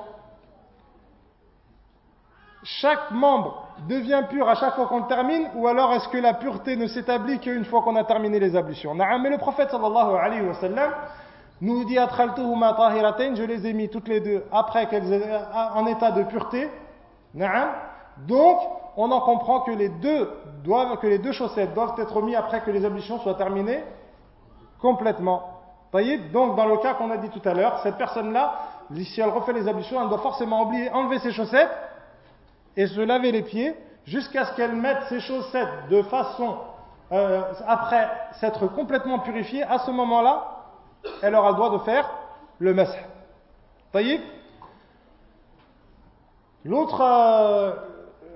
chaque 2.67 3.13
membre 3.13 3.63
devient 3.89 4.25
pur 4.29 4.49
à 4.49 4.57
chaque 4.57 4.75
fois 4.75 4.87
qu'on 4.87 5.03
termine 5.03 5.49
ou 5.55 5.69
alors 5.69 5.93
est-ce 5.93 6.09
que 6.09 6.19
la 6.19 6.35
pureté 6.35 6.77
ne 6.77 6.89
s'établit 6.89 7.39
qu'une 7.39 7.65
fois 7.65 7.83
qu'on 7.83 7.95
a 7.95 8.03
terminé 8.03 8.41
les 8.41 8.57
ablutions? 8.57 8.93
Mais 8.95 9.31
le 9.31 9.39
prophète 9.39 9.71
sallallahu 9.71 10.17
alayhi 10.17 10.47
wa 10.47 10.55
sallam 10.55 10.91
nous 11.61 11.85
dit 11.85 11.95
je 11.97 13.43
les 13.45 13.67
ai 13.67 13.73
mis 13.73 13.89
toutes 13.89 14.09
les 14.09 14.21
deux 14.21 14.45
après 14.51 14.89
qu'elles 14.89 15.39
en 15.75 15.87
état 15.87 16.11
de 16.11 16.25
pureté. 16.25 16.69
Donc, 18.27 18.59
on 18.97 19.13
en 19.13 19.21
comprend 19.21 19.61
que 19.61 19.71
les 19.71 19.89
deux 19.89 20.29
doivent, 20.65 20.99
que 20.99 21.07
les 21.07 21.19
deux 21.19 21.33
chaussettes 21.33 21.73
doivent 21.73 21.95
être 21.99 22.21
mises 22.21 22.37
après 22.37 22.63
que 22.63 22.71
les 22.71 22.85
ablutions 22.85 23.21
soient 23.21 23.35
terminées 23.35 23.85
complètement. 24.81 25.53
Donc, 26.33 26.57
dans 26.57 26.67
le 26.67 26.79
cas 26.79 26.95
qu'on 26.95 27.11
a 27.11 27.17
dit 27.17 27.31
tout 27.31 27.49
à 27.49 27.55
l'heure, 27.55 27.79
cette 27.83 27.97
personne-là, 27.97 28.55
si 28.93 29.21
elle 29.21 29.31
refait 29.31 29.53
les 29.53 29.69
ablutions, 29.69 30.03
elle 30.03 30.09
doit 30.09 30.19
forcément 30.19 30.63
oublier, 30.65 30.91
enlever 30.91 31.21
ses 31.21 31.31
chaussettes 31.31 31.71
et 32.77 32.87
se 32.87 33.01
laver 33.01 33.33
les 33.33 33.43
pieds 33.43 33.75
jusqu'à 34.05 34.45
ce 34.47 34.55
qu'elle 34.55 34.75
mette 34.77 35.03
ses 35.09 35.21
chaussettes 35.21 35.89
de 35.91 36.03
façon, 36.03 36.59
euh, 37.13 37.43
après 37.67 38.09
s'être 38.41 38.67
complètement 38.69 39.21
purifiée, 39.21 39.63
à 39.63 39.79
ce 39.79 39.91
moment-là, 39.91 40.65
elle 41.23 41.35
aura 41.35 41.51
le 41.51 41.57
droit 41.57 41.71
de 41.71 41.79
faire 41.79 42.11
le 42.59 42.75
masih. 42.75 42.99
L'autre 46.65 47.01
euh, 47.01 47.73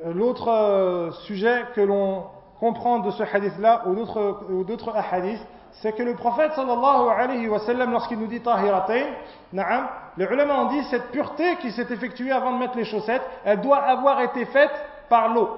l'autre 0.07 0.49
euh, 0.49 1.11
sujet 1.27 1.65
que 1.75 1.81
l'on 1.81 2.25
comprend 2.59 3.01
de 3.01 3.11
ce 3.11 3.23
hadith-là 3.23 3.85
ou 3.87 4.65
d'autres 4.65 4.95
hadiths, 4.95 5.47
c'est 5.73 5.93
que 5.93 6.03
le 6.03 6.15
prophète 6.15 6.53
sallallahu 6.55 7.09
alayhi 7.09 7.49
wa 7.49 7.61
sallam, 7.61 7.93
lorsqu'il 7.93 8.19
nous 8.19 8.27
dit 8.27 8.41
tahiratain, 8.41 9.07
na'am, 9.53 9.89
les 10.17 10.25
ulama 10.27 10.61
ont 10.63 10.67
dit 10.67 10.83
cette 10.85 11.11
pureté 11.11 11.57
qui 11.57 11.71
s'est 11.73 11.87
effectuée 11.91 12.33
avant 12.33 12.53
de 12.53 12.59
mettre 12.59 12.77
les 12.77 12.85
chaussettes, 12.85 13.23
elle 13.45 13.61
doit 13.61 13.79
avoir 13.79 14.21
été 14.21 14.45
faite 14.47 14.73
par 15.09 15.29
l'eau. 15.33 15.49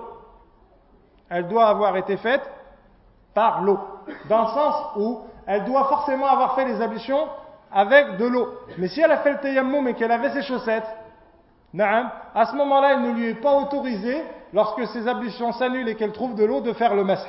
Elle 1.28 1.48
doit 1.48 1.66
avoir 1.66 1.96
été 1.96 2.16
faite 2.18 2.42
par 3.34 3.62
l'eau. 3.62 3.78
Dans 4.28 4.42
le 4.42 4.48
sens 4.48 4.74
où 4.96 5.20
elle 5.46 5.64
doit 5.64 5.84
forcément 5.84 6.26
avoir 6.26 6.54
fait 6.54 6.66
les 6.66 6.80
ablutions 6.80 7.26
avec 7.72 8.18
de 8.18 8.26
l'eau. 8.26 8.48
Mais 8.78 8.88
si 8.88 9.00
elle 9.00 9.10
a 9.10 9.18
fait 9.18 9.32
le 9.32 9.38
tayammum 9.38 9.88
et 9.88 9.94
qu'elle 9.94 10.12
avait 10.12 10.30
ses 10.30 10.42
chaussettes, 10.42 10.86
na'am, 11.72 12.10
à 12.34 12.46
ce 12.46 12.54
moment-là, 12.54 12.92
elle 12.92 13.02
ne 13.02 13.12
lui 13.12 13.30
est 13.30 13.40
pas 13.40 13.54
autorisée, 13.54 14.22
lorsque 14.52 14.86
ses 14.88 15.08
ablutions 15.08 15.52
s'annulent 15.52 15.88
et 15.88 15.94
qu'elle 15.94 16.12
trouve 16.12 16.34
de 16.34 16.44
l'eau, 16.44 16.60
de 16.60 16.74
faire 16.74 16.94
le 16.94 17.04
masih. 17.04 17.28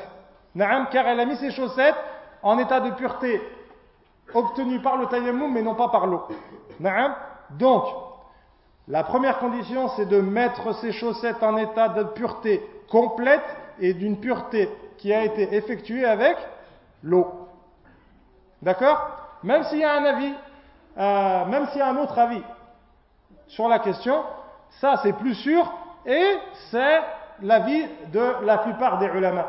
Na'am, 0.54 0.88
car 0.92 1.08
elle 1.08 1.20
a 1.20 1.26
mis 1.26 1.38
ses 1.38 1.52
chaussettes 1.52 1.96
en 2.44 2.58
état 2.60 2.82
de 2.82 2.92
pureté 2.92 3.42
obtenu 4.34 4.80
par 4.80 4.98
le 4.98 5.08
tayammum 5.08 5.52
mais 5.52 5.62
non 5.62 5.76
pas 5.76 5.90
par 5.90 6.06
l'eau. 6.06 6.28
Donc, 7.52 7.86
la 8.88 9.04
première 9.04 9.40
condition 9.40 9.90
c'est 9.96 10.06
de 10.06 10.20
mettre 10.20 10.74
ses 10.76 10.92
chaussettes 10.92 11.42
en 11.42 11.58
état 11.58 11.90
de 11.90 12.04
pureté 12.04 12.62
complète 12.92 13.44
et 13.80 13.94
d'une 13.94 14.20
pureté 14.20 14.70
qui 14.98 15.14
a 15.14 15.24
été 15.24 15.56
effectuée 15.56 16.06
avec 16.06 16.38
l'eau. 17.02 17.48
D'accord? 18.62 19.10
Même 19.44 19.64
s'il 19.64 19.80
y 19.80 19.84
a 19.84 19.94
un 19.94 20.06
avis, 20.06 20.34
euh, 20.98 21.46
même 21.46 21.68
s'il 21.68 21.80
y 21.80 21.82
a 21.82 21.90
un 21.90 21.98
autre 21.98 22.18
avis 22.18 22.42
sur 23.48 23.68
la 23.68 23.80
question, 23.80 24.24
ça 24.82 25.00
c'est 25.04 25.14
plus 25.14 25.36
sûr 25.36 25.72
et 26.06 26.38
c'est 26.72 27.02
l'avis 27.42 27.86
de 28.12 28.46
la 28.46 28.60
plupart 28.60 29.00
des 29.00 29.08
ulama 29.08 29.46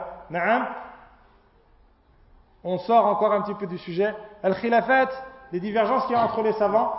on 2.64 2.78
sort 2.78 3.06
encore 3.06 3.32
un 3.32 3.42
petit 3.42 3.54
peu 3.54 3.66
du 3.66 3.78
sujet. 3.78 4.14
Al-khilafat, 4.42 5.10
les 5.52 5.60
divergences 5.60 6.06
qu'il 6.06 6.16
y 6.16 6.18
a 6.18 6.24
entre 6.24 6.42
les 6.42 6.52
savants, 6.54 6.92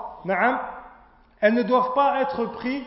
elles 1.41 1.53
ne 1.53 1.63
doivent 1.63 1.93
pas 1.93 2.21
être 2.21 2.45
prises 2.45 2.83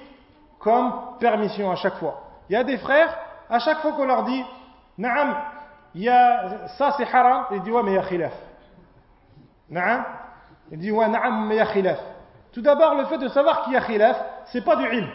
comme 0.58 0.92
permission 1.18 1.70
à 1.70 1.76
chaque 1.76 1.96
fois. 1.96 2.22
Il 2.48 2.54
y 2.54 2.56
a 2.56 2.64
des 2.64 2.78
frères, 2.78 3.16
à 3.50 3.58
chaque 3.58 3.78
fois 3.78 3.92
qu'on 3.92 4.06
leur 4.06 4.24
dit, 4.24 4.44
na'am, 4.96 5.36
il 5.94 6.02
y 6.02 6.08
a, 6.08 6.68
ça 6.78 6.94
c'est 6.96 7.06
haram, 7.12 7.46
ils 7.50 7.62
disent 7.62 7.72
ouais 7.72 7.82
mais 7.82 7.94
il 7.94 8.00
y 8.00 8.08
khilaf. 8.08 8.32
Na'am, 9.70 10.04
ils 10.70 10.78
disent 10.78 10.92
ouais 10.92 11.08
na'am 11.08 11.46
mais. 11.46 11.58
Tout 12.52 12.62
d'abord, 12.62 12.94
le 12.94 13.04
fait 13.04 13.18
de 13.18 13.28
savoir 13.28 13.62
qu'il 13.62 13.74
y 13.74 13.76
a 13.76 13.80
khilaf, 13.80 14.16
c'est 14.46 14.64
pas 14.64 14.76
du 14.76 14.84
ilm. 14.84 15.08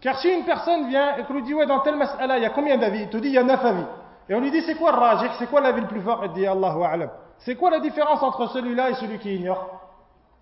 Car 0.00 0.18
si 0.18 0.28
une 0.28 0.44
personne 0.44 0.88
vient 0.88 1.16
et 1.16 1.24
qu'on 1.24 1.34
lui 1.34 1.42
dit 1.42 1.54
ouais 1.54 1.66
dans 1.66 1.80
tel 1.80 1.96
mas'ala, 1.96 2.36
il 2.38 2.42
y 2.42 2.46
a 2.46 2.50
combien 2.50 2.76
d'avis? 2.76 3.02
Il 3.02 3.08
te 3.08 3.16
dit 3.16 3.28
il 3.28 3.34
y 3.34 3.38
a 3.38 3.42
neuf 3.42 3.64
avis. 3.64 3.86
Et 4.28 4.34
on 4.34 4.40
lui 4.40 4.50
dit 4.50 4.62
c'est 4.62 4.74
quoi 4.74 4.92
le 4.92 5.28
c'est 5.38 5.48
quoi 5.48 5.60
la 5.60 5.72
vie 5.72 5.82
le 5.82 5.86
plus 5.86 6.00
fort 6.00 6.20
Il 6.24 6.32
dit 6.32 6.46
Allahu 6.46 6.82
A'lam. 6.82 7.10
C'est 7.38 7.56
quoi 7.56 7.70
la 7.70 7.80
différence 7.80 8.22
entre 8.22 8.46
celui-là 8.48 8.90
et 8.90 8.94
celui 8.94 9.18
qui 9.18 9.34
ignore? 9.34 9.80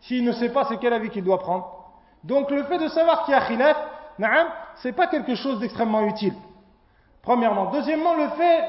S'il 0.01 0.25
ne 0.25 0.33
sait 0.33 0.51
pas, 0.51 0.65
c'est 0.65 0.79
quel 0.79 0.93
avis 0.93 1.11
qu'il 1.11 1.25
doit 1.25 1.39
prendre? 1.39 1.67
Donc 2.25 2.51
le 2.51 2.65
fait 2.65 2.79
de 2.79 2.89
savoir 2.89 3.25
qu'il 3.25 3.35
y 3.35 3.37
a 3.37 3.41
khilaf, 3.41 3.77
c'est 4.77 4.93
pas 4.93 5.07
quelque 5.07 5.35
chose 5.35 5.59
d'extrêmement 5.59 6.03
utile. 6.03 6.35
Premièrement. 7.23 7.67
Deuxièmement, 7.67 8.15
le 8.15 8.29
fait 8.31 8.65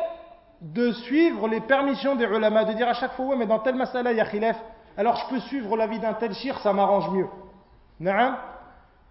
de 0.62 0.92
suivre 0.92 1.48
les 1.48 1.60
permissions 1.62 2.16
des 2.16 2.26
ulama, 2.26 2.64
de 2.64 2.74
dire 2.74 2.88
à 2.88 2.94
chaque 2.94 3.14
fois, 3.14 3.26
ouais, 3.26 3.36
mais 3.36 3.46
dans 3.46 3.60
tel 3.60 3.76
masala, 3.76 4.12
il 4.12 4.18
y 4.18 4.22
a 4.22 4.26
khilaf, 4.26 4.56
alors 4.98 5.16
je 5.18 5.28
peux 5.28 5.40
suivre 5.42 5.76
l'avis 5.76 6.00
d'un 6.00 6.14
tel 6.14 6.34
shir, 6.34 6.58
ça 6.60 6.72
m'arrange 6.72 7.10
mieux. 7.10 7.28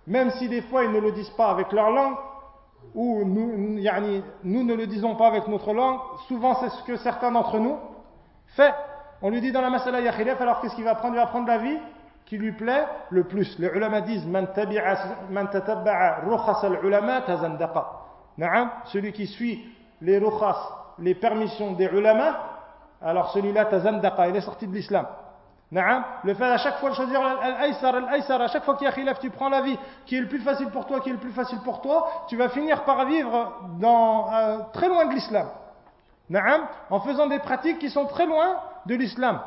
Même 0.07 0.30
si 0.32 0.48
des 0.48 0.62
fois 0.62 0.84
ils 0.84 0.90
ne 0.90 0.98
le 0.98 1.12
disent 1.12 1.30
pas 1.30 1.50
avec 1.50 1.70
leur 1.72 1.90
langue, 1.90 2.16
ou 2.95 3.24
nous, 3.24 3.78
nous 4.45 4.64
ne 4.64 4.74
le 4.74 4.86
disons 4.86 5.16
pas 5.16 5.28
avec 5.28 5.49
notre 5.49 5.72
langue, 5.72 5.99
souvent 6.28 6.55
c'est 6.57 6.68
ce 6.68 6.82
que 6.84 6.97
certains 6.97 7.30
d'entre 7.32 7.59
nous 7.59 7.78
fait. 8.49 8.74
On 9.22 9.30
lui 9.30 9.40
dit 9.40 9.53
dans 9.53 9.62
la 9.62 9.70
masala 9.70 10.01
ya 10.01 10.12
khilaf, 10.12 10.40
alors 10.40 10.61
qu'est-ce 10.61 10.74
qu'il 10.74 10.84
va 10.84 10.95
prendre? 10.95 11.14
Il 11.14 11.18
va 11.18 11.26
prendre 11.26 11.47
la 11.47 11.59
vie 11.59 11.78
qui 12.26 12.36
lui 12.38 12.53
plaît 12.53 12.86
le 13.11 13.24
plus. 13.24 13.59
Les 13.59 13.68
ulama 13.68 14.01
disent 14.01 14.26
Man 14.26 14.49
tatabba'a 14.53 16.20
rukhas 16.26 16.61
al-ulama. 16.64 17.22
Celui 18.86 19.12
qui 19.12 19.26
suit 19.26 19.64
les 20.01 20.18
rukhas, 20.18 20.57
les 20.99 21.14
permissions 21.14 21.72
des 21.72 21.86
ulama, 21.86 22.36
alors 23.01 23.30
celui-là 23.32 23.66
tazandaqa, 23.66 24.28
il 24.28 24.36
est 24.36 24.40
sorti 24.40 24.66
de 24.66 24.72
l'islam. 24.72 25.07
Le 25.72 26.34
fait 26.34 26.44
à 26.44 26.58
chaque 26.58 26.78
fois 26.80 26.90
de 26.90 26.94
choisir 26.94 27.22
à 27.22 28.48
chaque 28.48 28.64
fois 28.64 28.76
qu'il 28.76 28.84
y 28.84 28.88
a 28.88 28.92
khilaf, 28.92 29.18
tu 29.20 29.30
prends 29.30 29.48
la 29.48 29.62
vie 29.62 29.78
qui 30.04 30.16
est 30.16 30.20
le 30.20 30.28
plus 30.28 30.40
facile 30.40 30.68
pour 30.68 30.84
toi, 30.84 31.00
qui 31.00 31.08
est 31.08 31.12
le 31.12 31.18
plus 31.18 31.32
facile 31.32 31.60
pour 31.60 31.80
toi, 31.80 32.26
tu 32.28 32.36
vas 32.36 32.50
finir 32.50 32.84
par 32.84 33.06
vivre 33.06 33.54
dans, 33.80 34.30
euh, 34.34 34.58
très 34.74 34.88
loin 34.88 35.06
de 35.06 35.14
l'islam. 35.14 35.48
En 36.90 37.00
faisant 37.00 37.26
des 37.26 37.38
pratiques 37.38 37.78
qui 37.78 37.88
sont 37.88 38.04
très 38.04 38.26
loin 38.26 38.56
de 38.84 38.94
l'islam. 38.94 39.40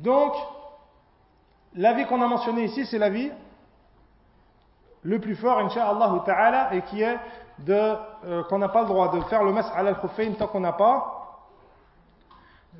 Donc, 0.00 0.34
la 1.76 1.94
vie 1.94 2.04
qu'on 2.04 2.20
a 2.20 2.26
mentionnée 2.26 2.64
ici, 2.64 2.84
c'est 2.84 2.98
la 2.98 3.08
vie 3.08 3.30
le 5.02 5.18
plus 5.18 5.34
fort, 5.34 5.60
insha'Allah 5.60 6.22
ta'ala, 6.26 6.74
et 6.74 6.82
qui 6.82 7.00
est 7.00 7.18
de, 7.58 7.94
euh, 8.26 8.42
qu'on 8.44 8.58
n'a 8.58 8.68
pas 8.68 8.82
le 8.82 8.88
droit 8.88 9.10
de 9.12 9.20
faire 9.22 9.44
le 9.44 9.52
mas 9.52 9.70
al 9.74 9.98
khuffayn 9.98 10.32
tant 10.32 10.46
qu'on 10.46 10.60
n'a 10.60 10.72
pas, 10.72 11.38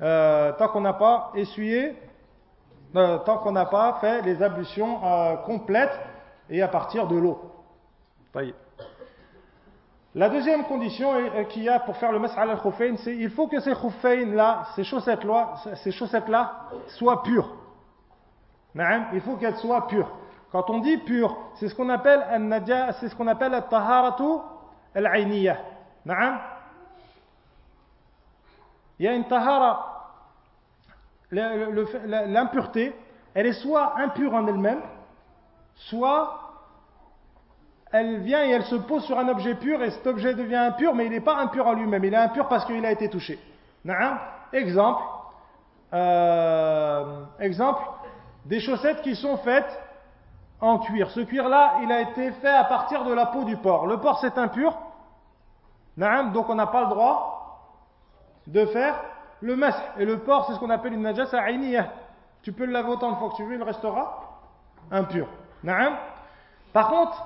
euh, 0.03 0.51
tant 0.53 0.67
qu'on 0.67 0.81
n'a 0.81 0.93
pas 0.93 1.31
essuyé 1.33 1.95
euh, 2.95 3.19
tant 3.19 3.37
qu'on 3.37 3.53
n'a 3.53 3.65
pas 3.65 3.99
fait 4.01 4.21
les 4.21 4.43
ablutions 4.43 4.99
euh, 5.03 5.35
complètes 5.37 5.97
et 6.49 6.61
à 6.61 6.67
partir 6.67 7.07
de 7.07 7.15
l'eau. 7.15 7.39
La 10.13 10.27
deuxième 10.27 10.65
condition 10.65 11.13
euh, 11.13 11.43
qu'il 11.45 11.63
y 11.63 11.69
a 11.69 11.79
pour 11.79 11.95
faire 11.95 12.11
le 12.11 12.19
mas'al 12.19 12.49
al-khuffayn, 12.49 12.97
c'est 12.97 13.15
il 13.15 13.29
faut 13.29 13.47
que 13.47 13.61
ces 13.61 13.73
khuffayn 13.73 14.33
là, 14.35 14.63
ces 14.75 14.83
chaussettes-là, 14.83 15.53
ces 15.83 15.91
chaussettes-là 15.91 16.69
soient 16.87 17.23
pures. 17.23 17.55
Il 18.75 19.21
faut 19.21 19.37
qu'elles 19.37 19.57
soient 19.57 19.87
pures. 19.87 20.11
Quand 20.51 20.69
on 20.69 20.79
dit 20.79 20.97
pure, 20.97 21.37
c'est 21.55 21.69
ce 21.69 21.75
qu'on 21.75 21.87
appelle 21.87 22.25
c'est 22.99 23.07
ce 23.07 23.15
qu'on 23.15 23.27
appelle 23.27 23.53
al-taharatu 23.53 24.39
al-ayniyah. 24.93 25.57
Il 28.99 29.05
y 29.05 29.07
a 29.07 29.13
une 29.13 29.25
tahara 29.25 29.90
l'impureté, 31.31 32.95
elle 33.33 33.45
est 33.45 33.53
soit 33.53 33.97
impure 33.99 34.33
en 34.33 34.47
elle-même, 34.47 34.81
soit 35.75 36.37
elle 37.91 38.19
vient 38.19 38.45
et 38.45 38.49
elle 38.49 38.63
se 38.63 38.75
pose 38.75 39.03
sur 39.05 39.17
un 39.17 39.27
objet 39.27 39.55
pur 39.55 39.81
et 39.83 39.91
cet 39.91 40.07
objet 40.07 40.33
devient 40.33 40.55
impur, 40.55 40.95
mais 40.95 41.05
il 41.05 41.11
n'est 41.11 41.19
pas 41.19 41.37
impur 41.37 41.67
en 41.67 41.73
lui-même, 41.73 42.03
il 42.03 42.13
est 42.13 42.17
impur 42.17 42.47
parce 42.47 42.65
qu'il 42.65 42.85
a 42.85 42.91
été 42.91 43.09
touché. 43.09 43.39
Exemple, 44.53 45.03
euh, 45.93 47.23
exemple, 47.39 47.83
des 48.45 48.59
chaussettes 48.59 49.01
qui 49.01 49.15
sont 49.15 49.37
faites 49.37 49.79
en 50.59 50.79
cuir. 50.79 51.09
Ce 51.11 51.21
cuir-là, 51.21 51.79
il 51.83 51.91
a 51.91 52.01
été 52.01 52.31
fait 52.33 52.49
à 52.49 52.63
partir 52.65 53.03
de 53.03 53.13
la 53.13 53.27
peau 53.27 53.43
du 53.43 53.57
porc. 53.57 53.87
Le 53.87 53.97
porc, 53.97 54.19
c'est 54.21 54.37
impur. 54.37 54.77
Donc 55.97 56.49
on 56.49 56.55
n'a 56.55 56.67
pas 56.67 56.81
le 56.81 56.89
droit 56.89 57.41
de 58.47 58.65
faire 58.67 58.95
le 59.41 59.55
masque 59.55 59.81
et 59.97 60.05
le 60.05 60.19
porc, 60.19 60.45
c'est 60.47 60.53
ce 60.53 60.59
qu'on 60.59 60.69
appelle 60.69 60.93
une 60.93 61.01
najasa 61.01 61.41
ayniyah. 61.41 61.91
Tu 62.43 62.53
peux 62.53 62.65
le 62.65 62.71
laver 62.71 62.89
autant 62.89 63.11
de 63.11 63.17
fois 63.17 63.29
que 63.29 63.35
tu 63.35 63.43
veux, 63.43 63.55
il 63.55 63.63
restera 63.63 64.39
impur. 64.91 65.27
Par 66.73 66.89
contre, 66.89 67.23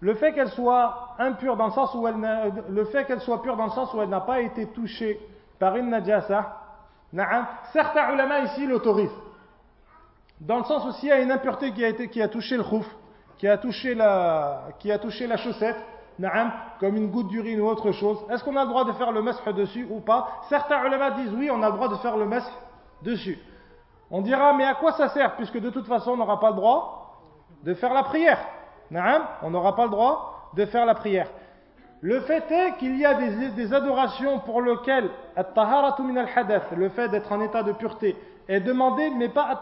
le 0.00 0.14
fait 0.14 0.32
qu'elle 0.32 0.50
soit 0.50 1.14
impure 1.18 1.56
dans 1.56 1.66
le 1.66 1.72
sens 1.72 1.94
où 1.94 2.06
elle 2.06 2.16
le 2.68 2.84
fait 2.86 3.04
qu'elle 3.04 3.20
soit 3.20 3.42
pure 3.42 3.56
dans 3.56 3.66
le 3.66 3.70
sens 3.70 3.92
où 3.94 4.02
elle 4.02 4.08
n'a 4.08 4.20
pas 4.20 4.40
été 4.40 4.66
touchée 4.68 5.20
par 5.58 5.76
une 5.76 5.90
najasa, 5.90 6.56
certains 7.72 8.12
ulama 8.12 8.40
ici 8.40 8.66
l'autorisent. 8.66 9.10
Dans 10.40 10.58
le 10.58 10.64
sens 10.64 10.84
où 10.84 10.92
s'il 10.92 11.08
y 11.08 11.12
a 11.12 11.20
une 11.20 11.32
impureté 11.32 11.72
qui 11.72 11.82
a, 11.82 11.88
été, 11.88 12.28
touché 12.28 12.56
le 12.56 12.64
khouf, 12.64 12.86
qui 13.38 13.48
a 13.48 13.56
touché 13.56 13.94
la 13.94 15.36
chaussette, 15.38 15.76
comme 16.80 16.96
une 16.96 17.10
goutte 17.10 17.28
d'urine 17.28 17.60
ou 17.60 17.66
autre 17.66 17.92
chose, 17.92 18.18
est-ce 18.30 18.42
qu'on 18.42 18.56
a 18.56 18.62
le 18.62 18.68
droit 18.68 18.84
de 18.84 18.92
faire 18.92 19.12
le 19.12 19.22
masque 19.22 19.48
dessus 19.52 19.86
ou 19.90 20.00
pas? 20.00 20.28
Certains 20.48 20.84
ulama 20.84 21.10
disent 21.12 21.32
oui, 21.34 21.50
on 21.50 21.62
a 21.62 21.66
le 21.66 21.74
droit 21.74 21.88
de 21.88 21.96
faire 21.96 22.16
le 22.16 22.26
masque 22.26 22.52
dessus. 23.02 23.38
On 24.10 24.22
dira, 24.22 24.52
mais 24.54 24.64
à 24.64 24.74
quoi 24.74 24.92
ça 24.92 25.08
sert 25.08 25.36
Puisque 25.36 25.58
de 25.58 25.70
toute 25.70 25.86
façon, 25.86 26.12
on 26.12 26.16
n'aura 26.16 26.40
pas 26.40 26.50
le 26.50 26.56
droit 26.56 27.20
de 27.64 27.74
faire 27.74 27.92
la 27.92 28.04
prière? 28.04 28.38
On 29.42 29.50
n'aura 29.50 29.74
pas 29.74 29.84
le 29.84 29.90
droit 29.90 30.50
de 30.54 30.64
faire 30.64 30.86
la 30.86 30.94
prière. 30.94 31.28
Le 32.00 32.20
fait 32.20 32.50
est 32.50 32.76
qu'il 32.76 32.96
y 32.98 33.04
a 33.04 33.14
des, 33.14 33.72
adorations 33.72 34.38
pour 34.40 34.62
lesquelles 34.62 35.10
le 36.76 36.88
fait 36.90 37.08
d'être 37.08 37.32
en 37.32 37.40
état 37.40 37.62
de 37.62 37.72
pureté, 37.72 38.16
est 38.48 38.60
demandé, 38.60 39.10
mais 39.10 39.28
pas 39.28 39.60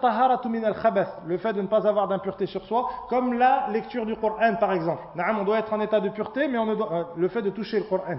le 1.27 1.39
fait 1.39 1.53
de 1.53 1.63
ne 1.63 1.67
pas 1.67 1.87
avoir 1.87 2.09
d'impureté 2.09 2.47
sur 2.47 2.65
soi, 2.65 2.89
comme 3.09 3.35
la 3.35 3.69
lecture 3.71 4.05
du 4.05 4.15
Coran 4.17 4.57
par 4.61 4.73
exemple. 4.73 5.03
on 5.17 5.45
doit 5.45 5.59
être 5.59 5.73
en 5.73 5.81
état 5.81 6.01
de 6.01 6.09
pureté, 6.11 6.49
mais 6.49 6.59
on 6.59 6.67
ne 6.67 6.75
doit, 6.75 6.93
euh, 6.93 7.05
le 7.17 7.29
fait 7.29 7.43
de 7.43 7.51
toucher 7.51 7.79
le 7.79 7.85
Coran. 7.85 8.19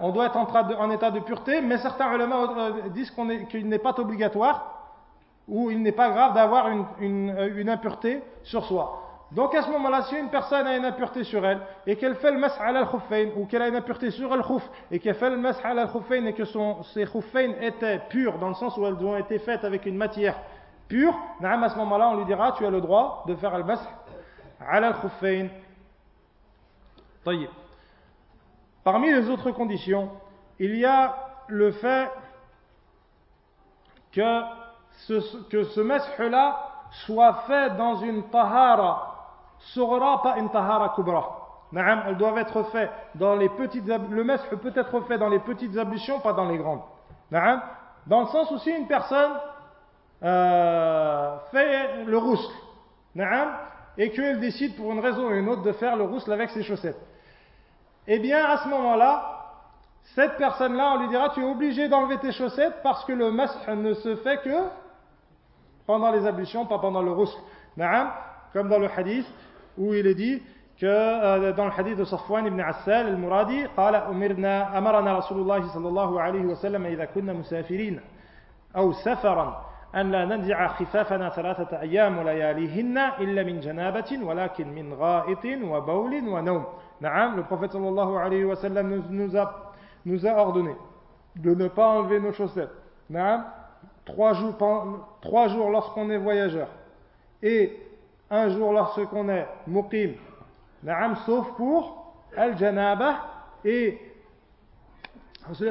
on 0.00 0.10
doit 0.10 0.26
être 0.26 0.36
en, 0.36 0.90
état 0.90 1.10
de 1.10 1.20
pureté, 1.20 1.60
mais 1.60 1.78
certains 1.78 2.12
ulama 2.14 2.36
euh, 2.56 2.88
disent 2.88 3.12
qu'il 3.50 3.68
n'est 3.68 3.78
pas 3.78 3.94
obligatoire, 3.98 4.74
ou 5.46 5.70
il 5.70 5.82
n'est 5.82 5.92
pas 5.92 6.10
grave 6.10 6.34
d'avoir 6.34 6.68
une, 6.68 6.84
une, 7.00 7.30
euh, 7.30 7.60
une, 7.60 7.68
impureté 7.68 8.22
sur 8.42 8.64
soi. 8.64 9.07
Donc 9.30 9.54
à 9.54 9.62
ce 9.62 9.70
moment-là, 9.70 10.02
si 10.02 10.16
une 10.16 10.30
personne 10.30 10.66
a 10.66 10.76
une 10.76 10.86
impureté 10.86 11.22
sur 11.22 11.44
elle 11.44 11.60
et 11.86 11.96
qu'elle 11.96 12.14
fait 12.16 12.32
le 12.32 12.38
mas'h 12.38 12.58
al 12.60 12.88
khuffayn 12.88 13.28
ou 13.36 13.44
qu'elle 13.44 13.60
a 13.60 13.68
une 13.68 13.76
impureté 13.76 14.10
sur 14.10 14.34
le 14.34 14.42
khuf 14.42 14.62
et 14.90 14.98
qu'elle 14.98 15.16
fait 15.16 15.28
le 15.28 15.36
mas'h 15.36 15.60
al 15.64 15.86
khuffayn 15.92 16.24
et 16.24 16.32
que 16.32 16.46
son, 16.46 16.82
ses 16.94 17.04
khuffayn 17.04 17.52
étaient 17.60 18.00
purs 18.08 18.38
dans 18.38 18.48
le 18.48 18.54
sens 18.54 18.76
où 18.78 18.86
elles 18.86 18.94
ont 18.94 19.16
été 19.16 19.38
faites 19.38 19.64
avec 19.64 19.84
une 19.84 19.96
matière 19.96 20.34
pure, 20.88 21.14
à 21.42 21.68
ce 21.68 21.76
moment-là, 21.76 22.08
on 22.08 22.16
lui 22.16 22.24
dira 22.24 22.52
tu 22.52 22.64
as 22.64 22.70
le 22.70 22.80
droit 22.80 23.24
de 23.26 23.34
faire 23.34 23.56
le 23.58 23.64
mas'h 23.64 23.86
al 24.66 24.94
khuffayn. 24.94 25.48
Parmi 28.82 29.12
les 29.12 29.28
autres 29.28 29.50
conditions, 29.50 30.10
il 30.58 30.74
y 30.76 30.86
a 30.86 31.14
le 31.48 31.72
fait 31.72 32.10
que 34.10 34.40
ce, 35.06 35.42
que 35.50 35.64
ce 35.64 35.82
mas'h-là 35.82 36.86
soit 37.04 37.34
fait 37.46 37.76
dans 37.76 37.96
une 37.96 38.22
tahara 38.30 39.17
Sughra, 39.58 40.22
pas 40.22 40.38
une 40.38 40.50
tahara 40.50 40.90
kubra. 40.94 41.48
Elles 41.74 42.16
doivent 42.16 42.38
être 42.38 42.62
faites 42.64 42.90
dans 43.14 43.36
les 43.36 43.48
petites 43.50 43.86
le 43.86 44.24
masque 44.24 44.54
peut 44.56 44.72
être 44.74 45.00
fait 45.02 45.18
dans 45.18 45.28
les 45.28 45.40
petites 45.40 45.76
ablutions, 45.76 46.20
pas 46.20 46.32
dans 46.32 46.46
les 46.46 46.56
grandes. 46.56 46.80
Dans 47.30 48.20
le 48.20 48.26
sens 48.28 48.50
où 48.50 48.58
si 48.58 48.70
une 48.70 48.86
personne 48.86 49.32
euh, 50.22 51.36
fait 51.50 52.04
le 52.04 52.16
rousle, 52.16 52.50
et 53.98 54.10
qu'elle 54.12 54.40
décide 54.40 54.76
pour 54.76 54.92
une 54.92 55.00
raison 55.00 55.28
ou 55.28 55.34
une 55.34 55.48
autre 55.48 55.62
de 55.62 55.72
faire 55.72 55.96
le 55.96 56.04
rousle 56.04 56.32
avec 56.32 56.50
ses 56.50 56.62
chaussettes, 56.62 57.00
eh 58.06 58.18
bien 58.18 58.44
à 58.44 58.58
ce 58.58 58.68
moment-là, 58.68 59.34
cette 60.14 60.38
personne-là, 60.38 60.94
on 60.94 61.00
lui 61.00 61.08
dira 61.08 61.30
tu 61.30 61.40
es 61.40 61.44
obligé 61.44 61.88
d'enlever 61.88 62.16
tes 62.18 62.32
chaussettes 62.32 62.76
parce 62.82 63.04
que 63.04 63.12
le 63.12 63.30
masque 63.30 63.68
ne 63.68 63.92
se 63.92 64.16
fait 64.16 64.40
que 64.42 64.56
pendant 65.86 66.10
les 66.10 66.26
ablutions, 66.26 66.64
pas 66.64 66.78
pendant 66.78 67.02
le 67.02 67.10
rousle. 67.10 67.36
Comme 68.52 68.68
dans 68.68 68.78
le 68.78 68.88
hadith, 68.96 69.26
où 69.76 69.94
il 69.94 70.06
est 70.06 70.14
dit 70.14 70.42
que 70.80 70.86
euh, 70.86 71.52
dans 71.52 71.64
le 71.66 71.72
hadith 71.76 71.96
de 71.98 72.04
Safwan 72.04 72.46
ibn 72.46 72.60
Assal 72.60 73.06
al-Muradi 73.06 73.66
قال 73.76 73.94
أمرنا 73.94 74.78
أمرنا 74.78 75.18
رسول 75.18 75.40
الله 75.40 75.74
صلى 75.74 75.88
الله 75.88 76.20
عليه 76.20 76.44
وسلم 76.44 76.86
إذا 76.86 77.04
كنا 77.04 77.32
مسافرين 77.32 78.00
أو 78.76 78.92
سفرا 78.92 79.64
أن 79.94 80.10
لا 80.10 80.24
ننزع 80.24 80.68
خفافنا 80.68 81.28
ثلاثة 81.28 81.80
أيام 81.80 82.18
ولياليهن 82.18 82.98
إلا 82.98 83.42
من 83.42 83.60
جنابة 83.60 84.18
ولكن 84.22 84.68
من 84.68 84.94
غائط 84.94 85.44
وبول 85.62 86.28
ونوم 86.28 86.64
نعم 87.00 87.36
le 87.36 87.42
prophète 87.42 87.72
صلى 87.72 87.88
الله 87.88 88.20
عليه 88.20 88.44
وسلم 88.44 88.88
nous, 88.88 89.02
nous, 89.10 89.36
a, 89.36 89.72
nous 90.06 90.26
a 90.26 90.30
ordonné 90.30 90.74
de 91.36 91.54
ne 91.54 91.68
pas 91.68 91.86
enlever 91.88 92.20
nos 92.20 92.32
chaussettes 92.32 92.70
نعم 93.10 93.44
trois 94.04 94.32
jours, 94.34 94.54
trois 95.20 95.48
jours 95.48 95.70
lorsqu'on 95.70 96.08
est 96.10 96.18
voyageur 96.18 96.68
et 97.42 97.87
un 98.30 98.48
jour 98.50 98.72
lorsqu'on 98.72 99.28
est 99.28 99.46
muqim, 99.66 100.14
sauf 101.26 101.46
pour 101.56 102.14
al-janaba 102.36 103.20
et 103.64 103.98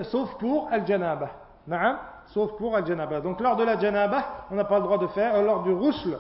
sauf 0.03 0.38
pour 0.38 0.68
al-janaba. 0.72 1.30
sauf 2.28 2.58
pour 2.58 2.76
al-janaba. 2.76 3.22
Donc 3.22 3.39
lors 3.39 3.55
de 3.55 3.64
la 3.64 3.80
janaba, 3.80 4.45
on 4.51 4.55
n'a 4.55 4.66
pas 4.66 4.78
le 4.78 4.84
droit 4.84 4.97
de 4.97 5.08
faire, 5.08 5.36
euh, 5.36 5.43
lors 5.43 5.64
du 5.64 5.72
rousl, 5.72 6.18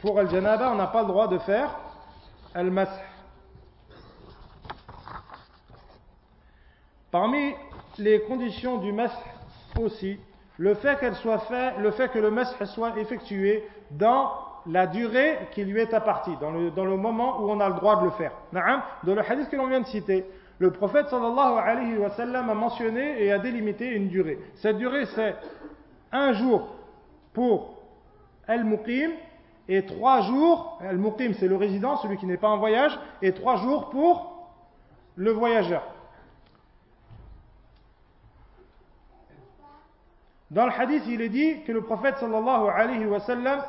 pour 0.00 0.18
al-janaba, 0.18 0.70
on 0.70 0.76
n'a 0.76 0.86
pas 0.86 1.02
le 1.02 1.08
droit 1.08 1.28
de 1.28 1.38
faire 1.38 1.76
al-mash. 2.54 2.88
Parmi 7.10 7.54
les 7.98 8.22
conditions 8.22 8.78
du 8.78 8.92
mash 8.92 9.10
aussi, 9.78 10.18
le 10.56 10.74
fait 10.74 10.98
qu'elle 10.98 11.16
soit 11.16 11.40
fait, 11.40 11.76
le 11.78 11.90
fait 11.90 12.08
que 12.08 12.18
le 12.18 12.30
mash 12.30 12.48
soit 12.64 12.96
effectué 12.98 13.68
dans 13.90 14.51
la 14.66 14.86
durée 14.86 15.48
qui 15.52 15.64
lui 15.64 15.80
est 15.80 15.92
appartie, 15.94 16.36
dans 16.40 16.50
le, 16.50 16.70
dans 16.70 16.84
le 16.84 16.96
moment 16.96 17.40
où 17.40 17.50
on 17.50 17.60
a 17.60 17.68
le 17.68 17.74
droit 17.74 18.00
de 18.00 18.04
le 18.04 18.10
faire. 18.12 18.32
Dans 18.52 19.14
le 19.14 19.20
hadith 19.20 19.48
que 19.48 19.56
l'on 19.56 19.66
vient 19.66 19.80
de 19.80 19.86
citer, 19.86 20.24
le 20.58 20.70
prophète 20.70 21.08
sallallahu 21.08 21.58
alayhi 21.58 21.98
wa 21.98 22.10
sallam 22.10 22.48
a 22.48 22.54
mentionné 22.54 23.24
et 23.24 23.32
a 23.32 23.38
délimité 23.38 23.88
une 23.88 24.08
durée. 24.08 24.38
Cette 24.56 24.78
durée, 24.78 25.06
c'est 25.06 25.34
un 26.12 26.32
jour 26.34 26.76
pour 27.32 27.82
al-muqim 28.46 29.10
et 29.68 29.84
trois 29.86 30.20
jours, 30.22 30.78
al-muqim 30.80 31.32
c'est 31.38 31.48
le 31.48 31.56
résident, 31.56 31.96
celui 31.96 32.16
qui 32.16 32.26
n'est 32.26 32.36
pas 32.36 32.48
en 32.48 32.58
voyage, 32.58 32.96
et 33.22 33.32
trois 33.32 33.56
jours 33.56 33.90
pour 33.90 34.50
le 35.16 35.32
voyageur. 35.32 35.82
Dans 40.50 40.66
le 40.66 40.72
hadith, 40.72 41.04
il 41.08 41.22
est 41.22 41.30
dit 41.30 41.62
que 41.64 41.72
le 41.72 41.80
prophète 41.80 42.18
sallallahu 42.18 42.68
alayhi 42.68 43.06
wa 43.06 43.20
sallam 43.20 43.62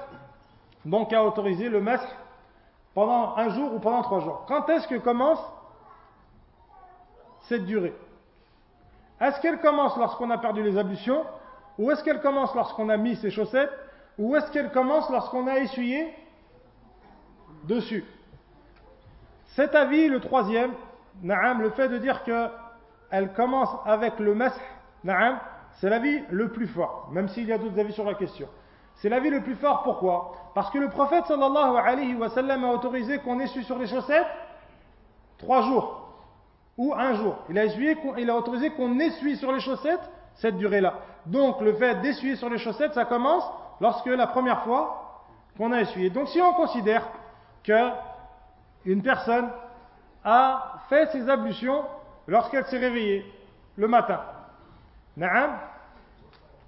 donc 0.85 1.13
à 1.13 1.23
autoriser 1.23 1.69
le 1.69 1.81
masque 1.81 2.07
pendant 2.93 3.35
un 3.37 3.49
jour 3.49 3.73
ou 3.73 3.79
pendant 3.79 4.01
trois 4.01 4.19
jours. 4.19 4.45
Quand 4.47 4.67
est-ce 4.69 4.87
que 4.87 4.95
commence 4.95 5.39
cette 7.41 7.65
durée? 7.65 7.93
Est-ce 9.19 9.39
qu'elle 9.41 9.59
commence 9.59 9.97
lorsqu'on 9.97 10.29
a 10.29 10.37
perdu 10.37 10.63
les 10.63 10.77
ablutions? 10.77 11.25
Ou 11.77 11.91
est-ce 11.91 12.03
qu'elle 12.03 12.21
commence 12.21 12.53
lorsqu'on 12.53 12.89
a 12.89 12.97
mis 12.97 13.15
ses 13.15 13.31
chaussettes? 13.31 13.71
Ou 14.17 14.35
est-ce 14.35 14.51
qu'elle 14.51 14.71
commence 14.71 15.09
lorsqu'on 15.09 15.47
a 15.47 15.59
essuyé 15.59 16.13
dessus? 17.63 18.05
Cet 19.55 19.75
avis, 19.75 20.07
le 20.07 20.19
troisième, 20.19 20.71
naam, 21.21 21.61
le 21.61 21.69
fait 21.71 21.89
de 21.89 21.97
dire 21.97 22.23
qu'elle 22.23 23.33
commence 23.33 23.69
avec 23.85 24.19
le 24.19 24.35
masque, 24.35 24.61
naam, 25.03 25.39
c'est 25.79 25.89
l'avis 25.89 26.23
le 26.29 26.51
plus 26.51 26.67
fort, 26.67 27.09
même 27.11 27.27
s'il 27.29 27.47
y 27.47 27.53
a 27.53 27.57
d'autres 27.57 27.79
avis 27.79 27.93
sur 27.93 28.05
la 28.05 28.13
question. 28.13 28.47
C'est 28.95 29.09
l'avis 29.09 29.29
le 29.29 29.41
plus 29.41 29.55
fort, 29.55 29.83
pourquoi? 29.83 30.33
Parce 30.53 30.69
que 30.69 30.77
le 30.77 30.89
prophète 30.89 31.25
sallallahu 31.25 31.77
alayhi 31.77 32.15
wa 32.15 32.29
sallam 32.29 32.63
a 32.63 32.69
autorisé 32.69 33.19
qu'on 33.19 33.39
essuie 33.39 33.63
sur 33.63 33.77
les 33.77 33.87
chaussettes 33.87 34.27
trois 35.37 35.61
jours 35.63 36.07
ou 36.77 36.93
un 36.93 37.13
jour. 37.15 37.35
Il 37.49 37.59
a, 37.59 37.65
il 37.65 38.29
a 38.29 38.35
autorisé 38.35 38.69
qu'on 38.71 38.99
essuie 38.99 39.37
sur 39.37 39.51
les 39.51 39.59
chaussettes 39.59 40.09
cette 40.35 40.57
durée-là. 40.57 40.95
Donc 41.25 41.61
le 41.61 41.73
fait 41.73 42.01
d'essuyer 42.01 42.35
sur 42.35 42.49
les 42.49 42.57
chaussettes, 42.57 42.93
ça 42.93 43.05
commence 43.05 43.43
lorsque 43.79 44.05
la 44.05 44.27
première 44.27 44.63
fois 44.63 45.23
qu'on 45.57 45.71
a 45.71 45.81
essuyé. 45.81 46.09
Donc 46.09 46.29
si 46.29 46.41
on 46.41 46.53
considère 46.53 47.07
que 47.63 47.89
une 48.85 49.01
personne 49.01 49.49
a 50.23 50.79
fait 50.89 51.11
ses 51.11 51.29
ablutions 51.29 51.83
lorsqu'elle 52.27 52.65
s'est 52.65 52.77
réveillée 52.77 53.25
le 53.75 53.87
matin, 53.87 54.21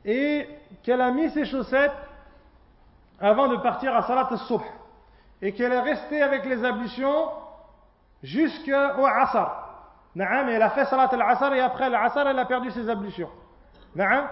et 0.05 0.47
qu'elle 0.84 1.01
a 1.01 1.11
mis 1.11 1.30
ses 1.32 1.45
chaussettes 1.45 1.91
avant 3.20 3.47
de 3.47 3.57
partir 3.57 3.95
à 3.95 4.03
Salat 4.03 4.28
al-Subh 4.30 4.61
et 5.41 5.53
qu'elle 5.53 5.72
est 5.72 5.82
restée 5.82 6.22
avec 6.22 6.45
les 6.45 6.63
ablutions 6.63 7.30
jusqu'au 8.24 9.05
Asr. 9.05 9.47
Naam, 10.16 10.49
elle 10.49 10.61
a 10.61 10.70
fait 10.72 10.86
Salat 10.86 11.09
al-Asr 11.11 11.53
et 11.53 11.59
après 11.59 11.89
l'Asr, 11.89 12.28
elle 12.28 12.39
a 12.39 12.45
perdu 12.45 12.72
ses 12.72 12.89
ablutions. 12.89 13.30
Naam. 13.95 14.28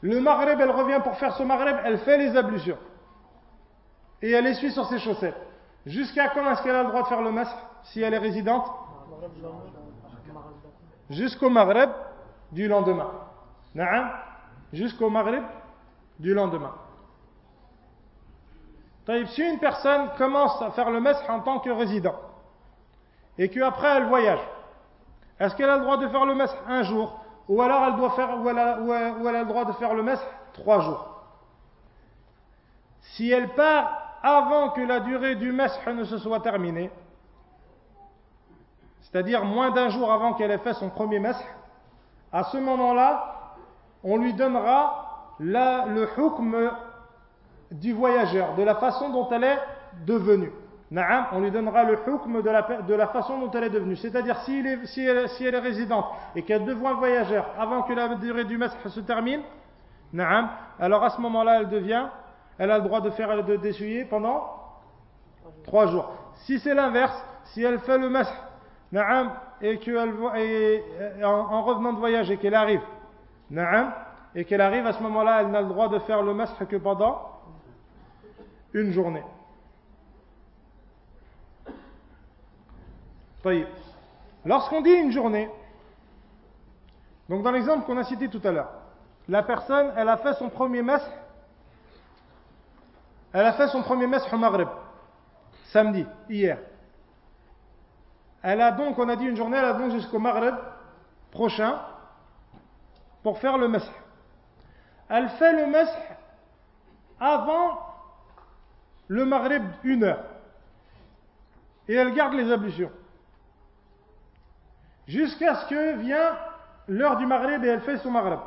Le 0.00 0.20
Maghreb, 0.20 0.60
elle 0.60 0.70
revient 0.70 1.00
pour 1.02 1.16
faire 1.16 1.34
ce 1.34 1.42
Maghreb, 1.42 1.76
elle 1.84 1.98
fait 1.98 2.18
les 2.18 2.36
ablutions. 2.36 2.78
Et 4.20 4.32
elle 4.32 4.46
essuie 4.46 4.72
sur 4.72 4.86
ses 4.86 4.98
chaussettes. 4.98 5.40
Jusqu'à 5.86 6.28
quand 6.28 6.48
est-ce 6.50 6.62
qu'elle 6.62 6.74
a 6.74 6.82
le 6.82 6.88
droit 6.88 7.02
de 7.02 7.08
faire 7.08 7.22
le 7.22 7.32
masque 7.32 7.56
si 7.84 8.02
elle 8.02 8.14
est 8.14 8.18
résidente? 8.18 8.70
Jusqu'au 11.10 11.50
Maghreb 11.50 11.90
du 12.50 12.68
lendemain. 12.68 13.10
Naam. 13.74 14.10
Jusqu'au 14.72 15.10
Maghreb 15.10 15.44
du 16.22 16.32
lendemain. 16.32 16.72
Si 19.06 19.42
une 19.42 19.58
personne 19.58 20.10
commence 20.16 20.62
à 20.62 20.70
faire 20.70 20.90
le 20.90 21.00
mestre 21.00 21.28
en 21.28 21.40
tant 21.40 21.58
que 21.58 21.70
résident 21.70 22.14
et 23.36 23.48
qu'après 23.48 23.96
elle 23.96 24.06
voyage, 24.06 24.38
est-ce 25.40 25.56
qu'elle 25.56 25.68
a 25.68 25.76
le 25.76 25.82
droit 25.82 25.96
de 25.96 26.06
faire 26.08 26.24
le 26.24 26.36
mestre 26.36 26.56
un 26.68 26.84
jour 26.84 27.18
ou 27.48 27.60
alors 27.60 27.84
elle, 27.88 27.96
doit 27.96 28.10
faire, 28.10 28.38
ou 28.40 28.48
elle, 28.48 28.58
a, 28.58 28.76
le 28.78 29.44
droit 29.44 29.64
de 29.64 29.72
faire 29.72 29.92
le 29.94 30.04
mestre 30.04 30.24
trois 30.52 30.80
jours? 30.80 31.08
Si 33.00 33.28
elle 33.30 33.48
part 33.54 34.18
avant 34.22 34.70
que 34.70 34.80
la 34.80 35.00
durée 35.00 35.34
du 35.34 35.50
mestre 35.50 35.90
ne 35.90 36.04
se 36.04 36.18
soit 36.18 36.38
terminée, 36.38 36.92
c'est-à-dire 39.00 39.44
moins 39.44 39.72
d'un 39.72 39.88
jour 39.88 40.12
avant 40.12 40.34
qu'elle 40.34 40.52
ait 40.52 40.58
fait 40.58 40.74
son 40.74 40.90
premier 40.90 41.18
mestre, 41.18 41.44
à 42.32 42.44
ce 42.44 42.56
moment-là, 42.58 43.56
on 44.04 44.16
lui 44.16 44.32
donnera 44.32 45.01
le 45.40 46.06
hukm 46.16 46.70
du 47.70 47.92
voyageur, 47.92 48.54
de 48.54 48.62
la 48.62 48.74
façon 48.76 49.10
dont 49.10 49.28
elle 49.30 49.44
est 49.44 49.58
devenue. 50.06 50.52
Naam, 50.90 51.26
on 51.32 51.40
lui 51.40 51.50
donnera 51.50 51.84
le 51.84 51.98
hukm 52.06 52.42
de 52.42 52.50
la, 52.50 52.66
la 52.96 53.06
façon 53.08 53.38
dont 53.38 53.50
elle 53.52 53.64
est 53.64 53.70
devenue. 53.70 53.96
C'est-à-dire, 53.96 54.36
si, 54.40 54.58
elle, 55.00 55.54
est 55.54 55.58
résidente 55.58 56.04
et 56.36 56.42
qu'elle 56.42 56.66
devient 56.66 56.92
voyageur 56.98 57.46
avant 57.58 57.82
que 57.82 57.94
la 57.94 58.14
durée 58.16 58.44
du 58.44 58.58
masque 58.58 58.76
se 58.88 59.00
termine, 59.00 59.40
naam, 60.12 60.50
alors 60.78 61.02
à 61.02 61.10
ce 61.10 61.20
moment-là, 61.22 61.60
elle 61.60 61.70
devient, 61.70 62.08
elle 62.58 62.70
a 62.70 62.76
le 62.76 62.84
droit 62.84 63.00
de 63.00 63.08
faire 63.10 63.42
de 63.42 63.56
d'essuyer 63.56 64.04
pendant 64.04 64.50
trois 65.64 65.86
jours. 65.86 66.12
Si 66.44 66.58
c'est 66.58 66.74
l'inverse, 66.74 67.24
si 67.44 67.62
elle 67.62 67.78
fait 67.80 67.96
le 67.96 68.10
masque, 68.10 68.34
naam, 68.92 69.32
et 69.62 69.78
qu'elle 69.78 70.12
en, 71.24 71.26
en 71.26 71.62
revenant 71.62 71.94
de 71.94 71.98
voyage 71.98 72.30
et 72.30 72.36
qu'elle 72.36 72.54
arrive, 72.54 72.82
naam, 73.50 73.92
et 74.34 74.44
qu'elle 74.44 74.60
arrive 74.60 74.86
à 74.86 74.92
ce 74.92 75.02
moment-là, 75.02 75.42
elle 75.42 75.50
n'a 75.50 75.60
le 75.60 75.68
droit 75.68 75.88
de 75.88 75.98
faire 76.00 76.22
le 76.22 76.34
masque 76.34 76.66
que 76.66 76.76
pendant 76.76 77.28
une 78.72 78.92
journée. 78.92 79.22
Lorsqu'on 84.44 84.80
dit 84.80 84.90
une 84.90 85.10
journée, 85.10 85.50
donc 87.28 87.42
dans 87.42 87.50
l'exemple 87.50 87.84
qu'on 87.86 87.98
a 87.98 88.04
cité 88.04 88.28
tout 88.28 88.40
à 88.44 88.52
l'heure, 88.52 88.70
la 89.28 89.42
personne, 89.42 89.92
elle 89.96 90.08
a 90.08 90.16
fait 90.16 90.34
son 90.34 90.48
premier 90.48 90.82
messe, 90.82 91.08
elle 93.32 93.46
a 93.46 93.52
fait 93.52 93.68
son 93.68 93.82
premier 93.82 94.06
messe 94.06 94.30
au 94.32 94.36
Maghreb, 94.36 94.68
samedi, 95.66 96.06
hier. 96.28 96.58
Elle 98.42 98.60
a 98.60 98.72
donc, 98.72 98.98
on 98.98 99.08
a 99.08 99.16
dit 99.16 99.24
une 99.24 99.36
journée, 99.36 99.56
elle 99.56 99.64
a 99.64 99.74
donc 99.74 99.92
jusqu'au 99.92 100.18
Maghreb 100.18 100.54
prochain 101.30 101.80
pour 103.22 103.38
faire 103.38 103.56
le 103.58 103.68
messe. 103.68 103.88
Elle 105.14 105.28
fait 105.28 105.52
le 105.52 105.66
messe 105.66 105.94
avant 107.20 107.78
le 109.08 109.26
Maghreb 109.26 109.62
une 109.84 110.04
heure. 110.04 110.24
Et 111.86 111.94
elle 111.94 112.14
garde 112.14 112.32
les 112.32 112.50
ablutions. 112.50 112.90
Jusqu'à 115.06 115.56
ce 115.56 115.66
que 115.66 115.96
vient 115.96 116.38
l'heure 116.88 117.18
du 117.18 117.26
Maghreb 117.26 117.62
et 117.62 117.68
elle 117.68 117.82
fait 117.82 117.98
son 117.98 118.10
Maghreb. 118.10 118.40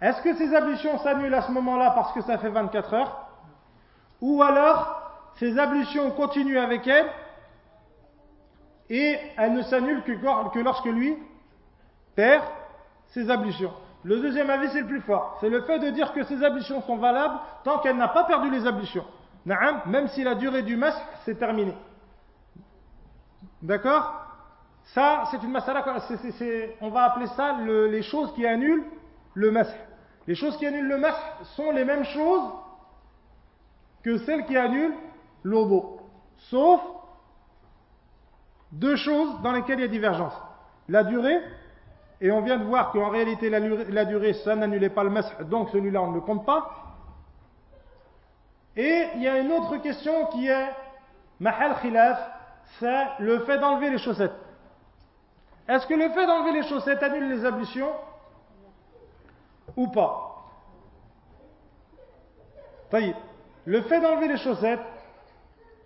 Est-ce 0.00 0.20
que 0.20 0.34
ces 0.34 0.52
ablutions 0.52 0.98
s'annulent 0.98 1.34
à 1.34 1.42
ce 1.42 1.52
moment-là 1.52 1.92
parce 1.92 2.12
que 2.12 2.20
ça 2.22 2.36
fait 2.38 2.50
24 2.50 2.94
heures? 2.94 3.28
Ou 4.20 4.42
alors 4.42 5.00
ces 5.36 5.56
ablutions 5.60 6.10
continuent 6.10 6.58
avec 6.58 6.88
elle 6.88 7.06
et 8.90 9.16
elles 9.36 9.52
ne 9.52 9.62
s'annulent 9.62 10.02
que, 10.02 10.58
lorsque 10.58 10.86
lui 10.86 11.16
perd 12.16 12.42
ses 13.06 13.30
ablutions. 13.30 13.72
Le 14.04 14.20
deuxième 14.20 14.50
avis, 14.50 14.68
c'est 14.68 14.82
le 14.82 14.86
plus 14.86 15.00
fort. 15.00 15.38
C'est 15.40 15.48
le 15.48 15.62
fait 15.62 15.78
de 15.78 15.90
dire 15.90 16.12
que 16.12 16.22
ces 16.24 16.44
ablutions 16.44 16.82
sont 16.82 16.96
valables 16.96 17.38
tant 17.64 17.78
qu'elle 17.78 17.96
n'a 17.96 18.08
pas 18.08 18.24
perdu 18.24 18.50
les 18.50 18.66
ablutions. 18.66 19.04
Même 19.46 20.08
si 20.08 20.22
la 20.22 20.34
durée 20.34 20.62
du 20.62 20.76
masque 20.76 21.02
s'est 21.24 21.34
terminée. 21.34 21.76
D'accord? 23.62 24.20
Ça, 24.92 25.24
c'est 25.30 25.42
une 25.42 25.50
masala, 25.50 25.82
on 26.82 26.90
va 26.90 27.04
appeler 27.04 27.26
ça 27.28 27.56
les 27.62 28.02
choses 28.02 28.32
qui 28.34 28.46
annulent 28.46 28.84
le 29.32 29.50
masque. 29.50 29.78
Les 30.26 30.34
choses 30.34 30.56
qui 30.58 30.66
annulent 30.66 30.88
le 30.88 30.98
masque 30.98 31.22
sont 31.56 31.70
les 31.70 31.84
mêmes 31.84 32.04
choses 32.04 32.52
que 34.02 34.18
celles 34.18 34.44
qui 34.44 34.56
annulent 34.56 34.94
l'obo. 35.42 36.00
Sauf 36.50 36.80
deux 38.72 38.96
choses 38.96 39.40
dans 39.42 39.52
lesquelles 39.52 39.78
il 39.78 39.82
y 39.82 39.86
a 39.86 39.88
divergence. 39.88 40.34
La 40.88 41.04
durée, 41.04 41.40
et 42.20 42.30
on 42.30 42.40
vient 42.40 42.56
de 42.56 42.64
voir 42.64 42.92
qu'en 42.92 43.08
réalité 43.08 43.50
la, 43.50 44.04
durée, 44.04 44.32
ça 44.34 44.54
n'annulait 44.54 44.88
pas 44.88 45.04
le 45.04 45.10
masque, 45.10 45.42
donc 45.44 45.70
celui-là 45.70 46.02
on 46.02 46.10
ne 46.10 46.14
le 46.14 46.20
compte 46.20 46.46
pas. 46.46 46.70
Et 48.76 49.06
il 49.16 49.22
y 49.22 49.28
a 49.28 49.38
une 49.38 49.52
autre 49.52 49.76
question 49.78 50.26
qui 50.26 50.48
est 50.48 50.68
mahal 51.40 51.76
khilaf, 51.80 52.18
c'est 52.78 53.04
le 53.18 53.40
fait 53.40 53.58
d'enlever 53.58 53.90
les 53.90 53.98
chaussettes. 53.98 54.32
Est-ce 55.68 55.86
que 55.86 55.94
le 55.94 56.10
fait 56.10 56.26
d'enlever 56.26 56.52
les 56.52 56.68
chaussettes 56.68 57.02
annule 57.02 57.28
les 57.28 57.44
ablutions 57.44 57.92
ou 59.76 59.88
pas? 59.88 60.30
Le 63.66 63.82
fait 63.82 64.00
d'enlever 64.00 64.28
les 64.28 64.36
chaussettes, 64.36 64.80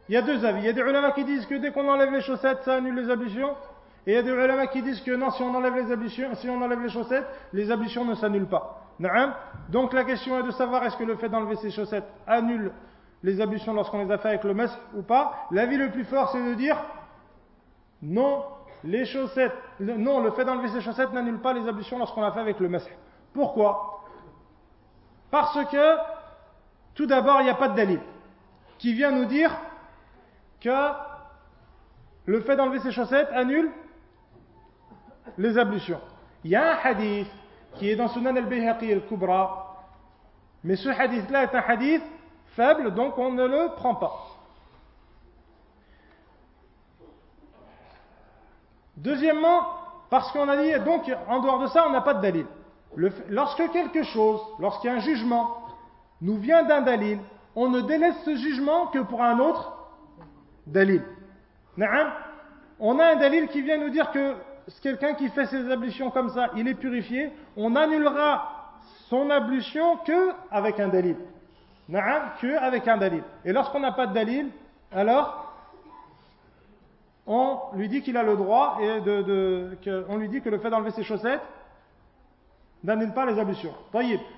il 0.09 0.15
y 0.15 0.19
a 0.19 0.23
deux 0.23 0.45
avis. 0.45 0.61
Il 0.61 0.67
y 0.67 0.69
a 0.69 0.73
des 0.73 0.81
ulama 0.81 1.13
qui 1.13 1.25
disent 1.25 1.47
que 1.47 1.55
dès 1.55 1.71
qu'on 1.71 1.89
enlève 1.89 2.13
les 2.13 2.21
chaussettes, 2.21 2.63
ça 2.65 2.75
annule 2.75 2.95
les 2.95 3.11
ablutions. 3.11 3.55
Et 4.07 4.13
il 4.13 4.15
y 4.15 4.17
a 4.17 4.23
des 4.23 4.31
ulama 4.31 4.67
qui 4.69 4.83
disent 4.83 5.01
que 5.03 5.11
non, 5.11 5.31
si 5.31 5.43
on 5.43 5.55
enlève 5.55 5.77
les 5.77 5.93
ablutions, 5.93 6.35
si 6.37 6.49
on 6.49 6.61
enlève 6.63 6.81
les 6.81 6.89
chaussettes, 6.89 7.27
les 7.53 7.71
ablutions 7.71 8.05
ne 8.05 8.15
s'annulent 8.15 8.49
pas. 8.49 8.85
Donc 9.69 9.93
la 9.93 10.05
question 10.05 10.39
est 10.41 10.43
de 10.43 10.51
savoir 10.51 10.85
est-ce 10.85 10.97
que 10.97 11.05
le 11.05 11.17
fait 11.17 11.29
d'enlever 11.29 11.57
ces 11.57 11.71
chaussettes 11.71 12.07
annule 12.27 12.73
les 13.23 13.41
ablutions 13.41 13.75
lorsqu'on 13.75 14.05
les 14.05 14.11
a 14.13 14.19
fait 14.19 14.29
avec 14.29 14.45
le 14.45 14.55
mes 14.55 14.67
ou 14.95 15.03
pas. 15.03 15.47
L'avis 15.51 15.77
le 15.77 15.91
plus 15.91 16.05
fort, 16.05 16.31
c'est 16.31 16.43
de 16.43 16.55
dire 16.55 16.77
non, 18.03 18.45
les 18.85 19.05
chaussettes, 19.05 19.57
non, 19.81 20.21
le 20.21 20.31
fait 20.33 20.45
d'enlever 20.45 20.69
ces 20.69 20.81
chaussettes 20.81 21.13
n'annule 21.13 21.41
pas 21.41 21.53
les 21.53 21.69
ablutions 21.69 21.99
lorsqu'on 21.99 22.21
l'a 22.21 22.33
fait 22.33 22.41
avec 22.41 22.61
le 22.61 22.69
mes. 22.69 22.79
Pourquoi? 23.33 24.05
Parce 25.31 25.65
que, 25.67 25.97
tout 26.95 27.07
d'abord, 27.07 27.41
il 27.41 27.45
n'y 27.45 27.51
a 27.51 27.55
pas 27.55 27.69
de 27.69 27.77
dalil 27.77 28.01
qui 28.79 28.95
vient 28.95 29.11
nous 29.11 29.25
dire 29.25 29.51
que 30.61 30.91
le 32.27 32.41
fait 32.41 32.57
d'enlever 32.57 32.79
ses 32.81 32.93
chaussettes 32.93 33.29
annule 33.33 33.71
les 35.37 35.59
ablutions. 35.59 36.01
Il 36.45 36.51
y 36.51 36.57
a 36.57 36.73
un 36.73 36.79
hadith 36.83 37.29
qui 37.75 37.91
est 37.91 37.97
dans 37.97 38.09
Sunan 38.09 38.37
al-Bayhaqi 38.37 38.93
al-Kubra, 38.93 39.77
mais 40.65 40.77
ce 40.77 40.89
hadith-là 40.89 41.45
est 41.45 41.55
un 41.55 41.65
hadith 41.67 42.03
faible, 42.57 42.95
donc 42.95 43.19
on 43.19 43.33
ne 43.33 43.47
le 43.47 43.75
prend 43.77 43.95
pas. 43.95 44.27
Deuxièmement, 48.97 49.61
parce 50.11 50.33
qu'on 50.33 50.49
a 50.49 50.57
dit, 50.57 50.73
donc 50.85 51.11
en 51.29 51.41
dehors 51.41 51.61
de 51.61 51.67
ça, 51.69 51.87
on 51.87 51.91
n'a 51.91 52.01
pas 52.01 52.15
de 52.15 52.23
dalil. 52.23 52.47
lorsque 53.29 53.71
quelque 53.71 54.03
chose, 54.03 54.41
lorsqu'il 54.59 54.91
y 54.91 54.93
a 54.93 54.97
un 54.97 55.01
jugement, 55.01 55.59
nous 56.21 56.37
vient 56.39 56.65
d'un 56.65 56.81
dalil, 56.81 57.19
on 57.55 57.69
ne 57.69 57.81
délaisse 57.81 58.17
ce 58.25 58.35
jugement 58.35 58.87
que 58.89 58.99
pour 58.99 59.23
un 59.23 59.39
autre 59.39 59.73
dalil. 60.67 61.03
On 62.81 62.99
a 62.99 63.05
un 63.05 63.17
dalil 63.17 63.49
qui 63.49 63.63
vient 63.63 63.79
nous 63.79 63.91
dire 63.91 64.11
que 64.11 64.35
quelqu'un 64.83 65.15
qui 65.15 65.29
fait 65.29 65.47
ses 65.47 65.71
ablutions 65.71 66.11
comme 66.11 66.31
ça, 66.31 66.51
il 66.57 66.69
est 66.69 66.75
purifié, 66.75 67.31
on 67.57 67.75
annulera 67.77 68.73
son 69.09 69.31
ablution 69.31 69.97
que 69.99 70.33
avec 70.51 70.79
un 70.81 70.89
dalil. 70.89 71.17
Que 71.91 72.59
avec 72.59 72.87
un 72.87 72.99
dalil. 72.99 73.23
Et 73.45 73.53
lorsqu'on 73.53 73.81
n'a 73.81 73.93
pas 73.93 74.07
de 74.07 74.15
dalil, 74.15 74.49
alors 74.93 75.53
on 77.27 77.59
lui 77.75 77.89
dit 77.89 78.03
qu'il 78.03 78.17
a 78.17 78.23
le 78.23 78.37
droit 78.37 78.79
et 78.81 79.01
on 80.09 80.17
lui 80.17 80.29
dit 80.29 80.41
que 80.41 80.49
le 80.49 80.59
fait 80.59 80.71
d'enlever 80.71 80.91
ses 80.93 81.03
chaussettes 81.03 81.43
n'annule 82.85 83.13
pas 83.13 83.27
les 83.27 83.39
ablutions. 83.39 83.75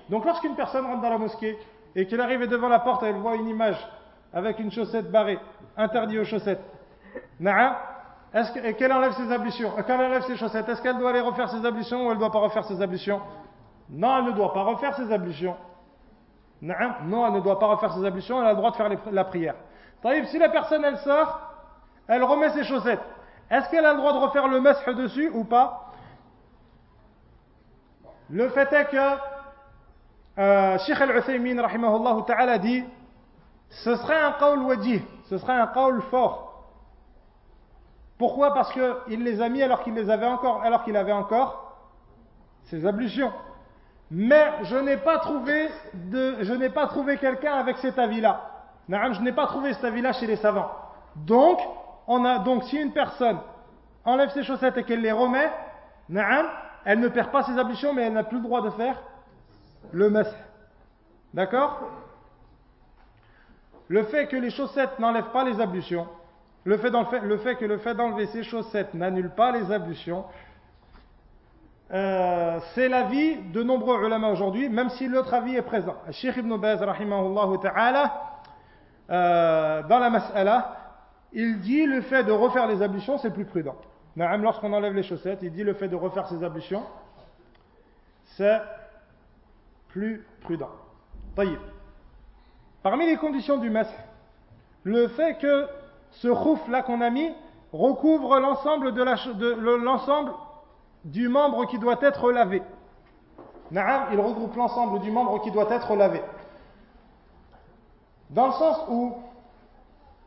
Donc 0.09 0.25
lorsqu'une 0.25 0.55
personne 0.55 0.85
rentre 0.85 1.01
dans 1.01 1.09
la 1.09 1.17
mosquée 1.17 1.57
et 1.95 2.05
qu'elle 2.07 2.21
arrive 2.21 2.47
devant 2.47 2.69
la 2.69 2.79
porte 2.79 3.03
et 3.03 3.07
elle 3.07 3.15
voit 3.15 3.35
une 3.35 3.47
image 3.47 3.77
avec 4.33 4.59
une 4.59 4.71
chaussette 4.71 5.11
barrée, 5.11 5.39
interdit 5.75 6.19
aux 6.19 6.25
chaussettes. 6.25 6.63
Est-ce 8.33 8.71
qu'elle 8.71 8.93
enlève 8.93 9.13
ses 9.13 9.31
ablutions? 9.31 9.71
Quand 9.75 9.83
elle 9.87 10.05
enlève 10.05 10.23
ses 10.23 10.37
chaussettes, 10.37 10.67
est-ce 10.69 10.81
qu'elle 10.81 10.97
doit 10.97 11.09
aller 11.09 11.19
refaire 11.19 11.49
ses 11.49 11.65
ablutions 11.65 12.05
ou 12.07 12.09
elle 12.09 12.15
ne 12.15 12.19
doit 12.19 12.31
pas 12.31 12.39
refaire 12.39 12.63
ses 12.63 12.81
ablutions? 12.81 13.21
Non, 13.89 14.19
elle 14.19 14.25
ne 14.25 14.31
doit 14.31 14.53
pas 14.53 14.63
refaire 14.63 14.95
ses 14.95 15.11
ablutions. 15.11 15.55
Non, 16.61 17.27
elle 17.27 17.33
ne 17.33 17.39
doit 17.41 17.59
pas 17.59 17.67
refaire 17.67 17.91
ses 17.93 18.05
ablutions, 18.05 18.39
elle 18.39 18.47
a 18.47 18.51
le 18.51 18.57
droit 18.57 18.71
de 18.71 18.75
faire 18.75 18.89
la 19.11 19.23
prière. 19.25 19.55
Si 20.25 20.39
la 20.39 20.49
personne 20.49 20.85
elle 20.85 20.97
sort, 20.99 21.41
elle 22.07 22.23
remet 22.23 22.49
ses 22.51 22.63
chaussettes. 22.63 23.01
Est-ce 23.49 23.69
qu'elle 23.69 23.85
a 23.85 23.91
le 23.91 23.97
droit 23.97 24.13
de 24.13 24.19
refaire 24.19 24.47
le 24.47 24.61
masque 24.61 24.89
dessus 24.91 25.29
ou 25.33 25.43
pas? 25.43 25.91
Le 28.29 28.47
fait 28.49 28.71
est 28.71 28.85
que 28.85 29.17
euh, 30.37 30.77
Sheikh 30.79 31.01
al-Uthaymin 31.01 31.61
ta'ala 32.25 32.57
dit 32.59 32.85
ce 33.69 33.95
serait 33.95 34.21
un 34.21 34.33
qawl 34.33 34.59
wajih, 34.63 35.01
ce 35.29 35.37
serait 35.37 35.53
un 35.53 35.67
qawl 35.67 36.01
fort. 36.03 36.50
Pourquoi? 38.21 38.53
Parce 38.53 38.71
qu'il 38.71 39.23
les 39.23 39.41
a 39.41 39.49
mis 39.49 39.63
alors 39.63 39.81
qu'il 39.81 39.95
les 39.95 40.07
avait 40.07 40.27
encore, 40.27 40.61
alors 40.61 40.83
qu'il 40.83 40.95
avait 40.95 41.11
encore 41.11 41.75
ses 42.65 42.85
ablutions. 42.85 43.33
Mais 44.11 44.45
je 44.61 44.75
n'ai 44.75 44.97
pas 44.97 45.17
trouvé 45.17 45.69
je 46.11 46.53
n'ai 46.53 46.69
pas 46.69 46.85
trouvé 46.85 47.17
quelqu'un 47.17 47.53
avec 47.53 47.77
cet 47.77 47.97
avis-là. 47.97 48.39
Je 48.87 49.21
n'ai 49.21 49.31
pas 49.31 49.47
trouvé 49.47 49.73
cet 49.73 49.85
avis-là 49.85 50.13
chez 50.13 50.27
les 50.27 50.35
savants. 50.35 50.69
Donc, 51.15 51.57
on 52.05 52.23
a, 52.23 52.37
donc 52.37 52.63
si 52.65 52.77
une 52.77 52.91
personne 52.91 53.39
enlève 54.05 54.29
ses 54.29 54.43
chaussettes 54.43 54.77
et 54.77 54.83
qu'elle 54.83 55.01
les 55.01 55.11
remet, 55.11 55.49
elle 56.85 56.99
ne 56.99 57.07
perd 57.07 57.31
pas 57.31 57.41
ses 57.41 57.57
ablutions, 57.57 57.91
mais 57.91 58.03
elle 58.03 58.13
n'a 58.13 58.23
plus 58.23 58.37
le 58.37 58.43
droit 58.43 58.61
de 58.61 58.69
faire 58.69 59.01
le 59.91 60.11
mas. 60.11 60.31
D'accord? 61.33 61.79
Le 63.87 64.03
fait 64.03 64.27
que 64.27 64.35
les 64.35 64.51
chaussettes 64.51 64.99
n'enlèvent 64.99 65.31
pas 65.31 65.43
les 65.43 65.59
ablutions, 65.59 66.07
le 66.63 66.77
fait, 66.77 67.55
que 67.55 67.65
le 67.65 67.77
fait 67.77 67.95
d'enlever 67.95 68.27
ses 68.27 68.43
chaussettes 68.43 68.93
n'annule 68.93 69.31
pas 69.31 69.51
les 69.51 69.71
ablutions, 69.71 70.25
euh, 71.91 72.59
c'est 72.73 72.87
l'avis 72.87 73.35
de 73.51 73.63
nombreux 73.63 74.05
ulama 74.05 74.29
aujourd'hui, 74.29 74.69
même 74.69 74.89
si 74.89 75.07
l'autre 75.07 75.33
avis 75.33 75.55
est 75.55 75.61
présent. 75.61 75.95
Sheikh 76.11 76.37
Ibn 76.37 76.57
Baz, 76.57 76.79
ta'ala, 76.79 78.21
euh, 79.09 79.83
dans 79.83 79.99
la 79.99 80.09
mas'ala, 80.09 80.77
il 81.33 81.59
dit 81.59 81.85
le 81.85 82.01
fait 82.01 82.23
de 82.23 82.31
refaire 82.31 82.67
les 82.67 82.81
ablutions, 82.81 83.17
c'est 83.17 83.31
plus 83.31 83.45
prudent. 83.45 83.75
Même 84.15 84.43
lorsqu'on 84.43 84.71
enlève 84.71 84.93
les 84.93 85.03
chaussettes, 85.03 85.39
il 85.41 85.51
dit 85.51 85.63
le 85.63 85.73
fait 85.73 85.87
de 85.87 85.95
refaire 85.95 86.27
ses 86.27 86.43
ablutions, 86.43 86.83
c'est 88.37 88.61
plus 89.89 90.25
prudent. 90.41 90.69
Taïb. 91.35 91.59
Parmi 92.83 93.05
les 93.05 93.17
conditions 93.17 93.57
du 93.57 93.69
masque, 93.69 93.93
le 94.83 95.07
fait 95.09 95.37
que 95.37 95.67
ce 96.11 96.27
rouf 96.27 96.59
là 96.67 96.81
qu'on 96.81 97.01
a 97.01 97.09
mis 97.09 97.31
recouvre 97.71 98.39
l'ensemble 98.39 98.93
du 101.05 101.27
membre 101.29 101.65
qui 101.65 101.79
doit 101.79 101.99
être 102.01 102.31
lavé. 102.31 102.61
il 103.71 104.19
regroupe 104.19 104.55
l'ensemble 104.55 104.99
du 104.99 105.11
membre 105.11 105.41
qui 105.41 105.51
doit 105.51 105.69
être 105.71 105.95
lavé. 105.95 106.21
Dans 108.29 108.47
le 108.47 108.53
sens 108.53 108.77
où 108.89 109.13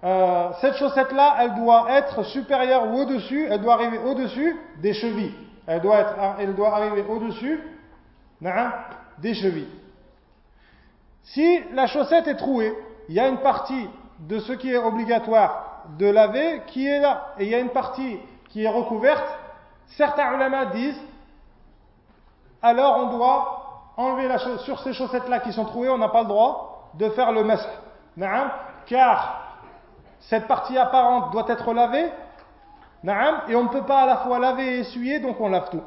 euh, 0.03 0.51
cette 0.61 0.75
chaussette-là, 0.77 1.37
elle 1.41 1.55
doit 1.55 1.91
être 1.91 2.23
supérieure 2.25 2.89
ou 2.89 3.01
au-dessus, 3.01 3.47
elle 3.51 3.63
doit 3.63 3.75
arriver 3.75 3.99
au-dessus 3.99 4.57
des 4.79 4.93
chevilles. 4.93 5.35
Elle 5.67 5.81
doit, 5.81 6.05
doit 6.55 6.75
arriver 6.75 7.05
au-dessus 7.09 7.63
des 9.19 9.35
chevilles. 9.35 9.69
Si 11.23 11.61
la 11.73 11.87
chaussette 11.87 12.27
est 12.27 12.37
trouée, 12.37 12.75
il 13.09 13.15
y 13.15 13.21
a 13.21 13.29
une 13.29 13.39
partie 13.39 13.89
de 14.19 14.39
ce 14.41 14.53
qui 14.53 14.71
est 14.71 14.77
obligatoire 14.77 15.74
de 15.99 16.07
laver 16.07 16.63
qui 16.67 16.87
est 16.87 17.01
là, 17.01 17.35
et 17.39 17.45
il 17.45 17.51
y 17.51 17.55
a 17.55 17.59
une 17.59 17.71
partie 17.71 18.19
qui 18.51 18.65
est 18.65 18.69
recouverte. 18.69 19.25
Certains 19.97 20.35
ulama 20.35 20.67
disent, 20.67 21.01
alors 22.63 22.99
on 22.99 23.17
doit 23.17 23.61
enlever 23.97 24.29
la 24.29 24.39
sur 24.39 24.81
ces 24.81 24.93
chaussettes-là 24.93 25.41
qui 25.41 25.53
sont 25.53 25.65
trouées, 25.67 25.89
on 25.89 25.99
n'a 25.99 26.09
pas 26.09 26.23
le 26.23 26.29
droit 26.29 26.91
de 26.95 27.09
faire 27.11 27.33
le 27.33 27.45
masque. 27.45 27.69
Car 28.87 29.41
cette 30.21 30.47
partie 30.47 30.79
apparente 30.79 31.33
doit 31.33 31.47
être 31.49 31.73
lavée, 31.73 32.11
et 33.49 33.55
on 33.55 33.65
ne 33.65 33.69
peut 33.69 33.83
pas 33.83 34.03
à 34.03 34.07
la 34.07 34.17
fois 34.19 34.39
laver 34.39 34.77
et 34.77 34.79
essuyer, 34.81 35.21
donc 35.21 35.41
on 35.41 35.51
lave 35.51 35.69
tout. 35.71 35.83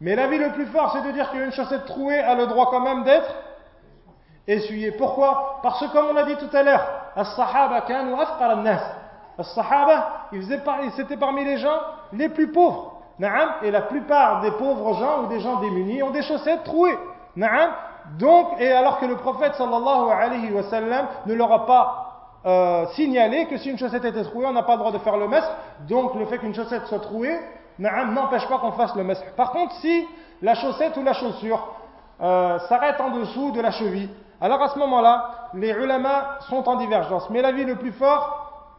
Mais 0.00 0.16
l'avis 0.16 0.38
le 0.38 0.52
plus 0.52 0.66
fort, 0.66 0.92
c'est 0.92 1.02
de 1.02 1.12
dire 1.12 1.30
qu'une 1.30 1.52
chaussette 1.52 1.84
trouée 1.84 2.18
a 2.18 2.34
le 2.34 2.46
droit 2.46 2.70
quand 2.70 2.80
même 2.80 3.04
d'être 3.04 3.34
essuyée. 4.46 4.92
Pourquoi? 4.92 5.60
Parce 5.62 5.80
que 5.80 5.86
comme 5.92 6.06
on 6.10 6.14
l'a 6.14 6.24
dit 6.24 6.36
tout 6.36 6.50
à 6.52 6.62
l'heure, 6.62 6.86
afqar 7.16 8.56
nas 8.62 8.80
As-sahaba, 9.38 10.28
ils 10.32 10.52
étaient 11.00 11.16
parmi 11.16 11.44
les 11.44 11.58
gens 11.58 11.78
les 12.12 12.28
plus 12.28 12.50
pauvres. 12.50 12.94
Et 13.62 13.70
la 13.70 13.82
plupart 13.82 14.40
des 14.40 14.50
pauvres 14.52 14.94
gens 14.94 15.22
ou 15.22 15.26
des 15.28 15.40
gens 15.40 15.60
démunis 15.60 16.02
ont 16.02 16.10
des 16.10 16.22
chaussettes 16.22 16.64
trouées. 16.64 16.98
Donc, 18.18 18.48
et 18.58 18.72
alors 18.72 18.98
que 18.98 19.06
le 19.06 19.16
prophète 19.16 19.54
sallallahu 19.54 20.10
alayhi 20.10 20.52
wa 20.52 20.62
sallam 20.64 21.06
ne 21.26 21.34
leur 21.34 21.52
a 21.52 21.66
pas 21.66 22.04
euh, 22.46 22.86
signaler 22.94 23.46
que 23.46 23.58
si 23.58 23.70
une 23.70 23.78
chaussette 23.78 24.04
était 24.04 24.24
trouée, 24.24 24.46
on 24.46 24.52
n'a 24.52 24.62
pas 24.62 24.72
le 24.72 24.78
droit 24.78 24.92
de 24.92 24.98
faire 24.98 25.16
le 25.16 25.28
mestre. 25.28 25.50
Donc 25.88 26.14
le 26.14 26.26
fait 26.26 26.38
qu'une 26.38 26.54
chaussette 26.54 26.86
soit 26.86 27.00
trouée 27.00 27.38
n'empêche 27.78 28.48
pas 28.48 28.58
qu'on 28.58 28.72
fasse 28.72 28.94
le 28.96 29.04
mestre. 29.04 29.24
Par 29.36 29.52
contre, 29.52 29.72
si 29.74 30.06
la 30.42 30.54
chaussette 30.54 30.96
ou 30.96 31.04
la 31.04 31.12
chaussure 31.12 31.74
euh, 32.20 32.58
s'arrête 32.60 33.00
en 33.00 33.10
dessous 33.10 33.52
de 33.52 33.60
la 33.60 33.70
cheville, 33.70 34.10
alors 34.40 34.62
à 34.62 34.68
ce 34.68 34.78
moment-là, 34.78 35.50
les 35.54 35.70
ulama 35.70 36.38
sont 36.48 36.68
en 36.68 36.76
divergence. 36.76 37.28
Mais 37.30 37.42
l'avis 37.42 37.64
le 37.64 37.76
plus 37.76 37.92
fort, 37.92 38.76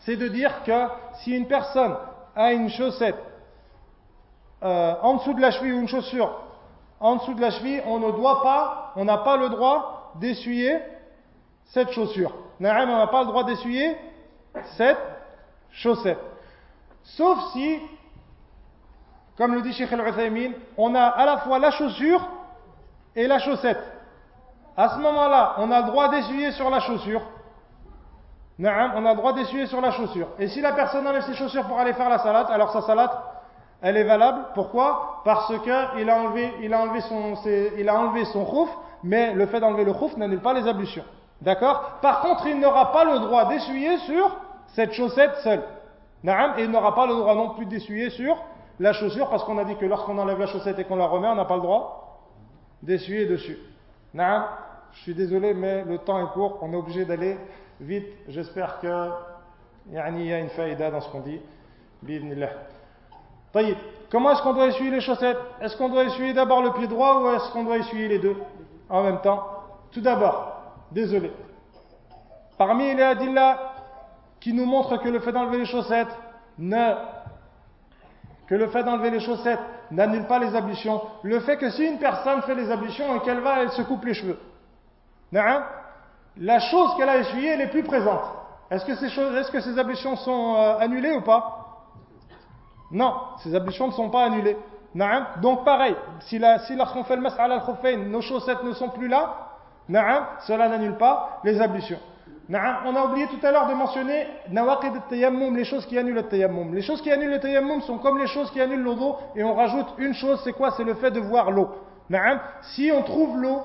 c'est 0.00 0.16
de 0.16 0.28
dire 0.28 0.62
que 0.64 0.86
si 1.22 1.36
une 1.36 1.48
personne 1.48 1.96
a 2.36 2.52
une 2.52 2.68
chaussette 2.68 3.18
euh, 4.62 4.94
en 5.02 5.14
dessous 5.14 5.34
de 5.34 5.40
la 5.40 5.50
cheville 5.50 5.72
ou 5.72 5.80
une 5.80 5.88
chaussure 5.88 6.32
en 7.00 7.16
dessous 7.16 7.34
de 7.34 7.40
la 7.40 7.50
cheville, 7.50 7.82
on 7.86 7.98
ne 7.98 8.12
doit 8.12 8.42
pas, 8.42 8.92
on 8.96 9.04
n'a 9.04 9.18
pas 9.18 9.36
le 9.36 9.48
droit 9.48 10.12
d'essuyer 10.16 10.78
cette 11.66 11.90
chaussure. 11.92 12.32
on 12.60 12.64
n'a 12.64 13.06
pas 13.06 13.20
le 13.20 13.26
droit 13.26 13.44
d'essuyer 13.44 13.96
cette 14.76 14.98
chaussette. 15.70 16.18
Sauf 17.02 17.52
si, 17.52 17.80
comme 19.36 19.54
le 19.54 19.62
dit 19.62 19.72
Sheikh 19.72 19.92
Al-Uthaymin, 19.92 20.52
on 20.76 20.94
a 20.94 21.04
à 21.04 21.24
la 21.24 21.38
fois 21.38 21.58
la 21.58 21.70
chaussure 21.70 22.28
et 23.16 23.26
la 23.26 23.38
chaussette. 23.38 23.99
À 24.76 24.90
ce 24.90 24.98
moment-là, 24.98 25.54
on 25.58 25.70
a 25.70 25.80
le 25.82 25.86
droit 25.86 26.08
d'essuyer 26.08 26.52
sur 26.52 26.70
la 26.70 26.80
chaussure. 26.80 27.22
on 28.58 28.64
a 28.64 29.10
le 29.10 29.16
droit 29.16 29.32
d'essuyer 29.32 29.66
sur 29.66 29.80
la 29.80 29.90
chaussure. 29.90 30.28
Et 30.38 30.48
si 30.48 30.60
la 30.60 30.72
personne 30.72 31.06
enlève 31.06 31.22
ses 31.22 31.34
chaussures 31.34 31.64
pour 31.66 31.78
aller 31.78 31.92
faire 31.92 32.08
la 32.08 32.18
salade, 32.18 32.46
alors 32.50 32.72
sa 32.72 32.82
salade, 32.82 33.10
elle 33.82 33.96
est 33.96 34.04
valable. 34.04 34.40
Pourquoi? 34.54 35.22
Parce 35.24 35.52
qu'il 35.62 36.10
a 36.10 36.16
enlevé, 36.16 36.52
il 36.62 36.72
a 36.74 36.80
enlevé 36.80 37.00
son, 37.02 37.34
enlevé 37.34 38.24
son 38.26 38.44
khouf, 38.44 38.68
mais 39.02 39.32
le 39.34 39.46
fait 39.46 39.60
d'enlever 39.60 39.84
le 39.84 39.92
khouf 39.92 40.16
n'annule 40.16 40.40
pas 40.40 40.52
les 40.52 40.66
ablutions. 40.68 41.04
D'accord? 41.40 41.98
Par 42.02 42.20
contre, 42.20 42.46
il 42.46 42.60
n'aura 42.60 42.92
pas 42.92 43.04
le 43.04 43.18
droit 43.20 43.46
d'essuyer 43.46 43.96
sur 43.98 44.36
cette 44.68 44.92
chaussette 44.92 45.36
seule. 45.42 45.62
Et 46.22 46.64
il 46.64 46.70
n'aura 46.70 46.94
pas 46.94 47.06
le 47.06 47.14
droit 47.14 47.34
non 47.34 47.50
plus 47.50 47.64
d'essuyer 47.64 48.10
sur 48.10 48.36
la 48.78 48.92
chaussure 48.92 49.30
parce 49.30 49.44
qu'on 49.44 49.56
a 49.58 49.64
dit 49.64 49.76
que 49.76 49.86
lorsqu'on 49.86 50.18
enlève 50.18 50.38
la 50.38 50.46
chaussette 50.46 50.78
et 50.78 50.84
qu'on 50.84 50.96
la 50.96 51.06
remet, 51.06 51.28
on 51.28 51.34
n'a 51.34 51.46
pas 51.46 51.56
le 51.56 51.62
droit 51.62 52.20
d'essuyer 52.82 53.26
dessus. 53.26 53.58
Naam, 54.14 54.44
je 54.92 55.00
suis 55.00 55.14
désolé, 55.14 55.54
mais 55.54 55.84
le 55.84 55.98
temps 55.98 56.20
est 56.20 56.32
court, 56.32 56.58
on 56.62 56.72
est 56.72 56.76
obligé 56.76 57.04
d'aller 57.04 57.38
vite. 57.80 58.06
J'espère 58.28 58.80
que 58.80 59.10
il 59.88 59.94
y 59.94 60.32
a 60.32 60.38
une 60.38 60.50
faïda 60.50 60.90
dans 60.90 61.00
ce 61.00 61.08
qu'on 61.08 61.20
dit. 61.20 61.40
Comment 64.10 64.32
est-ce 64.32 64.42
qu'on 64.42 64.54
doit 64.54 64.66
essuyer 64.68 64.90
les 64.90 65.00
chaussettes? 65.00 65.38
Est-ce 65.60 65.76
qu'on 65.76 65.88
doit 65.88 66.04
essuyer 66.04 66.32
d'abord 66.32 66.62
le 66.62 66.72
pied 66.72 66.86
droit 66.86 67.20
ou 67.20 67.28
est-ce 67.34 67.50
qu'on 67.52 67.64
doit 67.64 67.78
essuyer 67.78 68.08
les 68.08 68.18
deux 68.18 68.36
en 68.88 69.02
même 69.02 69.20
temps? 69.20 69.44
Tout 69.90 70.00
d'abord, 70.00 70.60
Désolé. 70.92 71.30
Parmi 72.58 72.94
les 72.94 73.02
adillas 73.02 73.58
qui 74.40 74.52
nous 74.52 74.66
montrent 74.66 74.96
que 74.98 75.08
le 75.08 75.20
fait 75.20 75.32
d'enlever 75.32 75.58
les 75.58 75.66
chaussettes 75.66 76.14
ne 76.58 76.94
que 78.46 78.54
le 78.54 78.66
fait 78.68 78.82
d'enlever 78.82 79.10
les 79.10 79.20
chaussettes 79.20 79.60
n'annule 79.90 80.26
pas 80.26 80.38
les 80.38 80.54
ablutions, 80.54 81.00
le 81.22 81.40
fait 81.40 81.56
que 81.56 81.70
si 81.70 81.84
une 81.84 81.98
personne 81.98 82.42
fait 82.42 82.54
les 82.54 82.70
ablutions 82.70 83.16
et 83.16 83.20
qu'elle 83.20 83.40
va, 83.40 83.62
elle 83.62 83.70
se 83.70 83.82
coupe 83.82 84.04
les 84.04 84.14
cheveux. 84.14 84.38
La 85.32 86.58
chose 86.60 86.94
qu'elle 86.96 87.08
a 87.08 87.18
essuyée, 87.18 87.50
elle 87.50 87.60
est 87.60 87.70
plus 87.70 87.82
présente. 87.82 88.22
Est-ce 88.70 88.84
que 88.84 88.94
ces, 88.94 89.08
choses, 89.08 89.34
est-ce 89.36 89.50
que 89.50 89.60
ces 89.60 89.78
ablutions 89.78 90.16
sont 90.16 90.54
euh, 90.56 90.78
annulées 90.78 91.12
ou 91.12 91.22
pas? 91.22 91.66
Non, 92.92 93.14
ces 93.42 93.54
ablutions 93.54 93.88
ne 93.88 93.92
sont 93.92 94.10
pas 94.10 94.24
annulées. 94.24 94.56
Donc 95.40 95.64
pareil, 95.64 95.94
si, 96.20 96.40
si 96.66 96.76
lorsqu'on 96.76 97.04
fait 97.04 97.16
le 97.16 97.22
mas'al 97.22 97.52
al 97.52 98.08
nos 98.08 98.20
chaussettes 98.20 98.62
ne 98.64 98.72
sont 98.72 98.88
plus 98.88 99.08
là, 99.08 99.50
cela 100.46 100.68
n'annule 100.68 100.96
pas 100.96 101.40
les 101.44 101.60
ablutions. 101.60 102.00
On 102.52 102.96
a 102.96 103.04
oublié 103.04 103.28
tout 103.28 103.46
à 103.46 103.52
l'heure 103.52 103.68
de 103.68 103.74
mentionner 103.74 104.26
les 104.50 105.64
choses 105.64 105.86
qui 105.86 105.96
annulent 105.96 106.14
le 106.14 106.28
tayammum. 106.28 106.74
Les 106.74 106.82
choses 106.82 107.00
qui 107.00 107.12
annulent 107.12 107.30
le 107.30 107.38
tayammum 107.38 107.80
sont 107.82 107.98
comme 107.98 108.18
les 108.18 108.26
choses 108.26 108.50
qui 108.50 108.60
annulent 108.60 108.82
l'eau 108.82 109.16
et 109.36 109.44
on 109.44 109.54
rajoute 109.54 109.86
une 109.98 110.14
chose, 110.14 110.40
c'est 110.42 110.52
quoi? 110.52 110.72
C'est 110.72 110.82
le 110.82 110.94
fait 110.94 111.12
de 111.12 111.20
voir 111.20 111.52
l'eau. 111.52 111.68
Si 112.62 112.90
on 112.92 113.02
trouve 113.02 113.38
l'eau 113.38 113.62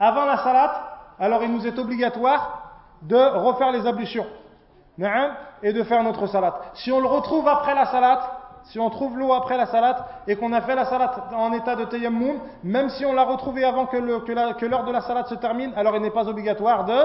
avant 0.00 0.24
la 0.24 0.38
salat, 0.38 0.88
alors 1.20 1.44
il 1.44 1.52
nous 1.52 1.66
est 1.66 1.78
obligatoire 1.78 2.62
de 3.02 3.16
refaire 3.16 3.70
les 3.70 3.86
ablutions 3.86 4.26
et 5.62 5.72
de 5.72 5.82
faire 5.84 6.02
notre 6.02 6.26
salat. 6.26 6.58
Si 6.74 6.90
on 6.90 6.98
le 6.98 7.06
retrouve 7.06 7.46
après 7.46 7.76
la 7.76 7.86
salat, 7.86 8.32
si 8.64 8.80
on 8.80 8.90
trouve 8.90 9.16
l'eau 9.16 9.32
après 9.32 9.56
la 9.56 9.66
salade 9.66 9.98
et 10.26 10.34
qu'on 10.34 10.52
a 10.52 10.60
fait 10.62 10.74
la 10.74 10.84
salade 10.84 11.10
en 11.32 11.52
état 11.52 11.76
de 11.76 11.84
tayammum, 11.84 12.40
même 12.64 12.88
si 12.88 13.06
on 13.06 13.12
l'a 13.12 13.22
retrouvée 13.22 13.64
avant 13.64 13.86
que 13.86 13.96
l'heure 13.96 14.84
de 14.84 14.92
la 14.92 15.00
salade 15.02 15.26
se 15.28 15.36
termine, 15.36 15.72
alors 15.76 15.94
il 15.94 16.02
n'est 16.02 16.10
pas 16.10 16.28
obligatoire 16.28 16.84
de 16.84 16.96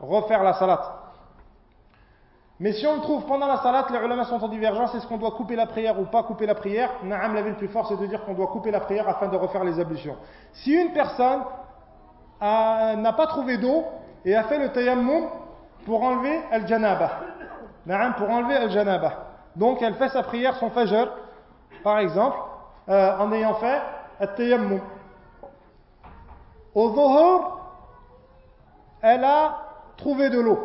refaire 0.00 0.42
la 0.42 0.54
salade. 0.54 0.84
Mais 2.60 2.72
si 2.72 2.86
on 2.86 2.96
le 2.96 3.00
trouve 3.02 3.24
pendant 3.26 3.46
la 3.46 3.58
salade, 3.58 3.84
les 3.90 3.98
ulama 3.98 4.24
sont 4.24 4.42
en 4.42 4.48
divergence, 4.48 4.92
est-ce 4.94 5.06
qu'on 5.06 5.18
doit 5.18 5.30
couper 5.30 5.54
la 5.54 5.66
prière 5.66 6.00
ou 6.00 6.06
pas 6.06 6.24
couper 6.24 6.44
la 6.44 6.56
prière? 6.56 6.90
Naam, 7.04 7.34
la 7.34 7.42
vie 7.42 7.50
le 7.50 7.56
plus 7.56 7.68
fort, 7.68 7.86
c'est 7.86 7.96
de 7.96 8.06
dire 8.06 8.24
qu'on 8.24 8.34
doit 8.34 8.48
couper 8.48 8.72
la 8.72 8.80
prière 8.80 9.08
afin 9.08 9.28
de 9.28 9.36
refaire 9.36 9.62
les 9.62 9.78
ablutions. 9.78 10.16
Si 10.52 10.72
une 10.72 10.92
personne 10.92 11.42
n'a 12.40 13.12
pas 13.12 13.26
trouvé 13.28 13.58
d'eau 13.58 13.84
et 14.24 14.34
a 14.34 14.44
fait 14.44 14.58
le 14.58 14.72
tayammum 14.72 15.28
pour 15.86 16.02
enlever 16.02 16.40
al-janaba, 16.50 17.10
pour 18.16 18.28
enlever 18.28 18.56
al-janaba, 18.56 19.12
donc 19.54 19.80
elle 19.80 19.94
fait 19.94 20.08
sa 20.08 20.24
prière, 20.24 20.56
son 20.56 20.70
fajr, 20.70 21.08
par 21.84 22.00
exemple, 22.00 22.38
euh, 22.88 23.18
en 23.18 23.30
ayant 23.32 23.54
fait 23.54 23.80
at-tayammum. 24.18 24.80
Au 26.74 26.90
dhuhr, 26.90 27.60
elle 29.00 29.24
a 29.24 29.67
trouvé 29.98 30.30
de 30.30 30.40
l'eau. 30.40 30.58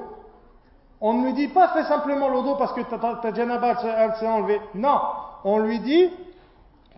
On 1.02 1.14
ne 1.14 1.26
lui 1.26 1.34
dit 1.34 1.50
pas 1.50 1.70
fais 1.70 1.84
simplement 1.84 2.30
l'eau 2.30 2.44
d'eau 2.44 2.56
parce 2.56 2.72
que 2.72 2.82
ta, 2.82 3.34
janaba 3.34 3.76
elle 3.84 4.16
s'est 4.16 4.28
enlevée. 4.28 4.62
Non, 4.74 5.02
on 5.44 5.60
lui 5.60 5.80
dit 5.80 6.10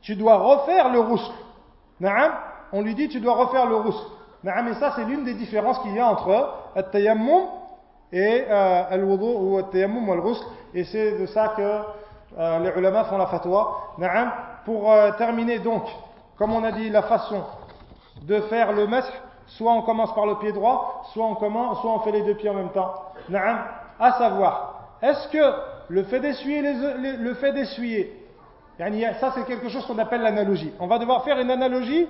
tu 0.01 0.15
dois 0.15 0.38
refaire 0.38 0.91
le 0.91 0.99
rousse. 0.99 1.31
On 2.71 2.81
lui 2.81 2.93
dit 2.93 3.09
tu 3.09 3.19
dois 3.19 3.33
refaire 3.33 3.65
le 3.65 3.77
rousse. 3.77 4.05
Et 4.45 4.73
ça 4.75 4.93
c'est 4.95 5.05
l'une 5.05 5.23
des 5.23 5.33
différences 5.33 5.79
qu'il 5.79 5.95
y 5.95 5.99
a 5.99 6.07
entre 6.07 6.53
at-tayammum 6.75 7.47
et 8.11 8.45
euh, 8.47 8.83
al-wudu 8.91 9.25
ou 9.25 9.57
al-tayammum 9.57 10.07
ou 10.07 10.13
al-ghusl 10.13 10.43
et 10.73 10.83
c'est 10.83 11.17
de 11.17 11.25
ça 11.25 11.53
que 11.57 11.81
euh, 12.38 12.59
les 12.59 12.79
ulama 12.79 13.05
font 13.05 13.17
la 13.17 13.25
fatwa 13.27 13.95
pour 14.65 14.91
euh, 14.91 15.11
terminer 15.17 15.59
donc 15.59 15.83
comme 16.38 16.53
on 16.53 16.63
a 16.63 16.71
dit 16.71 16.89
la 16.89 17.01
façon 17.03 17.43
de 18.21 18.41
faire 18.41 18.71
le 18.71 18.86
masque 18.86 19.13
soit 19.47 19.71
on 19.71 19.81
commence 19.83 20.13
par 20.13 20.25
le 20.25 20.35
pied 20.35 20.51
droit 20.51 21.03
soit 21.13 21.25
on 21.25 21.35
commence 21.35 21.81
soit 21.81 21.91
on 21.91 21.99
fait 21.99 22.11
les 22.11 22.23
deux 22.23 22.35
pieds 22.35 22.49
en 22.49 22.55
même 22.55 22.71
temps. 22.71 22.93
Naam. 23.29 23.59
à 23.99 24.13
savoir 24.13 24.97
est-ce 25.01 25.27
que 25.29 25.53
le 25.89 26.03
fait 26.03 26.19
d'essuyer 26.19 26.61
le 26.61 27.33
fait 27.35 27.53
d'essuyer 27.53 28.25
ça 28.77 29.31
c'est 29.33 29.45
quelque 29.45 29.69
chose 29.69 29.85
qu'on 29.85 29.97
appelle 29.97 30.21
l'analogie. 30.21 30.71
On 30.79 30.87
va 30.87 30.99
devoir 30.99 31.23
faire 31.23 31.39
une 31.39 31.49
analogie 31.49 32.07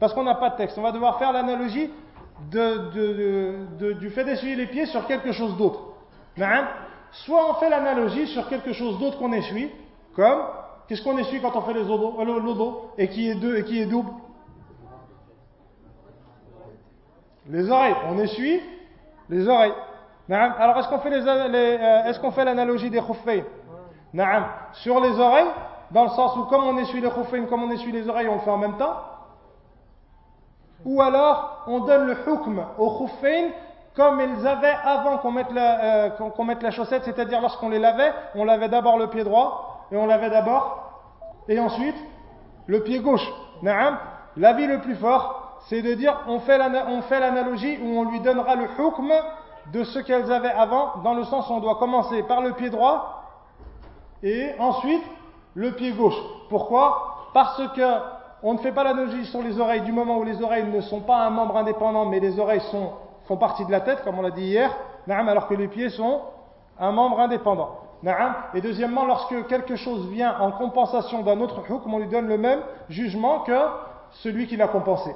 parce 0.00 0.12
qu'on 0.12 0.24
n'a 0.24 0.34
pas 0.34 0.50
de 0.50 0.56
texte. 0.56 0.76
On 0.78 0.82
va 0.82 0.92
devoir 0.92 1.18
faire 1.18 1.32
l'analogie 1.32 1.90
du 2.50 4.10
fait 4.10 4.24
d'essuyer 4.24 4.56
les 4.56 4.66
pieds 4.66 4.86
sur 4.86 5.06
quelque 5.06 5.32
chose 5.32 5.56
d'autre. 5.56 5.80
Soit 7.10 7.50
on 7.50 7.54
fait 7.54 7.70
l'analogie 7.70 8.26
sur 8.28 8.48
quelque 8.48 8.72
chose 8.72 8.98
d'autre 8.98 9.18
qu'on 9.18 9.32
essuie, 9.32 9.70
comme 10.14 10.40
qu'est-ce 10.88 11.02
qu'on 11.02 11.16
essuie 11.18 11.40
quand 11.40 11.56
on 11.56 11.62
fait 11.62 11.72
les 11.72 11.90
euh, 11.90 12.40
l'odo 12.40 12.90
et 12.98 13.08
qui 13.08 13.30
est 13.30 13.34
deux 13.34 13.56
et 13.56 13.64
qui 13.64 13.80
est 13.80 13.86
double? 13.86 14.10
Les 17.48 17.70
oreilles, 17.70 17.94
on 18.08 18.18
essuie 18.18 18.60
Les 19.28 19.48
oreilles. 19.48 19.74
Alors 20.30 20.78
est-ce 20.78 20.88
qu'on 20.88 20.98
fait, 20.98 21.10
les, 21.10 21.26
euh, 21.26 22.04
est 22.04 22.20
qu'on 22.20 22.30
fait 22.30 22.44
l'analogie 22.44 22.90
des 22.90 23.00
khuffayn 23.00 23.44
Sur 24.72 25.00
les 25.00 25.18
oreilles, 25.18 25.48
dans 25.90 26.04
le 26.04 26.10
sens 26.10 26.36
où 26.36 26.44
comme 26.44 26.64
on 26.64 26.76
essuie 26.78 27.00
les 27.00 27.08
khuffayn, 27.08 27.46
comme 27.46 27.62
on 27.62 27.70
essuie 27.70 27.92
les 27.92 28.08
oreilles, 28.08 28.28
on 28.28 28.34
le 28.34 28.40
fait 28.40 28.50
en 28.50 28.58
même 28.58 28.76
temps? 28.76 28.94
Ou 30.84 31.00
alors 31.00 31.64
on 31.66 31.80
donne 31.80 32.06
le 32.06 32.12
hukm 32.26 32.62
aux 32.76 32.98
khuffayn 32.98 33.50
comme 33.98 34.20
ils 34.20 34.46
avaient 34.46 34.76
avant 34.84 35.18
qu'on 35.18 35.32
mette, 35.32 35.50
la, 35.50 35.80
euh, 35.82 36.10
qu'on 36.10 36.44
mette 36.44 36.62
la 36.62 36.70
chaussette, 36.70 37.04
c'est-à-dire 37.04 37.40
lorsqu'on 37.40 37.68
les 37.68 37.80
lavait, 37.80 38.12
on 38.36 38.44
lavait 38.44 38.68
d'abord 38.68 38.96
le 38.96 39.08
pied 39.08 39.24
droit, 39.24 39.88
et 39.90 39.96
on 39.96 40.06
lavait 40.06 40.30
d'abord, 40.30 40.92
et 41.48 41.58
ensuite 41.58 41.96
le 42.66 42.84
pied 42.84 43.00
gauche. 43.00 43.28
L'avis 44.36 44.66
le 44.68 44.80
plus 44.80 44.94
fort, 44.94 45.47
c'est 45.68 45.82
de 45.82 45.94
dire 45.94 46.18
on 46.26 46.40
fait 46.40 46.58
l'analogie 46.58 47.78
où 47.82 47.98
on 47.98 48.10
lui 48.10 48.20
donnera 48.20 48.54
le 48.56 48.64
hukm 48.64 49.12
de 49.72 49.84
ce 49.84 49.98
qu'elles 49.98 50.32
avaient 50.32 50.50
avant, 50.50 50.98
dans 51.04 51.14
le 51.14 51.24
sens 51.24 51.48
où 51.48 51.52
on 51.52 51.60
doit 51.60 51.76
commencer 51.76 52.22
par 52.22 52.40
le 52.40 52.52
pied 52.52 52.70
droit 52.70 53.22
et 54.22 54.52
ensuite 54.58 55.04
le 55.54 55.72
pied 55.72 55.92
gauche. 55.92 56.18
Pourquoi? 56.48 57.28
Parce 57.34 57.60
que 57.74 58.18
on 58.42 58.54
ne 58.54 58.58
fait 58.58 58.72
pas 58.72 58.84
l'analogie 58.84 59.26
sur 59.26 59.42
les 59.42 59.60
oreilles 59.60 59.82
du 59.82 59.92
moment 59.92 60.18
où 60.18 60.24
les 60.24 60.40
oreilles 60.42 60.64
ne 60.64 60.80
sont 60.80 61.00
pas 61.00 61.18
un 61.18 61.30
membre 61.30 61.56
indépendant, 61.56 62.06
mais 62.06 62.20
les 62.20 62.38
oreilles 62.38 62.62
font 63.26 63.36
partie 63.36 63.66
de 63.66 63.70
la 63.70 63.80
tête, 63.80 64.02
comme 64.04 64.18
on 64.18 64.22
l'a 64.22 64.30
dit 64.30 64.44
hier, 64.44 64.70
alors 65.08 65.48
que 65.48 65.54
les 65.54 65.68
pieds 65.68 65.90
sont 65.90 66.20
un 66.78 66.92
membre 66.92 67.20
indépendant. 67.20 67.80
Et 68.54 68.60
deuxièmement, 68.60 69.04
lorsque 69.04 69.46
quelque 69.48 69.74
chose 69.74 70.08
vient 70.08 70.38
en 70.38 70.52
compensation 70.52 71.22
d'un 71.22 71.40
autre 71.40 71.62
hukm, 71.68 71.92
on 71.92 71.98
lui 71.98 72.06
donne 72.06 72.28
le 72.28 72.38
même 72.38 72.60
jugement 72.88 73.40
que 73.40 73.58
celui 74.22 74.46
qui 74.46 74.56
l'a 74.56 74.68
compensé. 74.68 75.10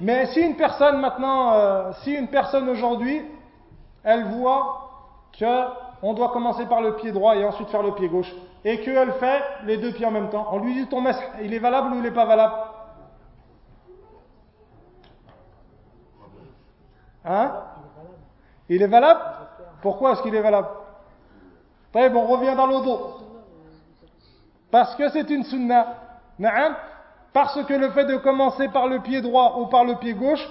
Mais 0.00 0.26
si 0.26 0.40
une 0.40 0.56
personne 0.56 1.00
maintenant, 1.00 1.52
euh, 1.54 1.92
si 2.02 2.12
une 2.12 2.28
personne 2.28 2.68
aujourd'hui, 2.68 3.22
elle 4.04 4.24
voit 4.24 4.90
qu'on 5.38 6.14
doit 6.14 6.28
commencer 6.28 6.66
par 6.66 6.80
le 6.80 6.96
pied 6.96 7.10
droit 7.10 7.34
et 7.36 7.44
ensuite 7.44 7.68
faire 7.68 7.82
le 7.82 7.92
pied 7.92 8.08
gauche, 8.08 8.32
et 8.64 8.80
qu'elle 8.80 9.12
fait 9.14 9.42
les 9.64 9.78
deux 9.78 9.92
pieds 9.92 10.06
en 10.06 10.10
même 10.10 10.30
temps, 10.30 10.46
on 10.52 10.58
lui 10.58 10.74
dit 10.74 10.86
ton 10.86 11.00
mestre, 11.00 11.22
il 11.42 11.52
est 11.52 11.58
valable 11.58 11.92
ou 11.92 11.96
il 11.96 12.02
n'est 12.02 12.10
pas 12.10 12.26
valable? 12.26 12.54
Hein? 17.24 17.52
Il 18.68 18.82
est 18.82 18.86
valable? 18.86 19.20
Pourquoi 19.82 20.12
est-ce 20.12 20.22
qu'il 20.22 20.34
est 20.34 20.40
valable? 20.40 20.68
On 21.94 22.26
revient 22.26 22.54
dans 22.56 22.66
l'autre. 22.66 23.24
Parce 24.70 24.94
que 24.94 25.08
c'est 25.08 25.28
une 25.28 25.42
sunna. 25.42 25.96
Parce 27.32 27.62
que 27.64 27.74
le 27.74 27.90
fait 27.90 28.06
de 28.06 28.16
commencer 28.16 28.68
par 28.68 28.88
le 28.88 29.00
pied 29.00 29.20
droit 29.20 29.58
ou 29.60 29.66
par 29.66 29.84
le 29.84 29.96
pied 29.96 30.14
gauche, 30.14 30.46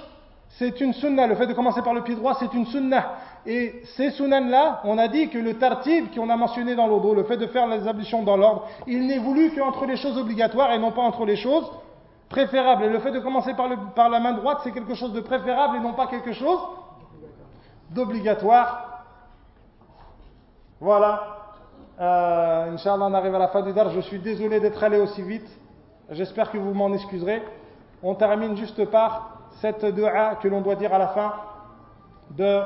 c'est 0.58 0.80
une 0.82 0.94
sunna. 0.94 1.28
Le 1.28 1.36
fait 1.36 1.48
de 1.48 1.54
commencer 1.54 1.82
par 1.82 1.94
le 1.94 2.02
pied 2.02 2.16
droit, 2.16 2.36
c'est 2.40 2.54
une 2.54 2.66
sunna. 2.66 3.18
Et 3.46 3.82
ces 3.96 4.12
sunnan-là, 4.12 4.82
on 4.84 4.98
a 4.98 5.08
dit 5.08 5.30
que 5.30 5.38
le 5.38 5.58
tartib 5.58 6.14
qu'on 6.14 6.30
a 6.30 6.36
mentionné 6.36 6.76
dans 6.76 6.88
l'autre, 6.88 7.16
le 7.16 7.24
fait 7.24 7.38
de 7.38 7.48
faire 7.48 7.68
les 7.68 7.88
ablutions 7.88 8.24
dans 8.24 8.38
l'ordre, 8.38 8.68
il 8.88 9.06
n'est 9.08 9.20
voulu 9.20 9.52
qu'entre 9.56 9.86
les 9.86 9.98
choses 9.98 10.18
obligatoires 10.18 10.72
et 10.72 10.80
non 10.80 10.92
pas 10.92 11.02
entre 11.02 11.26
les 11.26 11.36
choses 11.36 11.70
préférables. 12.30 12.86
Et 12.86 12.90
le 12.90 13.00
fait 13.00 13.12
de 13.12 13.20
commencer 13.20 13.54
par, 13.54 13.70
par 13.94 14.10
la 14.10 14.20
main 14.20 14.34
droite, 14.34 14.60
c'est 14.64 14.72
quelque 14.72 14.96
chose 14.96 15.14
de 15.14 15.22
préférable 15.22 15.78
et 15.78 15.80
non 15.80 15.94
pas 15.94 16.08
quelque 16.08 16.34
chose 16.34 16.60
d'obligatoire. 17.92 19.04
Voilà. 20.80 21.36
Euh, 22.00 22.74
Inch'Allah, 22.74 23.06
on 23.06 23.14
arrive 23.14 23.36
à 23.36 23.40
la 23.40 23.50
fin 23.50 23.62
du 23.62 23.74
dar. 23.74 23.90
Je 23.90 24.00
suis 24.00 24.20
désolé 24.20 24.60
d'être 24.60 24.82
allé 24.82 25.00
aussi 25.00 25.22
vite. 25.22 25.48
J'espère 26.12 26.52
que 26.52 26.58
vous 26.58 26.74
m'en 26.74 26.92
excuserez. 26.94 27.42
On 28.02 28.16
termine 28.16 28.56
juste 28.58 28.84
par 28.86 29.40
cette 29.62 29.86
dua 29.86 30.36
que 30.36 30.48
l'on 30.48 30.62
doit 30.62 30.76
dire 30.76 30.94
à 30.94 30.98
la 30.98 31.08
fin 31.10 31.34
de 32.32 32.62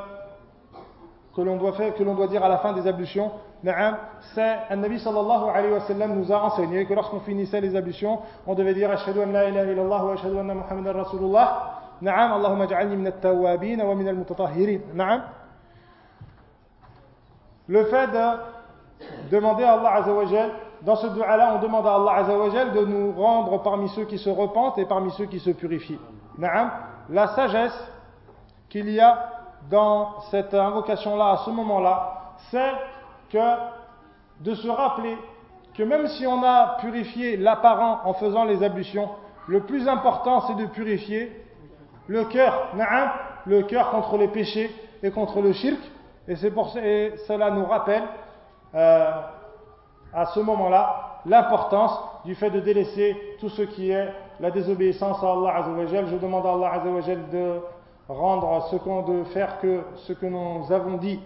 que 1.36 1.42
l'on 1.42 1.58
doit 1.58 1.74
faire, 1.74 1.96
que 1.96 2.04
l'on 2.04 2.14
doit 2.14 2.28
dire 2.28 2.44
à 2.44 2.50
la 2.50 2.60
fin 2.60 2.74
des 2.74 2.88
ablutions. 2.88 3.32
C'est 3.64 4.58
un 4.70 4.76
Nabi 4.76 5.00
sallallahu 5.00 5.50
alayhi 5.54 5.74
wa 5.74 5.80
sallam 5.82 6.20
nous 6.20 6.32
a 6.32 6.44
enseigné 6.44 6.86
que 6.86 6.94
lorsqu'on 6.94 7.22
finissait 7.22 7.62
les 7.62 7.76
ablutions, 7.76 8.20
on 8.46 8.54
devait 8.56 8.74
dire 8.74 8.92
Ashhadu 8.92 9.22
an 9.22 9.32
la 9.32 9.50
ilaha 9.50 9.72
illallah 9.72 10.06
wa 10.06 10.14
ashhadu 10.14 10.38
anna 10.38 10.54
Muhammadan 10.54 10.94
Rasulullah. 10.94 11.80
Allahumma 12.06 12.68
ja'alni 12.68 12.98
min 12.98 13.08
at-tawwabin 13.08 13.82
wa 13.82 13.96
min 13.96 14.08
al-mutatahhirin. 14.08 14.82
Na'am. 14.94 15.24
Le 17.68 17.86
fait 17.86 18.08
de 18.08 19.32
demander 19.32 19.64
à 19.64 19.74
Allah 19.74 19.94
Azzawajal 19.96 20.52
dans 20.84 20.98
ce 20.98 21.08
dua-là, 21.08 21.54
on 21.56 21.62
demande 21.62 21.88
à 21.88 21.96
Allah 21.96 22.12
Azzawajal 22.18 22.74
de 22.74 22.86
nous 22.86 23.14
rendre 23.14 23.62
parmi 23.64 23.88
ceux 23.90 24.04
qui 24.04 24.18
se 24.18 24.30
repentent 24.30 24.78
et 24.78 24.86
parmi 24.86 25.12
ceux 25.12 25.26
qui 25.26 25.40
se 25.40 25.52
purifient. 25.52 26.00
Naam, 26.38 26.72
la 27.10 27.28
sagesse 27.28 27.92
qu'il 28.70 28.90
y 28.90 29.00
a 29.00 29.30
dans 29.70 30.20
cette 30.30 30.54
invocation-là, 30.54 31.32
à 31.32 31.38
ce 31.38 31.52
moment-là, 31.52 32.34
c'est 32.52 32.72
que 33.32 33.56
de 34.42 34.56
se 34.56 34.68
rappeler 34.68 35.18
que 35.74 35.84
même 35.84 36.08
si 36.08 36.28
on 36.28 36.44
a 36.44 36.78
purifié 36.82 37.38
l'apparent 37.38 38.02
en 38.04 38.14
faisant 38.14 38.44
les 38.44 38.62
ablutions, 38.62 39.10
le 39.48 39.62
plus 39.62 39.88
important 39.88 40.42
c'est 40.48 40.56
de 40.56 40.66
purifier 40.66 41.32
le 42.08 42.26
cœur, 42.26 42.70
naam, 42.76 43.10
le 43.46 43.64
cœur 43.64 43.90
contre 43.92 44.18
les 44.18 44.28
péchés 44.28 44.70
et 45.02 45.12
contre 45.12 45.42
le 45.42 45.54
shirk, 45.54 45.80
et, 46.28 46.36
pour, 46.52 46.70
cela 46.70 47.52
nous 47.52 47.66
rappelle 47.66 48.04
euh, 48.76 49.12
à 50.13 50.27
ce 50.27 50.41
moment-là 50.41 51.21
l'importance 51.27 51.99
du 52.25 52.35
fait 52.35 52.51
de 52.51 52.61
délaisser 52.61 53.17
tout 53.41 53.49
ce 53.49 53.63
qui 53.63 53.91
est 53.91 54.09
la 54.41 54.51
désobéissance 54.51 55.23
à 55.23 55.33
Allah 55.33 55.57
Azzawajal. 55.57 56.07
Je 56.09 56.17
demande 56.17 56.47
à 56.47 56.53
Allah 56.53 56.73
Azzawajal 56.75 57.29
de 57.31 57.61
rendre 58.09 58.67
ce 58.71 58.77
qu'on 58.77 59.03
de 59.03 59.25
faire 59.25 59.59
que 59.61 59.81
ce 59.97 60.13
que 60.13 60.27
nous 60.27 60.71
avons 60.73 60.97
dit 60.97 61.21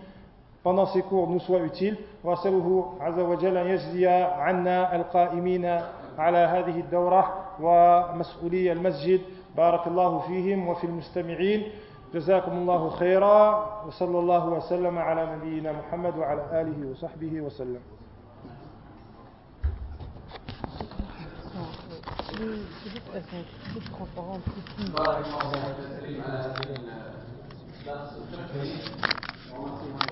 pendant 0.62 0.86
ces 0.86 1.02
cours 1.02 1.28
nous 1.28 1.40
soit 1.40 1.60
utile. 1.60 1.96
وأسأله 2.24 2.92
عز 3.00 3.18
وجل 3.18 3.56
أن 3.56 3.66
يجزي 3.66 4.06
عنا 4.06 4.96
القائمين 4.96 5.80
على 6.18 6.38
هذه 6.38 6.80
الدورة 6.80 7.34
ومسؤولي 7.60 8.72
المسجد 8.72 9.20
بارك 9.56 9.86
الله 9.86 10.18
فيهم 10.18 10.68
وفي 10.68 10.84
المستمعين 10.84 11.62
جزاكم 12.14 12.52
الله 12.52 12.90
خيرا 12.90 13.66
وصلى 13.86 14.18
الله 14.18 14.48
وسلم 14.48 14.98
على 14.98 15.36
نبينا 15.36 15.72
محمد 15.72 16.18
وعلى 16.18 16.42
آله 16.60 16.90
وصحبه 16.90 17.40
وسلم 17.40 17.80
Barakallahu 22.37 22.77